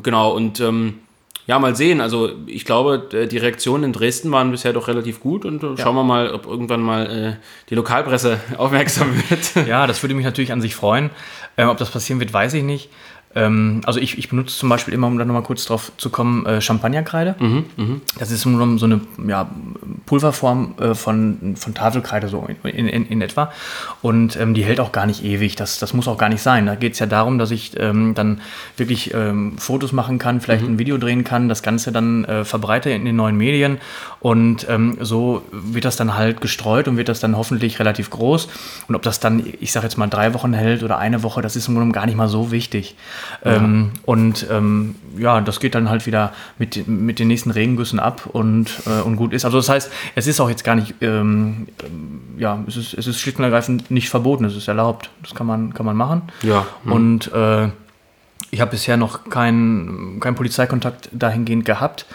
Genau, 0.02 0.34
und 0.34 0.60
ähm, 0.60 1.00
ja, 1.46 1.60
mal 1.60 1.76
sehen. 1.76 2.00
Also 2.00 2.32
ich 2.46 2.66
glaube, 2.66 3.28
die 3.30 3.38
Reaktionen 3.38 3.86
in 3.86 3.94
Dresden 3.94 4.32
waren 4.32 4.52
bisher 4.52 4.72
doch 4.74 4.88
relativ 4.88 5.20
gut 5.20 5.46
und 5.46 5.62
ja. 5.62 5.78
schauen 5.78 5.96
wir 5.96 6.04
mal, 6.04 6.32
ob 6.32 6.46
irgendwann 6.46 6.82
mal 6.82 7.06
äh, 7.06 7.46
die 7.70 7.76
Lokalpresse 7.76 8.40
aufmerksam 8.58 9.14
wird. 9.30 9.68
Ja, 9.68 9.88
das 9.88 10.02
würde 10.04 10.16
mich 10.16 10.26
natürlich 10.26 10.52
an 10.52 10.62
sich 10.62 10.76
freuen. 10.76 11.10
Ähm, 11.58 11.70
ob 11.70 11.78
das 11.78 11.92
passieren 11.92 12.20
wird, 12.20 12.34
weiß 12.34 12.54
ich 12.54 12.64
nicht. 12.64 12.90
Ähm, 13.36 13.82
also 13.86 14.00
ich, 14.00 14.18
ich 14.18 14.30
benutze 14.30 14.58
zum 14.58 14.70
Beispiel 14.70 14.94
immer, 14.94 15.08
um 15.08 15.18
da 15.18 15.26
nochmal 15.26 15.44
kurz 15.44 15.66
drauf 15.66 15.92
zu 15.98 16.10
kommen, 16.10 16.46
äh, 16.46 16.62
Champagnerkreide. 16.62 17.36
Mhm, 17.40 17.66
mh. 17.76 17.86
Das 18.20 18.32
ist 18.32 18.46
nur 18.46 18.78
so 18.78 18.86
eine 18.86 19.02
ja, 19.28 19.50
Pulverform 20.06 20.76
äh, 20.80 20.94
von, 20.94 21.56
von 21.56 21.74
Tafelkreide 21.74 22.28
so 22.28 22.48
in, 22.64 22.88
in, 22.88 23.06
in 23.08 23.22
etwa. 23.22 23.52
Und 24.02 24.36
ähm, 24.40 24.54
die 24.54 24.64
hält 24.64 24.80
auch 24.80 24.92
gar 24.92 25.06
nicht 25.06 25.24
ewig. 25.24 25.56
Das, 25.56 25.80
das 25.80 25.94
muss 25.94 26.08
auch 26.08 26.18
gar 26.18 26.30
nicht 26.30 26.42
sein. 26.42 26.66
Da 26.66 26.76
geht 26.76 26.94
es 26.94 27.00
ja 27.00 27.06
darum, 27.06 27.38
dass 27.38 27.52
ich 27.52 27.72
ähm, 27.80 28.14
dann 28.14 28.42
wirklich 28.78 29.14
ähm, 29.14 29.58
Fotos 29.58 29.92
machen 29.92 30.20
kann, 30.20 30.42
vielleicht 30.42 30.64
mhm. 30.64 30.74
ein 30.74 30.80
Video 30.80 30.98
drehen 30.98 31.24
kann, 31.24 31.50
das 31.50 31.64
Ganze 31.64 31.92
dann 31.92 32.26
äh, 32.26 32.46
verbreite 32.46 32.90
in 32.92 33.06
den 33.06 33.16
neuen 33.16 33.38
Medien. 33.38 33.80
Und 34.20 34.68
ähm, 34.70 34.98
so 35.02 35.44
wird 35.52 35.86
das 35.86 35.96
dann 35.96 36.16
halt 36.16 36.42
gestreut 36.42 36.88
und 36.88 36.98
wird 36.98 37.10
das 37.10 37.20
dann 37.20 37.36
hoffentlich 37.36 37.80
relativ 37.80 38.10
groß. 38.10 38.48
Und 38.88 38.96
ob 38.96 39.02
das 39.02 39.20
dann, 39.20 39.44
ich 39.60 39.72
sage 39.72 39.86
jetzt 39.86 39.98
mal, 39.98 40.08
drei 40.08 40.34
Wochen 40.34 40.54
hält 40.54 40.84
oder 40.84 40.98
eine 40.98 41.24
Woche, 41.24 41.42
das 41.42 41.56
ist 41.56 41.68
im 41.68 41.76
Grunde 41.76 41.94
gar 41.94 42.06
nicht 42.06 42.16
mal 42.16 42.30
so 42.30 42.52
wichtig. 42.52 42.96
Ja. 43.44 43.56
Ähm, 43.56 43.92
und 44.04 44.48
ähm, 44.50 44.96
ja, 45.18 45.42
das 45.42 45.60
geht 45.60 45.76
dann 45.76 45.90
halt 45.90 46.06
wieder 46.06 46.34
mit, 46.58 46.88
mit 46.88 47.20
den 47.20 47.28
nächsten 47.28 47.52
Regengüssen 47.52 48.00
ab 48.00 48.28
und, 48.32 48.82
äh, 48.86 49.02
und 49.02 49.16
gut 49.16 49.34
ist. 49.34 49.46
Also 49.46 49.58
das 49.58 49.70
heißt, 49.70 49.92
es 50.16 50.28
ist 50.28 50.40
auch 50.40 50.50
jetzt 50.50 50.64
gar 50.64 50.76
nicht, 50.76 50.96
ähm, 51.02 51.68
ja, 52.38 52.64
es 52.68 52.78
ist, 52.78 52.94
es 52.94 53.08
ist 53.08 53.20
schlicht 53.20 53.38
und 53.38 53.44
ergreifend 53.44 53.92
nicht 53.92 54.10
verboten, 54.10 54.46
es 54.46 54.56
ist 54.56 54.68
erlaubt. 54.68 55.10
Das 55.22 55.36
kann 55.36 55.48
man, 55.48 55.74
kann 55.74 55.86
man 55.86 55.96
machen. 55.96 56.24
Ja. 56.42 56.66
Hm. 56.84 56.92
Und 56.92 57.34
äh, 57.34 57.70
ich 58.52 58.62
habe 58.62 58.72
bisher 58.72 58.98
noch 58.98 59.30
keinen 59.30 60.20
kein 60.20 60.36
Polizeikontakt 60.36 61.10
dahingehend 61.12 61.66
gehabt. 61.66 62.06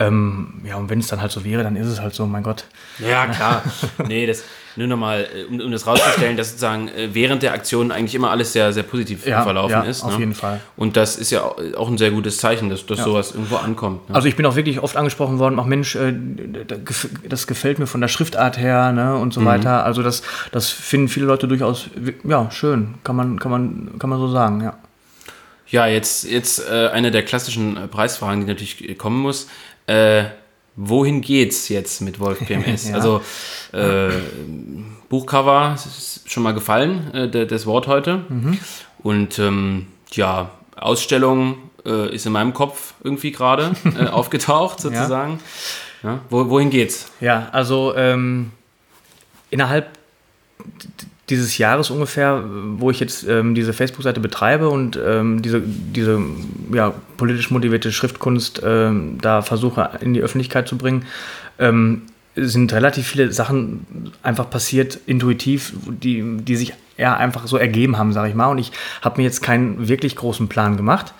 Ähm, 0.00 0.60
ja, 0.64 0.76
und 0.76 0.90
wenn 0.90 0.98
es 0.98 1.06
dann 1.06 1.20
halt 1.20 1.30
so 1.30 1.44
wäre, 1.44 1.62
dann 1.62 1.76
ist 1.76 1.86
es 1.86 2.00
halt 2.00 2.14
so, 2.14 2.26
mein 2.26 2.42
Gott. 2.42 2.64
Ja, 2.98 3.26
klar. 3.26 3.62
nee, 4.08 4.26
das 4.26 4.42
nur 4.76 4.86
nochmal, 4.86 5.26
äh, 5.34 5.44
um, 5.44 5.60
um 5.60 5.70
das 5.70 5.86
rauszustellen, 5.86 6.36
dass 6.36 6.50
sozusagen 6.50 6.88
äh, 6.88 7.08
während 7.12 7.42
der 7.42 7.52
Aktion 7.52 7.92
eigentlich 7.92 8.14
immer 8.14 8.30
alles 8.30 8.52
sehr, 8.52 8.72
sehr 8.72 8.82
positiv 8.82 9.26
ja, 9.26 9.42
verlaufen 9.42 9.72
ja, 9.72 9.82
ist. 9.82 10.02
Auf 10.02 10.14
ne? 10.14 10.20
jeden 10.20 10.34
Fall. 10.34 10.60
Und 10.76 10.96
das 10.96 11.16
ist 11.16 11.30
ja 11.30 11.42
auch 11.42 11.88
ein 11.88 11.98
sehr 11.98 12.10
gutes 12.10 12.38
Zeichen, 12.38 12.70
dass, 12.70 12.86
dass 12.86 12.98
ja. 12.98 13.04
sowas 13.04 13.32
irgendwo 13.32 13.56
ankommt. 13.56 14.08
Ne? 14.08 14.14
Also 14.14 14.28
ich 14.28 14.36
bin 14.36 14.46
auch 14.46 14.56
wirklich 14.56 14.80
oft 14.80 14.96
angesprochen 14.96 15.38
worden, 15.38 15.58
auch 15.58 15.66
Mensch, 15.66 15.94
äh, 15.94 16.12
das 17.28 17.46
gefällt 17.46 17.78
mir 17.78 17.86
von 17.86 18.00
der 18.00 18.08
Schriftart 18.08 18.58
her 18.58 18.92
ne, 18.92 19.16
und 19.16 19.32
so 19.32 19.40
mhm. 19.40 19.46
weiter. 19.46 19.84
Also 19.84 20.02
das, 20.02 20.22
das 20.52 20.70
finden 20.70 21.08
viele 21.08 21.26
Leute 21.26 21.48
durchaus 21.48 21.88
ja, 22.24 22.50
schön, 22.50 22.94
kann 23.04 23.16
man, 23.16 23.38
kann 23.38 23.50
man, 23.50 23.98
kann 23.98 24.10
man 24.10 24.18
so 24.18 24.28
sagen, 24.28 24.62
ja. 24.62 24.78
Ja, 25.66 25.86
jetzt, 25.86 26.24
jetzt 26.24 26.62
äh, 26.70 26.88
eine 26.88 27.10
der 27.10 27.24
klassischen 27.24 27.78
Preisfragen, 27.90 28.42
die 28.42 28.46
natürlich 28.46 28.98
kommen 28.98 29.20
muss. 29.20 29.48
Äh, 29.86 30.24
wohin 30.76 31.20
geht's 31.20 31.68
jetzt 31.68 32.00
mit 32.00 32.20
Wolf 32.20 32.38
PMS? 32.46 32.88
ja. 32.88 32.94
Also 32.94 33.22
äh, 33.72 34.10
Buchcover 35.08 35.74
ist 35.74 36.22
schon 36.30 36.42
mal 36.42 36.54
gefallen, 36.54 37.12
äh, 37.14 37.46
das 37.46 37.66
Wort 37.66 37.86
heute. 37.86 38.24
Mhm. 38.28 38.58
Und 39.02 39.38
ähm, 39.38 39.86
ja, 40.12 40.50
Ausstellung 40.76 41.56
äh, 41.84 42.14
ist 42.14 42.26
in 42.26 42.32
meinem 42.32 42.54
Kopf 42.54 42.94
irgendwie 43.02 43.32
gerade 43.32 43.72
äh, 43.98 44.06
aufgetaucht, 44.06 44.80
sozusagen. 44.80 45.40
Ja. 46.02 46.10
ja. 46.10 46.20
Wo, 46.30 46.48
wohin 46.48 46.70
geht's? 46.70 47.10
Ja, 47.20 47.48
also 47.52 47.94
ähm, 47.96 48.52
innerhalb 49.50 49.90
dieses 51.30 51.56
Jahres 51.58 51.90
ungefähr, 51.90 52.44
wo 52.76 52.90
ich 52.90 53.00
jetzt 53.00 53.26
ähm, 53.26 53.54
diese 53.54 53.72
Facebook-Seite 53.72 54.20
betreibe 54.20 54.68
und 54.68 54.98
ähm, 55.02 55.40
diese, 55.40 55.62
diese 55.62 56.20
ja, 56.72 56.92
politisch 57.16 57.50
motivierte 57.50 57.92
Schriftkunst 57.92 58.62
ähm, 58.64 59.18
da 59.20 59.42
versuche 59.42 59.90
in 60.00 60.12
die 60.12 60.20
Öffentlichkeit 60.20 60.68
zu 60.68 60.76
bringen, 60.76 61.06
ähm, 61.58 62.02
sind 62.36 62.72
relativ 62.72 63.06
viele 63.06 63.32
Sachen 63.32 64.12
einfach 64.22 64.50
passiert, 64.50 64.98
intuitiv, 65.06 65.72
die, 65.86 66.36
die 66.38 66.56
sich 66.56 66.74
eher 66.96 67.16
einfach 67.16 67.46
so 67.46 67.56
ergeben 67.56 67.96
haben, 67.96 68.12
sage 68.12 68.28
ich 68.28 68.34
mal. 68.34 68.48
Und 68.48 68.58
ich 68.58 68.72
habe 69.02 69.20
mir 69.20 69.24
jetzt 69.24 69.42
keinen 69.42 69.88
wirklich 69.88 70.16
großen 70.16 70.48
Plan 70.48 70.76
gemacht. 70.76 71.14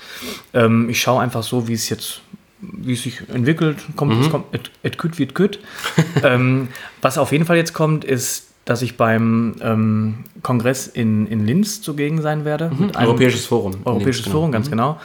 Ähm, 0.53 0.91
ich 0.91 1.01
schaue 1.01 1.23
einfach 1.23 1.43
so, 1.43 1.69
wie 1.69 1.75
es 1.75 1.89
jetzt 1.89 2.21
wie 2.61 2.95
es 2.95 3.03
sich 3.03 3.21
entwickelt, 3.29 3.77
kommt, 3.95 4.15
mhm. 4.15 4.21
es 4.23 4.31
kommt, 4.31 4.55
et, 4.55 4.71
et 4.83 4.97
küt 4.97 5.19
wie 5.19 5.25
et 5.25 5.35
küt. 5.35 5.59
ähm, 6.23 6.69
was 7.03 7.19
auf 7.19 7.33
jeden 7.33 7.45
Fall 7.45 7.57
jetzt 7.57 7.75
kommt, 7.75 8.05
ist 8.05 8.54
dass 8.65 8.83
ich 8.83 8.97
beim 8.97 9.57
ähm, 9.61 10.15
Kongress 10.43 10.87
in, 10.87 11.27
in 11.27 11.47
Linz 11.47 11.83
zugegen 11.83 12.23
sein 12.23 12.45
werde. 12.45 12.71
Mhm. 12.71 12.93
Europäisches 12.97 13.47
Forum. 13.47 13.75
Europäisches 13.85 14.25
Linz, 14.25 14.33
Forum, 14.33 14.53
genau. 14.53 14.59
ganz 14.59 14.67
mhm. 14.67 14.71
genau. 14.71 15.01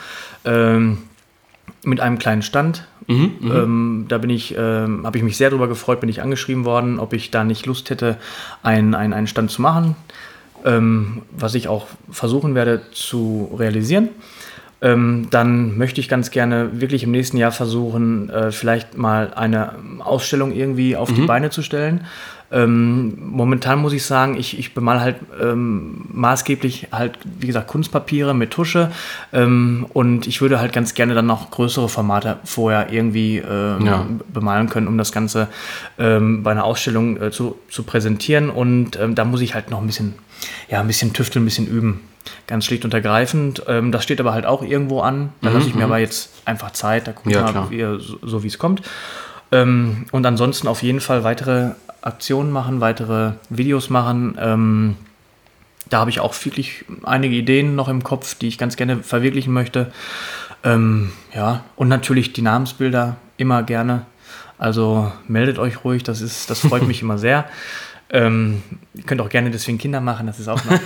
Ähm, 0.45 0.97
mit 1.83 1.99
einem 1.99 2.17
kleinen 2.17 2.41
Stand. 2.41 2.87
Mhm, 3.07 3.31
mhm. 3.39 3.51
ähm, 3.51 4.05
da 4.07 4.17
bin 4.19 4.29
ich, 4.29 4.55
ähm, 4.57 5.05
habe 5.05 5.17
ich 5.17 5.23
mich 5.23 5.37
sehr 5.37 5.49
darüber 5.49 5.67
gefreut, 5.67 5.99
bin 5.99 6.09
ich 6.09 6.21
angeschrieben 6.21 6.63
worden, 6.63 6.99
ob 6.99 7.13
ich 7.13 7.31
da 7.31 7.43
nicht 7.43 7.65
Lust 7.65 7.89
hätte, 7.89 8.17
einen, 8.61 8.93
einen, 8.93 9.13
einen 9.13 9.27
Stand 9.27 9.49
zu 9.49 9.61
machen, 9.61 9.95
ähm, 10.63 11.23
was 11.31 11.55
ich 11.55 11.67
auch 11.67 11.87
versuchen 12.11 12.53
werde 12.53 12.81
zu 12.91 13.55
realisieren. 13.57 14.09
Ähm, 14.81 15.27
dann 15.29 15.77
möchte 15.77 15.99
ich 15.99 16.07
ganz 16.07 16.31
gerne 16.31 16.79
wirklich 16.79 17.03
im 17.03 17.11
nächsten 17.11 17.35
Jahr 17.35 17.51
versuchen, 17.51 18.29
äh, 18.29 18.51
vielleicht 18.51 18.97
mal 18.97 19.33
eine 19.33 19.73
Ausstellung 19.99 20.53
irgendwie 20.53 20.95
auf 20.95 21.11
mhm. 21.11 21.15
die 21.15 21.21
Beine 21.23 21.49
zu 21.49 21.63
stellen. 21.63 22.05
Ähm, 22.51 23.13
momentan 23.19 23.79
muss 23.79 23.93
ich 23.93 24.03
sagen, 24.03 24.35
ich, 24.35 24.57
ich 24.57 24.73
bemal 24.73 25.01
halt 25.01 25.17
ähm, 25.39 26.05
maßgeblich 26.11 26.87
halt, 26.91 27.19
wie 27.23 27.45
gesagt, 27.45 27.67
Kunstpapiere 27.67 28.33
mit 28.33 28.49
Tusche 28.51 28.91
ähm, 29.33 29.85
und 29.93 30.25
ich 30.25 30.41
würde 30.41 30.59
halt 30.59 30.73
ganz 30.73 30.95
gerne 30.95 31.13
dann 31.13 31.27
noch 31.27 31.51
größere 31.51 31.89
Formate 31.89 32.39
vorher 32.43 32.91
irgendwie 32.91 33.37
ähm, 33.37 33.85
ja. 33.85 34.05
bemalen 34.33 34.67
können, 34.67 34.87
um 34.87 34.97
das 34.97 35.11
Ganze 35.11 35.47
ähm, 35.99 36.41
bei 36.41 36.51
einer 36.51 36.63
Ausstellung 36.63 37.21
äh, 37.21 37.29
zu, 37.29 37.59
zu 37.69 37.83
präsentieren 37.83 38.49
und 38.49 38.99
ähm, 38.99 39.13
da 39.13 39.25
muss 39.25 39.41
ich 39.41 39.53
halt 39.53 39.69
noch 39.69 39.79
ein 39.79 39.85
bisschen, 39.85 40.15
ja, 40.69 40.79
ein 40.79 40.87
bisschen 40.87 41.13
tüfteln, 41.13 41.43
ein 41.43 41.45
bisschen 41.45 41.67
üben. 41.67 42.01
Ganz 42.47 42.65
schlicht 42.65 42.83
und 42.85 42.93
ergreifend. 42.93 43.63
das 43.65 44.03
steht 44.03 44.19
aber 44.19 44.33
halt 44.33 44.45
auch 44.45 44.61
irgendwo 44.61 45.01
an. 45.01 45.29
Da 45.41 45.49
mhm, 45.49 45.55
lasse 45.55 45.67
ich 45.67 45.73
mir 45.73 45.85
mhm. 45.85 45.91
aber 45.91 45.99
jetzt 45.99 46.29
einfach 46.45 46.71
Zeit, 46.71 47.07
da 47.07 47.11
gucke 47.11 47.29
ich 47.29 47.35
ja, 47.35 47.51
mal, 47.51 47.71
wie, 47.71 47.81
so, 47.99 48.19
so 48.21 48.43
wie 48.43 48.47
es 48.47 48.59
kommt. 48.59 48.83
und 49.49 50.07
ansonsten 50.11 50.67
auf 50.67 50.83
jeden 50.83 50.99
Fall 50.99 51.23
weitere 51.23 51.71
Aktionen 52.01 52.51
machen, 52.51 52.81
weitere 52.81 53.33
Videos 53.49 53.89
machen. 53.89 54.37
Ähm, 54.39 54.95
da 55.89 55.99
habe 55.99 56.09
ich 56.09 56.19
auch 56.19 56.33
wirklich 56.45 56.85
einige 57.03 57.35
Ideen 57.35 57.75
noch 57.75 57.87
im 57.87 58.03
Kopf, 58.03 58.35
die 58.35 58.47
ich 58.47 58.57
ganz 58.57 58.75
gerne 58.75 59.03
verwirklichen 59.03 59.53
möchte. 59.53 59.91
Ähm, 60.63 61.11
ja, 61.33 61.63
und 61.75 61.87
natürlich 61.87 62.33
die 62.33 62.41
Namensbilder 62.41 63.17
immer 63.37 63.63
gerne. 63.63 64.05
Also 64.57 65.11
meldet 65.27 65.57
euch 65.57 65.83
ruhig, 65.83 66.03
das, 66.03 66.21
ist, 66.21 66.49
das 66.49 66.59
freut 66.59 66.85
mich 66.87 67.01
immer 67.01 67.17
sehr. 67.17 67.45
Ähm, 68.11 68.63
ihr 68.93 69.03
könnt 69.03 69.21
auch 69.21 69.29
gerne 69.29 69.51
deswegen 69.51 69.77
Kinder 69.77 70.01
machen, 70.01 70.27
das 70.27 70.39
ist 70.39 70.47
auch 70.47 70.63
noch. 70.65 70.79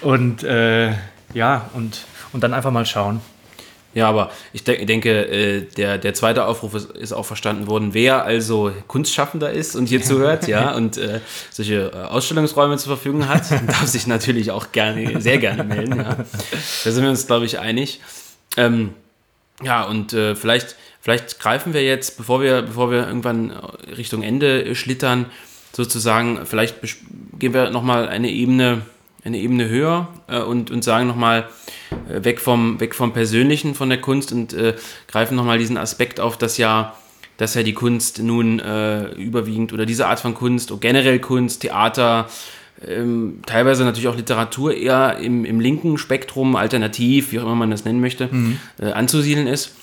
und 0.02 0.42
äh, 0.44 0.92
ja, 1.34 1.70
und, 1.74 2.06
und 2.32 2.42
dann 2.42 2.54
einfach 2.54 2.70
mal 2.70 2.86
schauen. 2.86 3.20
Ja, 3.94 4.08
aber 4.08 4.30
ich 4.52 4.64
de 4.64 4.84
denke, 4.84 5.26
äh, 5.28 5.62
der, 5.76 5.98
der 5.98 6.14
zweite 6.14 6.44
Aufruf 6.44 6.74
ist, 6.74 6.90
ist, 6.92 7.12
auch 7.12 7.24
verstanden 7.24 7.66
worden. 7.66 7.94
Wer 7.94 8.24
also 8.24 8.70
Kunstschaffender 8.86 9.50
ist 9.50 9.74
und 9.76 9.86
hier 9.86 10.02
zuhört, 10.02 10.46
ja, 10.46 10.74
und 10.76 10.98
äh, 10.98 11.20
solche 11.50 11.90
äh, 11.92 11.96
Ausstellungsräume 11.96 12.76
zur 12.76 12.96
Verfügung 12.96 13.28
hat, 13.28 13.50
darf 13.66 13.86
sich 13.86 14.06
natürlich 14.06 14.50
auch 14.50 14.72
gerne, 14.72 15.20
sehr 15.20 15.38
gerne 15.38 15.64
melden. 15.64 15.98
Ja. 15.98 16.16
Da 16.84 16.90
sind 16.90 17.02
wir 17.02 17.10
uns, 17.10 17.26
glaube 17.26 17.46
ich, 17.46 17.58
einig. 17.58 18.00
Ähm, 18.56 18.90
ja, 19.62 19.84
und 19.84 20.12
äh, 20.12 20.36
vielleicht, 20.36 20.76
vielleicht 21.00 21.40
greifen 21.40 21.72
wir 21.72 21.82
jetzt, 21.82 22.18
bevor 22.18 22.42
wir, 22.42 22.62
bevor 22.62 22.90
wir 22.90 23.06
irgendwann 23.06 23.50
Richtung 23.96 24.22
Ende 24.22 24.74
schlittern, 24.74 25.26
sozusagen, 25.72 26.44
vielleicht 26.44 26.76
gehen 27.38 27.54
wir 27.54 27.70
nochmal 27.70 28.08
eine 28.08 28.30
Ebene 28.30 28.82
eine 29.28 29.38
Ebene 29.38 29.68
höher 29.68 30.08
äh, 30.26 30.40
und, 30.40 30.70
und 30.70 30.82
sagen 30.82 31.06
nochmal 31.06 31.48
äh, 32.08 32.24
weg, 32.24 32.40
vom, 32.40 32.80
weg 32.80 32.94
vom 32.94 33.12
Persönlichen 33.12 33.74
von 33.74 33.88
der 33.88 34.00
Kunst 34.00 34.32
und 34.32 34.52
äh, 34.52 34.74
greifen 35.06 35.36
nochmal 35.36 35.58
diesen 35.58 35.76
Aspekt 35.76 36.20
auf, 36.20 36.36
dass 36.36 36.58
ja, 36.58 36.94
dass 37.36 37.54
ja 37.54 37.62
die 37.62 37.74
Kunst 37.74 38.20
nun 38.20 38.58
äh, 38.58 39.12
überwiegend 39.12 39.72
oder 39.72 39.86
diese 39.86 40.06
Art 40.06 40.20
von 40.20 40.34
Kunst, 40.34 40.72
oder 40.72 40.80
generell 40.80 41.20
Kunst, 41.20 41.62
Theater, 41.62 42.28
ähm, 42.86 43.40
teilweise 43.46 43.84
natürlich 43.84 44.08
auch 44.08 44.16
Literatur 44.16 44.74
eher 44.74 45.18
im, 45.18 45.44
im 45.44 45.60
linken 45.60 45.98
Spektrum, 45.98 46.56
alternativ, 46.56 47.32
wie 47.32 47.40
auch 47.40 47.44
immer 47.44 47.56
man 47.56 47.70
das 47.70 47.84
nennen 47.84 48.00
möchte, 48.00 48.28
mhm. 48.30 48.58
äh, 48.80 48.92
anzusiedeln 48.92 49.46
ist. 49.46 49.74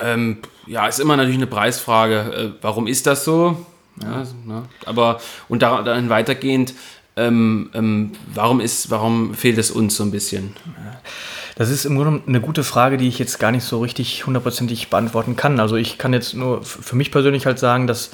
Ähm, 0.00 0.38
ja, 0.66 0.86
ist 0.86 0.98
immer 0.98 1.16
natürlich 1.16 1.36
eine 1.36 1.46
Preisfrage. 1.46 2.54
Äh, 2.54 2.62
warum 2.62 2.86
ist 2.86 3.06
das 3.06 3.24
so? 3.24 3.66
Ja, 4.02 4.22
ja. 4.22 4.26
Ne? 4.46 4.62
Aber 4.86 5.20
und 5.48 5.62
daran 5.62 6.08
weitergehend, 6.08 6.74
Ähm, 7.20 7.70
ähm, 7.74 8.12
warum, 8.34 8.60
ist, 8.60 8.90
warum 8.90 9.34
fehlt 9.34 9.58
es 9.58 9.70
uns 9.70 9.96
so 9.96 10.04
ein 10.04 10.10
bisschen? 10.10 10.54
Das 11.56 11.68
ist 11.68 11.84
im 11.84 11.96
Grunde 11.96 12.22
eine 12.26 12.40
gute 12.40 12.64
Frage, 12.64 12.96
die 12.96 13.06
ich 13.06 13.18
jetzt 13.18 13.38
gar 13.38 13.52
nicht 13.52 13.64
so 13.64 13.80
richtig 13.80 14.24
hundertprozentig 14.24 14.88
beantworten 14.88 15.36
kann. 15.36 15.60
Also 15.60 15.76
ich 15.76 15.98
kann 15.98 16.14
jetzt 16.14 16.34
nur 16.34 16.62
für 16.64 16.96
mich 16.96 17.12
persönlich 17.12 17.44
halt 17.44 17.58
sagen, 17.58 17.86
dass, 17.86 18.12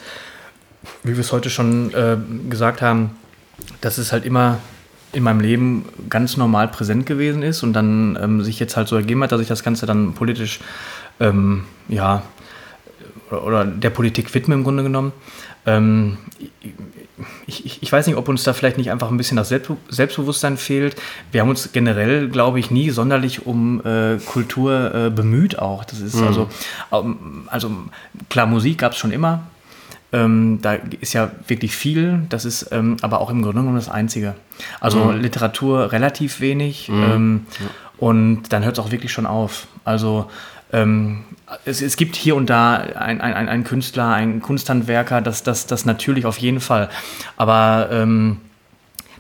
wie 1.05 1.13
wir 1.13 1.21
es 1.21 1.31
heute 1.31 1.49
schon 1.49 1.95
äh, 1.95 2.17
gesagt 2.51 2.83
haben, 2.83 3.13
dass 3.81 3.99
es 3.99 4.11
halt 4.11 4.25
immer 4.25 4.59
in 5.13 5.23
meinem 5.23 5.41
Leben 5.41 5.85
ganz 6.11 6.37
normal 6.37 6.67
präsent 6.67 7.07
gewesen 7.07 7.45
ist 7.45 7.63
und 7.63 7.73
dann 7.73 8.19
ähm, 8.21 8.43
sich 8.43 8.59
jetzt 8.59 8.77
halt 8.77 8.89
so 8.89 8.97
ergeben 8.97 9.23
hat, 9.23 9.31
dass 9.31 9.41
ich 9.41 9.49
das 9.49 9.63
Ganze 9.63 9.87
dann 9.87 10.15
politisch, 10.15 10.59
ähm, 11.21 11.65
ja, 11.89 12.23
oder, 13.31 13.45
oder, 13.45 13.65
der 13.65 13.91
Politik 13.91 14.35
widme 14.35 14.55
im 14.55 14.65
Grunde 14.65 14.83
genommen. 14.83 15.13
Ähm, 17.19 17.27
ich, 17.47 17.65
ich, 17.65 17.83
ich, 17.83 17.93
weiß 17.93 18.07
nicht, 18.07 18.17
ob 18.17 18.29
uns 18.29 18.45
da 18.45 18.53
vielleicht 18.53 18.79
nicht 18.79 18.91
einfach 18.91 19.11
ein 19.11 19.17
bisschen 19.17 19.37
das 19.37 19.49
Selbstbewusstsein 19.49 20.57
fehlt. 20.57 20.97
Wir 21.33 21.41
haben 21.41 21.49
uns 21.49 21.71
generell, 21.73 22.29
glaube 22.29 22.59
ich, 22.59 22.71
nie 22.71 22.91
sonderlich 22.91 23.47
um 23.47 23.85
äh, 23.85 24.19
Kultur 24.25 24.95
äh, 24.95 25.11
bemüht 25.11 25.59
auch. 25.59 25.85
Das 25.85 26.01
ist 26.01 26.17
mhm. 26.17 26.27
also, 26.27 26.49
also 27.47 27.71
klar, 28.29 28.47
Musik 28.47 28.79
gab 28.79 28.93
es 28.93 28.99
schon 28.99 29.13
immer. 29.13 29.45
Ähm, 30.13 30.61
da 30.63 30.75
ist 31.01 31.15
ja 31.15 31.33
wirklich 31.49 31.75
viel, 31.75 32.23
das 32.29 32.45
ist 32.45 32.69
ähm, 32.71 32.97
aber 33.03 33.21
auch 33.21 33.29
im 33.29 33.43
Grunde 33.43 33.61
genommen 33.61 33.77
das 33.77 33.89
Einzige. 33.89 34.35
Also 34.81 35.05
mhm. 35.05 35.21
Literatur 35.21 35.91
relativ 35.91 36.41
wenig 36.41 36.89
mhm. 36.89 37.03
ähm, 37.03 37.47
ja. 37.59 37.67
und 37.99 38.53
dann 38.53 38.65
hört 38.65 38.79
es 38.79 38.85
auch 38.85 38.93
wirklich 38.93 39.13
schon 39.13 39.27
auf. 39.27 39.67
Also 39.85 40.31
ähm, 40.73 41.25
es, 41.65 41.81
es, 41.81 41.97
gibt 41.97 42.17
hier 42.17 42.35
und 42.35 42.51
da 42.51 42.77
einen 42.77 43.21
ein, 43.21 43.49
ein 43.49 43.65
Künstler, 43.65 44.13
einen 44.13 44.43
Kunsthandwerker, 44.43 45.21
das, 45.21 45.43
das, 45.43 45.67
das 45.67 45.85
natürlich 45.85 46.27
auf 46.27 46.39
jeden 46.39 46.61
Fall. 46.61 46.91
Aber 47.37 47.89
ähm, 47.93 48.39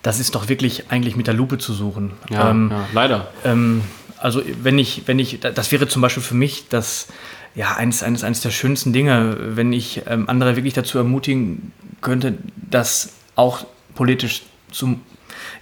das 0.02 0.20
ist 0.20 0.34
doch 0.34 0.48
wirklich 0.48 0.90
eigentlich 0.90 1.16
mit 1.16 1.26
der 1.26 1.34
Lupe 1.34 1.58
zu 1.58 1.72
suchen. 1.72 2.12
Ja, 2.30 2.50
ähm, 2.50 2.70
ja 2.70 2.86
leider. 2.92 3.28
Ähm, 3.44 3.82
also 4.18 4.42
wenn 4.62 4.78
ich, 4.78 5.02
wenn 5.06 5.18
ich, 5.18 5.40
das 5.40 5.72
wäre 5.72 5.88
zum 5.88 6.02
Beispiel 6.02 6.22
für 6.22 6.34
mich 6.34 6.68
das, 6.68 7.08
ja, 7.54 7.76
eines, 7.76 8.02
eines, 8.02 8.24
eines 8.24 8.40
der 8.40 8.50
schönsten 8.50 8.92
Dinge, 8.92 9.36
wenn 9.56 9.72
ich 9.72 10.02
ähm, 10.06 10.28
andere 10.28 10.56
wirklich 10.56 10.74
dazu 10.74 10.98
ermutigen 10.98 11.72
könnte, 12.00 12.38
das 12.70 13.14
auch 13.34 13.66
politisch 13.94 14.42
zu, 14.70 15.00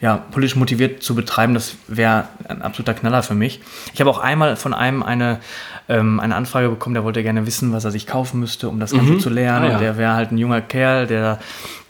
ja, 0.05 0.19
politisch 0.19 0.55
motiviert 0.55 1.03
zu 1.03 1.15
betreiben, 1.15 1.55
das 1.55 1.77
wäre 1.89 2.29
ein 2.47 2.61
absoluter 2.61 2.93
Knaller 2.93 3.23
für 3.23 3.33
mich. 3.33 3.63
Ich 3.95 4.01
habe 4.01 4.11
auch 4.11 4.19
einmal 4.19 4.55
von 4.55 4.75
einem 4.75 5.03
eine, 5.03 5.41
ähm, 5.89 6.21
eine 6.21 6.37
Anfrage 6.37 6.69
bekommen, 6.69 6.93
der 6.93 7.05
wollte 7.05 7.23
gerne 7.23 7.47
wissen, 7.47 7.73
was 7.73 7.87
er 7.87 7.91
sich 7.91 8.07
kaufen 8.07 8.39
müsste, 8.39 8.69
um 8.69 8.79
das 8.81 8.93
Ganze 8.93 9.13
mhm. 9.13 9.21
zu 9.21 9.31
lernen. 9.31 9.65
Ah, 9.65 9.73
ja. 9.73 9.79
Der 9.79 9.97
wäre 9.97 10.13
halt 10.13 10.31
ein 10.31 10.37
junger 10.37 10.61
Kerl, 10.61 11.07
der, 11.07 11.39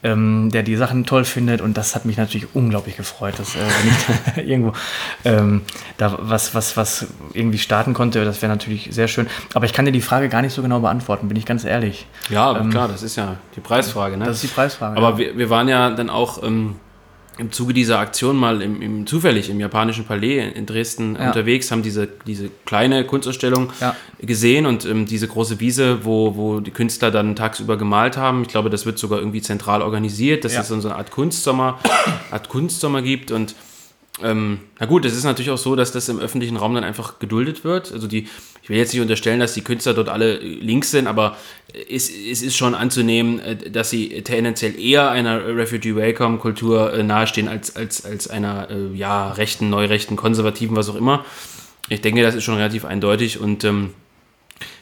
ähm, 0.04 0.48
der 0.52 0.62
die 0.62 0.76
Sachen 0.76 1.06
toll 1.06 1.24
findet 1.24 1.60
und 1.60 1.76
das 1.76 1.96
hat 1.96 2.04
mich 2.04 2.16
natürlich 2.16 2.54
unglaublich 2.54 2.96
gefreut, 2.96 3.34
dass 3.36 3.56
äh, 3.56 3.58
wenn 3.58 4.44
ich 4.44 4.48
irgendwo 4.48 4.74
ähm, 5.24 5.62
da 5.96 6.16
was, 6.20 6.54
was, 6.54 6.76
was 6.76 7.08
irgendwie 7.32 7.58
starten 7.58 7.94
konnte, 7.94 8.24
das 8.24 8.42
wäre 8.42 8.52
natürlich 8.52 8.90
sehr 8.92 9.08
schön. 9.08 9.26
Aber 9.54 9.66
ich 9.66 9.72
kann 9.72 9.86
dir 9.86 9.92
die 9.92 10.00
Frage 10.00 10.28
gar 10.28 10.42
nicht 10.42 10.52
so 10.52 10.62
genau 10.62 10.78
beantworten, 10.78 11.26
bin 11.26 11.36
ich 11.36 11.46
ganz 11.46 11.64
ehrlich. 11.64 12.06
Ja, 12.30 12.56
ähm, 12.56 12.70
klar, 12.70 12.86
das 12.86 13.02
ist 13.02 13.16
ja 13.16 13.38
die 13.56 13.60
Preisfrage. 13.60 14.16
Ne? 14.16 14.24
Das 14.24 14.36
ist 14.36 14.44
die 14.44 14.54
Preisfrage. 14.54 14.96
Aber 14.96 15.10
ja. 15.10 15.18
wir, 15.18 15.36
wir 15.36 15.50
waren 15.50 15.66
ja 15.66 15.90
dann 15.90 16.10
auch 16.10 16.40
ähm, 16.44 16.76
im 17.38 17.50
Zuge 17.50 17.74
dieser 17.74 17.98
Aktion 17.98 18.36
mal 18.36 18.62
im, 18.62 18.80
im, 18.80 19.06
zufällig 19.06 19.50
im 19.50 19.58
japanischen 19.58 20.04
Palais 20.04 20.52
in 20.54 20.66
Dresden 20.66 21.16
ja. 21.16 21.28
unterwegs, 21.28 21.70
haben 21.70 21.82
diese, 21.82 22.08
diese 22.26 22.48
kleine 22.64 23.04
Kunstausstellung 23.04 23.72
ja. 23.80 23.96
gesehen 24.20 24.66
und 24.66 24.84
ähm, 24.84 25.06
diese 25.06 25.26
große 25.26 25.58
Wiese, 25.60 26.04
wo, 26.04 26.36
wo 26.36 26.60
die 26.60 26.70
Künstler 26.70 27.10
dann 27.10 27.34
tagsüber 27.34 27.76
gemalt 27.76 28.16
haben. 28.16 28.42
Ich 28.42 28.48
glaube, 28.48 28.70
das 28.70 28.86
wird 28.86 28.98
sogar 28.98 29.18
irgendwie 29.18 29.42
zentral 29.42 29.82
organisiert, 29.82 30.44
dass 30.44 30.54
ja. 30.54 30.60
es 30.60 30.68
so 30.68 30.74
eine 30.74 30.94
Art 30.94 31.10
Kunstsommer, 31.10 31.80
Art 32.30 32.48
Kunstsommer 32.48 33.02
gibt 33.02 33.30
und 33.32 33.54
ähm, 34.22 34.60
na 34.78 34.86
gut, 34.86 35.04
es 35.04 35.16
ist 35.16 35.24
natürlich 35.24 35.50
auch 35.50 35.58
so, 35.58 35.74
dass 35.74 35.90
das 35.90 36.08
im 36.08 36.20
öffentlichen 36.20 36.56
Raum 36.56 36.74
dann 36.74 36.84
einfach 36.84 37.18
geduldet 37.18 37.64
wird. 37.64 37.92
Also 37.92 38.06
die, 38.06 38.28
ich 38.64 38.70
will 38.70 38.78
jetzt 38.78 38.94
nicht 38.94 39.02
unterstellen, 39.02 39.40
dass 39.40 39.52
die 39.52 39.60
Künstler 39.60 39.92
dort 39.92 40.08
alle 40.08 40.38
links 40.38 40.90
sind, 40.90 41.06
aber 41.06 41.36
es, 41.90 42.08
es 42.08 42.40
ist 42.40 42.56
schon 42.56 42.74
anzunehmen, 42.74 43.38
äh, 43.38 43.70
dass 43.70 43.90
sie 43.90 44.22
tendenziell 44.22 44.80
eher 44.80 45.10
einer 45.10 45.46
Refugee 45.54 45.94
Welcome 45.94 46.38
Kultur 46.38 46.94
äh, 46.94 47.02
nahestehen 47.02 47.46
als, 47.46 47.76
als, 47.76 48.06
als 48.06 48.26
einer 48.26 48.70
äh, 48.70 48.96
ja, 48.96 49.32
rechten, 49.32 49.68
neurechten, 49.68 50.16
konservativen, 50.16 50.76
was 50.76 50.88
auch 50.88 50.94
immer. 50.94 51.26
Ich 51.90 52.00
denke, 52.00 52.22
das 52.22 52.34
ist 52.34 52.44
schon 52.44 52.54
relativ 52.54 52.86
eindeutig 52.86 53.38
und 53.38 53.64
ähm, 53.64 53.90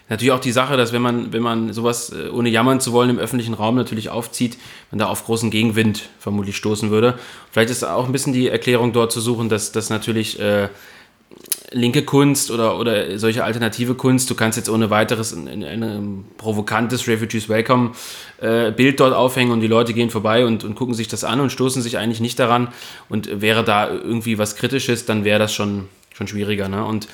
natürlich 0.08 0.30
auch 0.30 0.38
die 0.38 0.52
Sache, 0.52 0.76
dass 0.76 0.92
wenn 0.92 1.02
man, 1.02 1.32
wenn 1.32 1.42
man 1.42 1.72
sowas 1.72 2.12
äh, 2.12 2.28
ohne 2.28 2.50
jammern 2.50 2.78
zu 2.78 2.92
wollen 2.92 3.10
im 3.10 3.18
öffentlichen 3.18 3.54
Raum 3.54 3.74
natürlich 3.74 4.10
aufzieht, 4.10 4.58
man 4.92 5.00
da 5.00 5.06
auf 5.06 5.24
großen 5.24 5.50
Gegenwind 5.50 6.08
vermutlich 6.20 6.56
stoßen 6.56 6.90
würde. 6.90 7.18
Vielleicht 7.50 7.70
ist 7.70 7.82
auch 7.82 8.06
ein 8.06 8.12
bisschen 8.12 8.32
die 8.32 8.46
Erklärung 8.46 8.92
dort 8.92 9.10
zu 9.10 9.20
suchen, 9.20 9.48
dass 9.48 9.72
das 9.72 9.90
natürlich 9.90 10.38
äh, 10.38 10.68
linke 11.72 12.02
Kunst 12.02 12.50
oder, 12.50 12.78
oder 12.78 13.18
solche 13.18 13.44
alternative 13.44 13.94
Kunst, 13.94 14.30
du 14.30 14.34
kannst 14.34 14.56
jetzt 14.56 14.68
ohne 14.68 14.90
weiteres 14.90 15.32
ein, 15.32 15.48
ein, 15.48 15.82
ein 15.82 16.24
provokantes 16.36 17.08
Refugees 17.08 17.48
Welcome 17.48 17.92
äh, 18.40 18.70
Bild 18.70 19.00
dort 19.00 19.14
aufhängen 19.14 19.52
und 19.52 19.60
die 19.60 19.66
Leute 19.66 19.92
gehen 19.92 20.10
vorbei 20.10 20.46
und, 20.46 20.64
und 20.64 20.74
gucken 20.74 20.94
sich 20.94 21.08
das 21.08 21.24
an 21.24 21.40
und 21.40 21.50
stoßen 21.50 21.82
sich 21.82 21.98
eigentlich 21.98 22.20
nicht 22.20 22.38
daran 22.38 22.68
und 23.08 23.40
wäre 23.40 23.64
da 23.64 23.90
irgendwie 23.90 24.38
was 24.38 24.56
Kritisches, 24.56 25.06
dann 25.06 25.24
wäre 25.24 25.38
das 25.38 25.54
schon, 25.54 25.88
schon 26.14 26.28
schwieriger. 26.28 26.68
Ne? 26.68 26.84
Und 26.84 27.08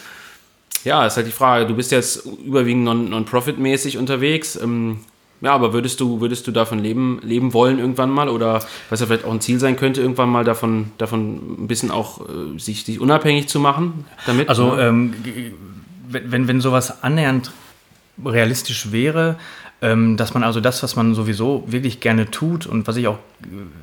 ja, 0.85 1.07
ist 1.07 1.17
halt 1.17 1.27
die 1.27 1.33
Frage, 1.33 1.67
du 1.67 1.75
bist 1.75 1.91
jetzt 1.91 2.25
überwiegend 2.45 2.85
non-profit-mäßig 2.85 3.95
non 3.95 4.01
unterwegs. 4.01 4.57
Ähm, 4.57 5.01
ja, 5.41 5.53
aber 5.53 5.73
würdest 5.73 6.01
du, 6.01 6.21
würdest 6.21 6.47
du 6.47 6.51
davon 6.51 6.79
leben, 6.79 7.21
leben 7.23 7.53
wollen 7.53 7.79
irgendwann 7.79 8.11
mal? 8.11 8.29
Oder 8.29 8.63
was 8.91 9.01
ja 9.01 9.07
vielleicht 9.07 9.25
auch 9.25 9.33
ein 9.33 9.41
Ziel 9.41 9.61
sein 9.61 9.77
könnte, 9.77 10.01
irgendwann 10.01 10.31
mal 10.31 10.45
davon, 10.45 10.91
davon 10.99 11.63
ein 11.63 11.69
bisschen 11.69 11.91
auch 11.91 12.21
äh, 12.21 12.59
sich, 12.59 12.85
sich 12.85 13.01
unabhängig 13.01 13.49
zu 13.49 13.61
machen 13.61 14.05
damit? 14.27 14.49
Also, 14.49 14.75
ne? 14.75 14.83
ähm, 14.89 15.15
wenn, 16.09 16.49
wenn 16.49 16.61
sowas 16.61 17.03
annähernd 17.05 17.53
realistisch 18.25 18.91
wäre, 18.91 19.37
dass 19.81 20.35
man 20.35 20.43
also 20.43 20.61
das, 20.61 20.83
was 20.83 20.97
man 20.97 21.15
sowieso 21.15 21.63
wirklich 21.69 22.01
gerne 22.01 22.29
tut 22.31 22.67
und 22.67 22.89
was 22.89 22.97
ich 22.97 23.07
auch 23.07 23.19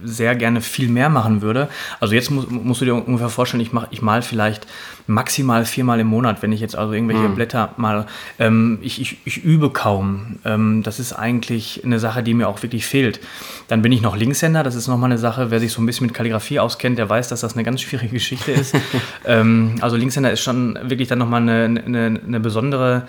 sehr 0.03 0.35
gerne 0.35 0.59
viel 0.59 0.89
mehr 0.89 1.07
machen 1.07 1.41
würde. 1.41 1.69
Also 2.01 2.13
jetzt 2.13 2.29
musst, 2.29 2.51
musst 2.51 2.81
du 2.81 2.85
dir 2.85 2.95
ungefähr 2.95 3.29
vorstellen, 3.29 3.61
ich, 3.61 3.71
mach, 3.71 3.87
ich 3.91 4.01
mal 4.01 4.21
vielleicht 4.21 4.67
maximal 5.07 5.65
viermal 5.65 5.99
im 5.99 6.07
Monat, 6.07 6.41
wenn 6.41 6.51
ich 6.51 6.59
jetzt 6.59 6.75
also 6.75 6.93
irgendwelche 6.93 7.21
mhm. 7.21 7.35
Blätter 7.35 7.73
mal, 7.77 8.07
ähm, 8.39 8.79
ich, 8.81 8.99
ich, 8.99 9.17
ich, 9.23 9.43
übe 9.43 9.69
kaum. 9.69 10.37
Ähm, 10.43 10.83
das 10.83 10.99
ist 10.99 11.13
eigentlich 11.13 11.83
eine 11.85 11.99
Sache, 11.99 12.23
die 12.23 12.33
mir 12.33 12.49
auch 12.49 12.63
wirklich 12.63 12.85
fehlt. 12.85 13.21
Dann 13.67 13.81
bin 13.81 13.91
ich 13.91 14.01
noch 14.01 14.17
Linkshänder, 14.17 14.63
das 14.63 14.75
ist 14.75 14.87
nochmal 14.87 15.11
eine 15.11 15.19
Sache, 15.19 15.51
wer 15.51 15.59
sich 15.59 15.71
so 15.71 15.81
ein 15.81 15.85
bisschen 15.85 16.07
mit 16.07 16.15
Kalligrafie 16.15 16.59
auskennt, 16.59 16.97
der 16.97 17.09
weiß, 17.09 17.29
dass 17.29 17.41
das 17.41 17.53
eine 17.53 17.63
ganz 17.63 17.81
schwierige 17.81 18.13
Geschichte 18.13 18.51
ist. 18.51 18.75
ähm, 19.25 19.75
also 19.79 19.95
Linkshänder 19.95 20.31
ist 20.31 20.41
schon 20.41 20.77
wirklich 20.83 21.07
dann 21.07 21.19
nochmal 21.19 21.41
eine, 21.41 21.81
eine, 21.85 22.19
eine 22.25 22.39
besondere 22.39 23.07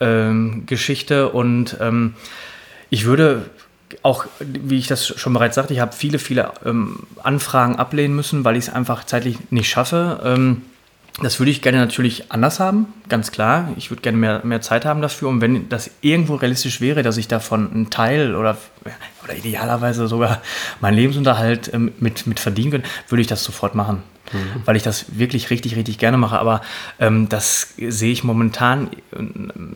ähm, 0.00 0.64
Geschichte 0.66 1.30
und 1.30 1.76
ähm, 1.80 2.14
ich 2.90 3.04
würde 3.04 3.46
auch, 4.02 4.26
wie 4.40 4.78
ich 4.78 4.86
das 4.88 5.06
schon 5.06 5.32
bereits 5.32 5.54
sagte, 5.54 5.72
ich 5.72 5.80
habe 5.80 5.92
viele, 5.92 6.18
viele 6.18 6.52
ähm, 6.64 7.00
Anfragen 7.22 7.76
ablehnen 7.76 8.16
müssen, 8.16 8.44
weil 8.44 8.56
ich 8.56 8.68
es 8.68 8.72
einfach 8.72 9.04
zeitlich 9.04 9.38
nicht 9.50 9.68
schaffe. 9.68 10.20
Ähm, 10.24 10.62
das 11.22 11.40
würde 11.40 11.50
ich 11.50 11.62
gerne 11.62 11.78
natürlich 11.78 12.30
anders 12.30 12.60
haben, 12.60 12.88
ganz 13.08 13.32
klar. 13.32 13.70
Ich 13.76 13.90
würde 13.90 14.02
gerne 14.02 14.18
mehr, 14.18 14.40
mehr 14.44 14.60
Zeit 14.60 14.84
haben 14.84 15.00
dafür. 15.00 15.28
Und 15.28 15.40
wenn 15.40 15.68
das 15.70 15.90
irgendwo 16.02 16.34
realistisch 16.34 16.82
wäre, 16.82 17.02
dass 17.02 17.16
ich 17.16 17.26
davon 17.26 17.72
einen 17.72 17.90
Teil 17.90 18.34
oder, 18.34 18.58
oder 19.24 19.34
idealerweise 19.34 20.08
sogar 20.08 20.42
meinen 20.80 20.96
Lebensunterhalt 20.96 21.72
ähm, 21.72 21.92
mit, 22.00 22.26
mit 22.26 22.38
verdienen 22.38 22.70
könnte, 22.72 22.88
würde 23.08 23.22
ich 23.22 23.28
das 23.28 23.42
sofort 23.44 23.74
machen. 23.74 24.02
Mhm. 24.32 24.62
Weil 24.64 24.76
ich 24.76 24.82
das 24.82 25.18
wirklich 25.18 25.50
richtig, 25.50 25.76
richtig 25.76 25.98
gerne 25.98 26.16
mache. 26.16 26.38
Aber 26.38 26.60
ähm, 26.98 27.28
das 27.28 27.74
sehe 27.76 28.12
ich 28.12 28.24
momentan 28.24 28.88
äh, 29.12 29.22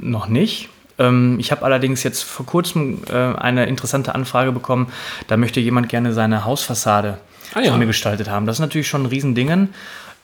noch 0.01 0.29
nicht. 0.29 0.69
Ähm, 0.99 1.37
ich 1.41 1.51
habe 1.51 1.65
allerdings 1.65 2.03
jetzt 2.03 2.23
vor 2.23 2.47
kurzem 2.47 3.03
äh, 3.11 3.15
eine 3.15 3.67
interessante 3.67 4.15
Anfrage 4.15 4.53
bekommen. 4.53 4.93
Da 5.27 5.37
möchte 5.37 5.61
jemand 5.61 5.89
gerne 5.89 6.13
seine 6.13 6.45
Hausfassade 6.45 7.19
ah, 7.55 7.61
ja. 7.61 7.71
von 7.71 7.79
mir 7.79 7.87
gestaltet 7.87 8.29
haben. 8.29 8.47
Das 8.47 8.57
ist 8.57 8.61
natürlich 8.61 8.89
schon 8.89 9.03
ein 9.03 9.07
Riesendingen. 9.07 9.71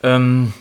Ähm, 0.03 0.53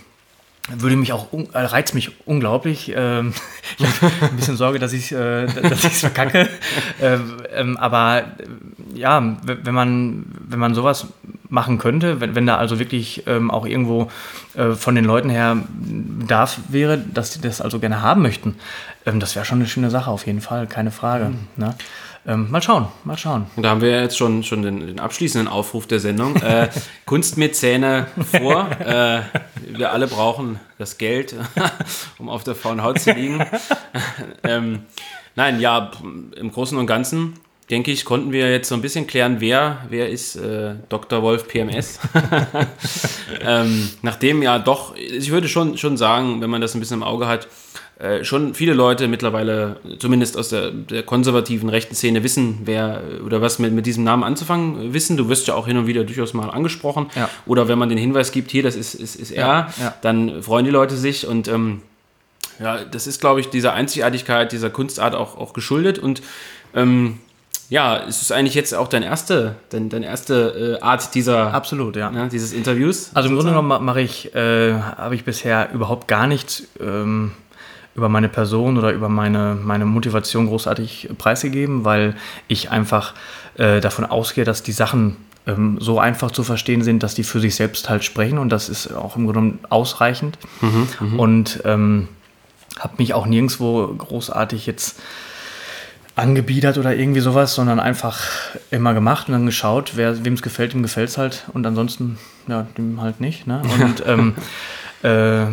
würde 0.69 0.97
mich 0.97 1.13
auch, 1.13 1.29
äh, 1.33 1.59
reizt 1.59 1.95
mich 1.95 2.11
unglaublich. 2.27 2.93
Ähm, 2.95 3.33
ich 3.79 3.87
habe 3.87 4.13
ein 4.23 4.37
bisschen 4.37 4.57
Sorge, 4.57 4.79
dass 4.79 4.93
ich 4.93 5.13
es 5.13 5.13
äh, 5.13 5.77
verkacke. 5.91 6.49
Ähm, 7.01 7.37
ähm, 7.55 7.77
aber 7.77 8.25
äh, 8.39 8.99
ja, 8.99 9.37
wenn 9.43 9.75
man, 9.75 10.25
wenn 10.49 10.59
man 10.59 10.75
sowas 10.75 11.09
machen 11.49 11.79
könnte, 11.79 12.21
wenn, 12.21 12.35
wenn 12.35 12.47
da 12.47 12.57
also 12.57 12.79
wirklich 12.79 13.25
ähm, 13.27 13.51
auch 13.51 13.67
irgendwo 13.67 14.11
äh, 14.55 14.73
von 14.73 14.95
den 14.95 15.05
Leuten 15.05 15.29
her 15.29 15.57
Bedarf 15.69 16.59
wäre, 16.69 16.99
dass 16.99 17.33
die 17.33 17.41
das 17.41 17.61
also 17.61 17.79
gerne 17.79 18.03
haben 18.03 18.23
möchten, 18.23 18.57
ähm, 19.05 19.21
das 19.21 19.37
wäre 19.37 19.45
schon 19.45 19.59
eine 19.59 19.69
schöne 19.69 19.91
Sache, 19.91 20.11
auf 20.11 20.27
jeden 20.27 20.41
Fall, 20.41 20.67
keine 20.67 20.91
Frage. 20.91 21.27
Mhm. 21.27 21.39
Ne? 21.57 21.75
Ähm, 22.29 22.51
mal 22.51 22.61
schauen, 22.61 22.89
mal 23.05 23.17
schauen. 23.17 23.47
Und 23.55 23.63
da 23.63 23.71
haben 23.71 23.81
wir 23.81 24.01
jetzt 24.01 24.19
schon, 24.19 24.43
schon 24.43 24.63
den, 24.63 24.85
den 24.85 24.99
abschließenden 24.99 25.47
Aufruf 25.47 25.87
der 25.87 26.01
Sendung. 26.01 26.35
Äh, 26.37 26.69
Kunstmäzene 27.07 28.09
vor. 28.33 28.69
Äh, 28.81 29.21
wir 29.69 29.93
alle 29.93 30.09
brauchen 30.09 30.59
das 30.77 30.99
Geld, 30.99 31.37
um 32.19 32.29
auf 32.29 32.43
der 32.43 32.57
faulen 32.57 32.83
Haut 32.83 32.99
zu 32.99 33.13
liegen. 33.13 33.45
ähm, 34.43 34.83
nein, 35.37 35.61
ja, 35.61 35.93
im 36.37 36.51
Großen 36.51 36.77
und 36.77 36.87
Ganzen 36.89 37.35
denke 37.71 37.93
ich, 37.93 38.05
konnten 38.05 38.33
wir 38.33 38.51
jetzt 38.51 38.69
so 38.69 38.75
ein 38.75 38.83
bisschen 38.83 39.07
klären, 39.07 39.41
wer, 39.41 39.79
wer 39.89 40.09
ist 40.09 40.37
äh, 40.37 40.75
Dr. 40.89 41.23
Wolf 41.23 41.47
PMS. 41.49 41.99
ähm, 43.41 43.89
nachdem 44.03 44.43
ja 44.43 44.59
doch, 44.59 44.97
ich 44.97 45.31
würde 45.31 45.49
schon, 45.49 45.79
schon 45.79 45.97
sagen, 45.97 46.41
wenn 46.41 46.51
man 46.51 46.61
das 46.61 46.75
ein 46.75 46.81
bisschen 46.81 46.99
im 46.99 47.03
Auge 47.03 47.27
hat, 47.27 47.49
äh, 47.99 48.25
schon 48.25 48.53
viele 48.55 48.75
Leute 48.75 49.09
mittlerweile, 49.09 49.77
zumindest 49.99 50.37
aus 50.37 50.51
der, 50.51 50.71
der, 50.71 51.03
konservativen 51.03 51.71
rechten 51.71 51.95
Szene, 51.95 52.23
wissen, 52.23 52.59
wer 52.65 53.01
oder 53.25 53.41
was 53.41 53.59
mit, 53.59 53.73
mit 53.73 53.87
diesem 53.87 54.05
Namen 54.05 54.23
anzufangen 54.23 54.93
wissen. 54.93 55.17
Du 55.17 55.31
wirst 55.31 55.47
ja 55.49 55.55
auch 55.55 55.67
hin 55.67 55.79
und 55.79 55.87
wieder 55.87 56.05
durchaus 56.05 56.35
mal 56.35 56.51
angesprochen. 56.51 57.07
Ja. 57.15 57.31
Oder 57.47 57.69
wenn 57.69 57.79
man 57.79 57.89
den 57.89 57.97
Hinweis 57.97 58.33
gibt, 58.33 58.51
hier, 58.51 58.63
das 58.63 58.77
ist, 58.77 58.95
ist, 58.95 59.17
ist 59.17 59.31
er, 59.31 59.47
ja, 59.47 59.69
ja. 59.81 59.95
dann 60.03 60.43
freuen 60.43 60.67
die 60.67 60.71
Leute 60.71 60.95
sich 60.95 61.27
und 61.27 61.49
ähm, 61.49 61.81
ja, 62.61 62.85
das 62.85 63.07
ist, 63.07 63.21
glaube 63.21 63.41
ich, 63.41 63.49
dieser 63.49 63.73
Einzigartigkeit 63.73 64.53
dieser 64.53 64.69
Kunstart 64.69 65.15
auch, 65.15 65.39
auch 65.39 65.55
geschuldet 65.55 65.99
und 65.99 66.21
ähm, 66.75 67.19
ja, 67.71 68.05
es 68.07 68.21
ist 68.21 68.31
eigentlich 68.31 68.55
jetzt 68.55 68.75
auch 68.75 68.89
dein 68.89 69.03
erste, 69.03 69.57
dein, 69.71 69.89
deine 69.89 70.05
erste 70.05 70.79
äh, 70.81 70.85
Art 70.85 71.15
dieser 71.15 71.55
absolut 71.55 71.97
ja. 71.97 72.13
ja 72.13 72.27
dieses 72.27 72.53
Interviews. 72.53 73.11
Also 73.15 73.31
im 73.31 73.37
Grunde 73.37 73.53
genommen 73.53 73.85
mache 73.85 74.03
ich, 74.03 74.35
äh, 74.35 74.75
habe 74.75 75.15
ich 75.15 75.25
bisher 75.25 75.71
überhaupt 75.73 76.07
gar 76.09 76.27
nichts 76.27 76.65
ähm, 76.79 77.33
über 77.97 78.09
meine 78.09 78.29
Person 78.29 78.79
oder 78.79 78.93
über 78.93 79.09
meine, 79.09 79.57
meine 79.61 79.87
Motivation 79.87 80.47
großartig 80.47 81.11
preisgegeben, 81.19 81.85
weil 81.85 82.15
ich 82.49 82.71
einfach 82.71 83.15
äh, 83.57 83.81
davon 83.81 84.05
ausgehe, 84.05 84.45
dass 84.45 84.63
die 84.63 84.73
Sachen 84.73 85.17
ähm, 85.47 85.79
so 85.81 85.99
einfach 85.99 86.31
zu 86.31 86.45
verstehen 86.45 86.83
sind, 86.83 87.03
dass 87.03 87.15
die 87.15 87.25
für 87.25 87.41
sich 87.41 87.55
selbst 87.55 87.89
halt 87.89 88.05
sprechen 88.05 88.39
und 88.39 88.51
das 88.51 88.69
ist 88.69 88.93
auch 88.93 89.17
im 89.17 89.25
Grunde 89.25 89.41
genommen 89.41 89.59
ausreichend. 89.71 90.39
Mhm, 90.61 90.89
mhm. 91.01 91.21
und 91.21 91.63
ähm, 91.65 92.09
habe 92.79 92.95
mich 92.99 93.15
auch 93.15 93.27
nirgendwo 93.27 93.87
großartig 93.87 94.67
jetzt 94.67 95.01
angebiedert 96.15 96.79
oder 96.79 96.97
irgendwie 96.97 97.21
sowas, 97.21 97.55
sondern 97.55 97.79
einfach 97.79 98.21
immer 98.71 98.95
gemacht 98.95 99.29
und 99.29 99.33
dann 99.33 99.47
geschaut, 99.47 99.97
wem 99.97 100.33
es 100.33 100.43
gefällt, 100.43 100.73
dem 100.73 100.83
gefällt 100.83 101.11
es 101.11 101.19
halt 101.19 101.45
und 101.53 101.67
ansonsten, 101.67 102.19
ja, 102.49 102.67
dem 102.79 103.01
halt 103.01 103.21
nicht. 103.21 103.47
Ne? 103.47 103.63
Und 103.81 104.03
ähm, 104.07 104.35
äh, 105.03 105.47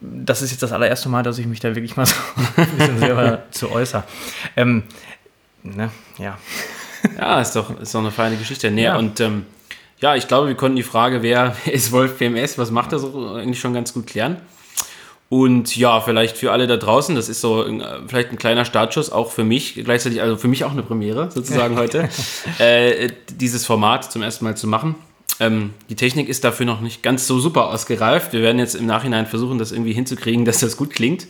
das 0.00 0.42
ist 0.42 0.50
jetzt 0.50 0.62
das 0.62 0.72
allererste 0.72 1.08
Mal, 1.08 1.22
dass 1.22 1.38
ich 1.38 1.46
mich 1.46 1.60
da 1.60 1.74
wirklich 1.74 1.96
mal 1.96 2.06
so 2.06 2.14
ein 2.56 2.66
bisschen 2.76 2.98
selber 2.98 3.42
zu 3.50 3.70
äußere. 3.70 4.04
Ähm, 4.56 4.84
ne? 5.62 5.90
Ja. 6.18 6.38
Ja, 7.18 7.40
ist 7.40 7.56
doch, 7.56 7.78
ist 7.80 7.94
doch 7.94 8.00
eine 8.00 8.10
feine 8.10 8.36
Geschichte. 8.36 8.70
Nee, 8.70 8.84
ja. 8.84 8.96
und 8.96 9.20
ähm, 9.20 9.46
ja, 10.00 10.16
ich 10.16 10.28
glaube, 10.28 10.48
wir 10.48 10.54
konnten 10.54 10.76
die 10.76 10.82
Frage, 10.82 11.22
wer 11.22 11.54
ist 11.66 11.92
Wolf 11.92 12.18
PMS, 12.18 12.58
was 12.58 12.70
macht 12.70 12.92
er 12.92 12.98
so, 12.98 13.34
eigentlich 13.34 13.60
schon 13.60 13.74
ganz 13.74 13.92
gut 13.92 14.06
klären. 14.06 14.36
Und 15.28 15.76
ja, 15.76 16.00
vielleicht 16.00 16.36
für 16.36 16.50
alle 16.50 16.66
da 16.66 16.76
draußen, 16.76 17.14
das 17.14 17.28
ist 17.28 17.40
so 17.40 17.62
ein, 17.62 17.80
vielleicht 18.08 18.32
ein 18.32 18.36
kleiner 18.36 18.64
Startschuss, 18.64 19.12
auch 19.12 19.30
für 19.30 19.44
mich, 19.44 19.74
gleichzeitig, 19.74 20.20
also 20.20 20.36
für 20.36 20.48
mich 20.48 20.64
auch 20.64 20.72
eine 20.72 20.82
Premiere 20.82 21.30
sozusagen 21.30 21.76
heute, 21.78 22.08
äh, 22.58 23.12
dieses 23.30 23.64
Format 23.64 24.10
zum 24.10 24.22
ersten 24.22 24.44
Mal 24.44 24.56
zu 24.56 24.66
machen. 24.66 24.96
Ähm, 25.40 25.70
die 25.88 25.96
Technik 25.96 26.28
ist 26.28 26.44
dafür 26.44 26.66
noch 26.66 26.82
nicht 26.82 27.02
ganz 27.02 27.26
so 27.26 27.40
super 27.40 27.70
ausgereift. 27.70 28.34
Wir 28.34 28.42
werden 28.42 28.58
jetzt 28.58 28.74
im 28.74 28.86
Nachhinein 28.86 29.26
versuchen, 29.26 29.58
das 29.58 29.72
irgendwie 29.72 29.94
hinzukriegen, 29.94 30.44
dass 30.46 30.60
das 30.60 30.76
gut 30.76 30.90
klingt. 30.90 31.26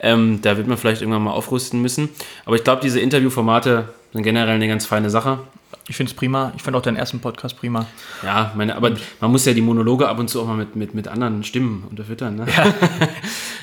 Ähm, 0.00 0.40
da 0.42 0.56
wird 0.56 0.66
man 0.66 0.76
vielleicht 0.76 1.00
irgendwann 1.00 1.22
mal 1.22 1.30
aufrüsten 1.30 1.80
müssen. 1.80 2.08
Aber 2.44 2.56
ich 2.56 2.64
glaube, 2.64 2.82
diese 2.82 3.00
Interviewformate 3.00 3.88
sind 4.12 4.24
generell 4.24 4.56
eine 4.56 4.68
ganz 4.68 4.84
feine 4.84 5.08
Sache. 5.08 5.38
Ich 5.86 5.96
finde 5.96 6.10
es 6.10 6.16
prima. 6.16 6.52
Ich 6.56 6.62
fand 6.62 6.76
auch 6.76 6.82
deinen 6.82 6.96
ersten 6.96 7.20
Podcast 7.20 7.58
prima. 7.58 7.86
Ja, 8.22 8.52
meine, 8.56 8.74
aber 8.74 8.92
man 9.20 9.30
muss 9.30 9.44
ja 9.44 9.52
die 9.52 9.60
Monologe 9.60 10.08
ab 10.08 10.18
und 10.18 10.28
zu 10.28 10.40
auch 10.40 10.46
mal 10.46 10.56
mit, 10.56 10.76
mit, 10.76 10.94
mit 10.94 11.08
anderen 11.08 11.44
Stimmen 11.44 11.84
unterfüttern. 11.88 12.36
Ne? 12.36 12.46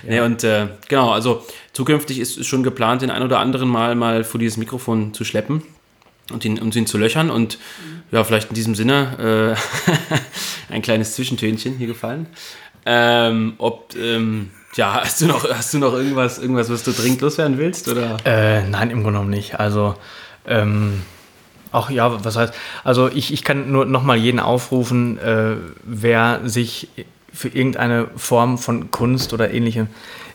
Ja. 0.04 0.10
nee, 0.10 0.20
und 0.22 0.44
äh, 0.44 0.68
genau, 0.88 1.12
also 1.12 1.46
zukünftig 1.74 2.20
ist, 2.20 2.36
ist 2.36 2.48
schon 2.48 2.64
geplant, 2.64 3.04
den 3.04 3.12
ein 3.12 3.22
oder 3.22 3.38
anderen 3.38 3.70
Mal 3.70 3.94
mal 3.94 4.24
vor 4.24 4.40
dieses 4.40 4.58
Mikrofon 4.58 5.14
zu 5.14 5.24
schleppen 5.24 5.62
und 6.32 6.46
ihn, 6.46 6.60
um 6.60 6.72
ihn 6.72 6.86
zu 6.86 6.98
löchern. 6.98 7.30
Und 7.30 7.58
ja, 8.12 8.24
vielleicht 8.24 8.50
in 8.50 8.56
diesem 8.56 8.76
Sinne 8.76 9.56
äh, 10.70 10.74
ein 10.74 10.82
kleines 10.82 11.16
Zwischentönchen 11.16 11.78
hier 11.78 11.88
gefallen. 11.88 12.28
Ähm, 12.86 13.54
ob, 13.58 13.96
ähm, 13.96 14.52
ja, 14.76 15.02
hast 15.04 15.22
du 15.22 15.28
noch, 15.28 15.50
hast 15.50 15.74
du 15.74 15.80
noch 15.80 15.94
irgendwas, 15.94 16.40
irgendwas, 16.40 16.70
was 16.70 16.84
du 16.84 16.92
dringend 16.92 17.22
loswerden 17.22 17.58
willst? 17.58 17.88
Oder? 17.88 18.18
Äh, 18.26 18.68
nein, 18.68 18.90
im 18.90 19.04
Grunde 19.04 19.20
genommen 19.20 19.30
nicht. 19.30 19.60
Also, 19.60 19.96
ähm, 20.46 21.02
Ach 21.72 21.90
ja, 21.90 22.24
was 22.24 22.36
heißt, 22.36 22.54
also 22.84 23.08
ich, 23.08 23.32
ich 23.32 23.44
kann 23.44 23.72
nur 23.72 23.86
nochmal 23.86 24.18
jeden 24.18 24.40
aufrufen, 24.40 25.18
äh, 25.18 25.56
wer 25.84 26.42
sich 26.44 26.90
für 27.34 27.48
irgendeine 27.48 28.10
Form 28.16 28.58
von 28.58 28.92
Kunst 28.92 29.34
oder 29.34 29.54
ähnliche, 29.54 29.88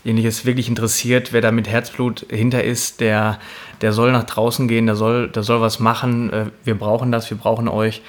ähnliches 0.04 0.44
wirklich 0.46 0.68
interessiert, 0.68 1.32
wer 1.32 1.40
da 1.40 1.52
mit 1.52 1.68
Herzblut 1.68 2.26
hinter 2.30 2.64
ist, 2.64 3.00
der, 3.00 3.38
der 3.80 3.92
soll 3.92 4.12
nach 4.12 4.24
draußen 4.24 4.68
gehen, 4.68 4.86
der 4.86 4.96
soll, 4.96 5.28
der 5.28 5.42
soll 5.42 5.60
was 5.60 5.78
machen. 5.78 6.32
Äh, 6.32 6.46
wir 6.64 6.76
brauchen 6.76 7.12
das, 7.12 7.28
wir 7.30 7.36
brauchen 7.36 7.68
euch. 7.68 8.02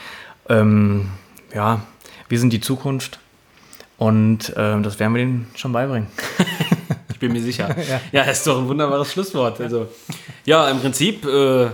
Ähm, 0.49 1.09
ja, 1.53 1.81
wir 2.29 2.39
sind 2.39 2.53
die 2.53 2.61
Zukunft 2.61 3.19
und 3.97 4.49
äh, 4.55 4.81
das 4.81 4.99
werden 4.99 5.13
wir 5.13 5.19
denen 5.19 5.47
schon 5.55 5.73
beibringen. 5.73 6.07
ich 7.09 7.19
bin 7.19 7.33
mir 7.33 7.41
sicher. 7.41 7.75
ja. 7.89 8.01
ja, 8.11 8.25
das 8.25 8.39
ist 8.39 8.47
doch 8.47 8.59
ein 8.59 8.67
wunderbares 8.67 9.11
Schlusswort. 9.11 9.59
Also, 9.59 9.87
ja, 10.45 10.69
im 10.69 10.79
Prinzip 10.79 11.25
äh, 11.25 11.67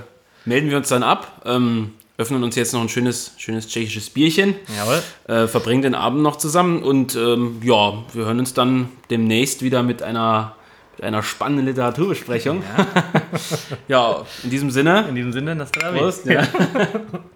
melden 0.45 0.69
wir 0.69 0.77
uns 0.77 0.89
dann 0.89 1.03
ab. 1.03 1.41
Ähm, 1.45 1.91
öffnen 2.23 2.41
uns 2.41 2.55
jetzt 2.55 2.73
noch 2.73 2.79
ein 2.79 2.87
schönes, 2.87 3.33
schönes 3.37 3.67
tschechisches 3.67 4.09
Bierchen. 4.09 4.55
Jawohl. 4.77 5.01
Äh, 5.27 5.47
verbringen 5.47 5.81
den 5.81 5.93
Abend 5.93 6.21
noch 6.21 6.37
zusammen 6.37 6.81
und 6.81 7.15
ähm, 7.15 7.61
ja, 7.61 8.01
wir 8.13 8.25
hören 8.25 8.39
uns 8.39 8.53
dann 8.53 8.87
demnächst 9.09 9.61
wieder 9.61 9.83
mit 9.83 10.01
einer, 10.01 10.55
mit 10.95 11.03
einer 11.03 11.21
spannenden 11.21 11.65
Literaturbesprechung. 11.65 12.63
Ja. 12.77 12.87
ja, 13.89 14.25
in 14.43 14.49
diesem 14.49 14.71
Sinne. 14.71 15.05
In 15.09 15.15
diesem 15.15 15.33
Sinne, 15.33 15.67
Prost, 15.97 16.25
ja. 16.25 16.43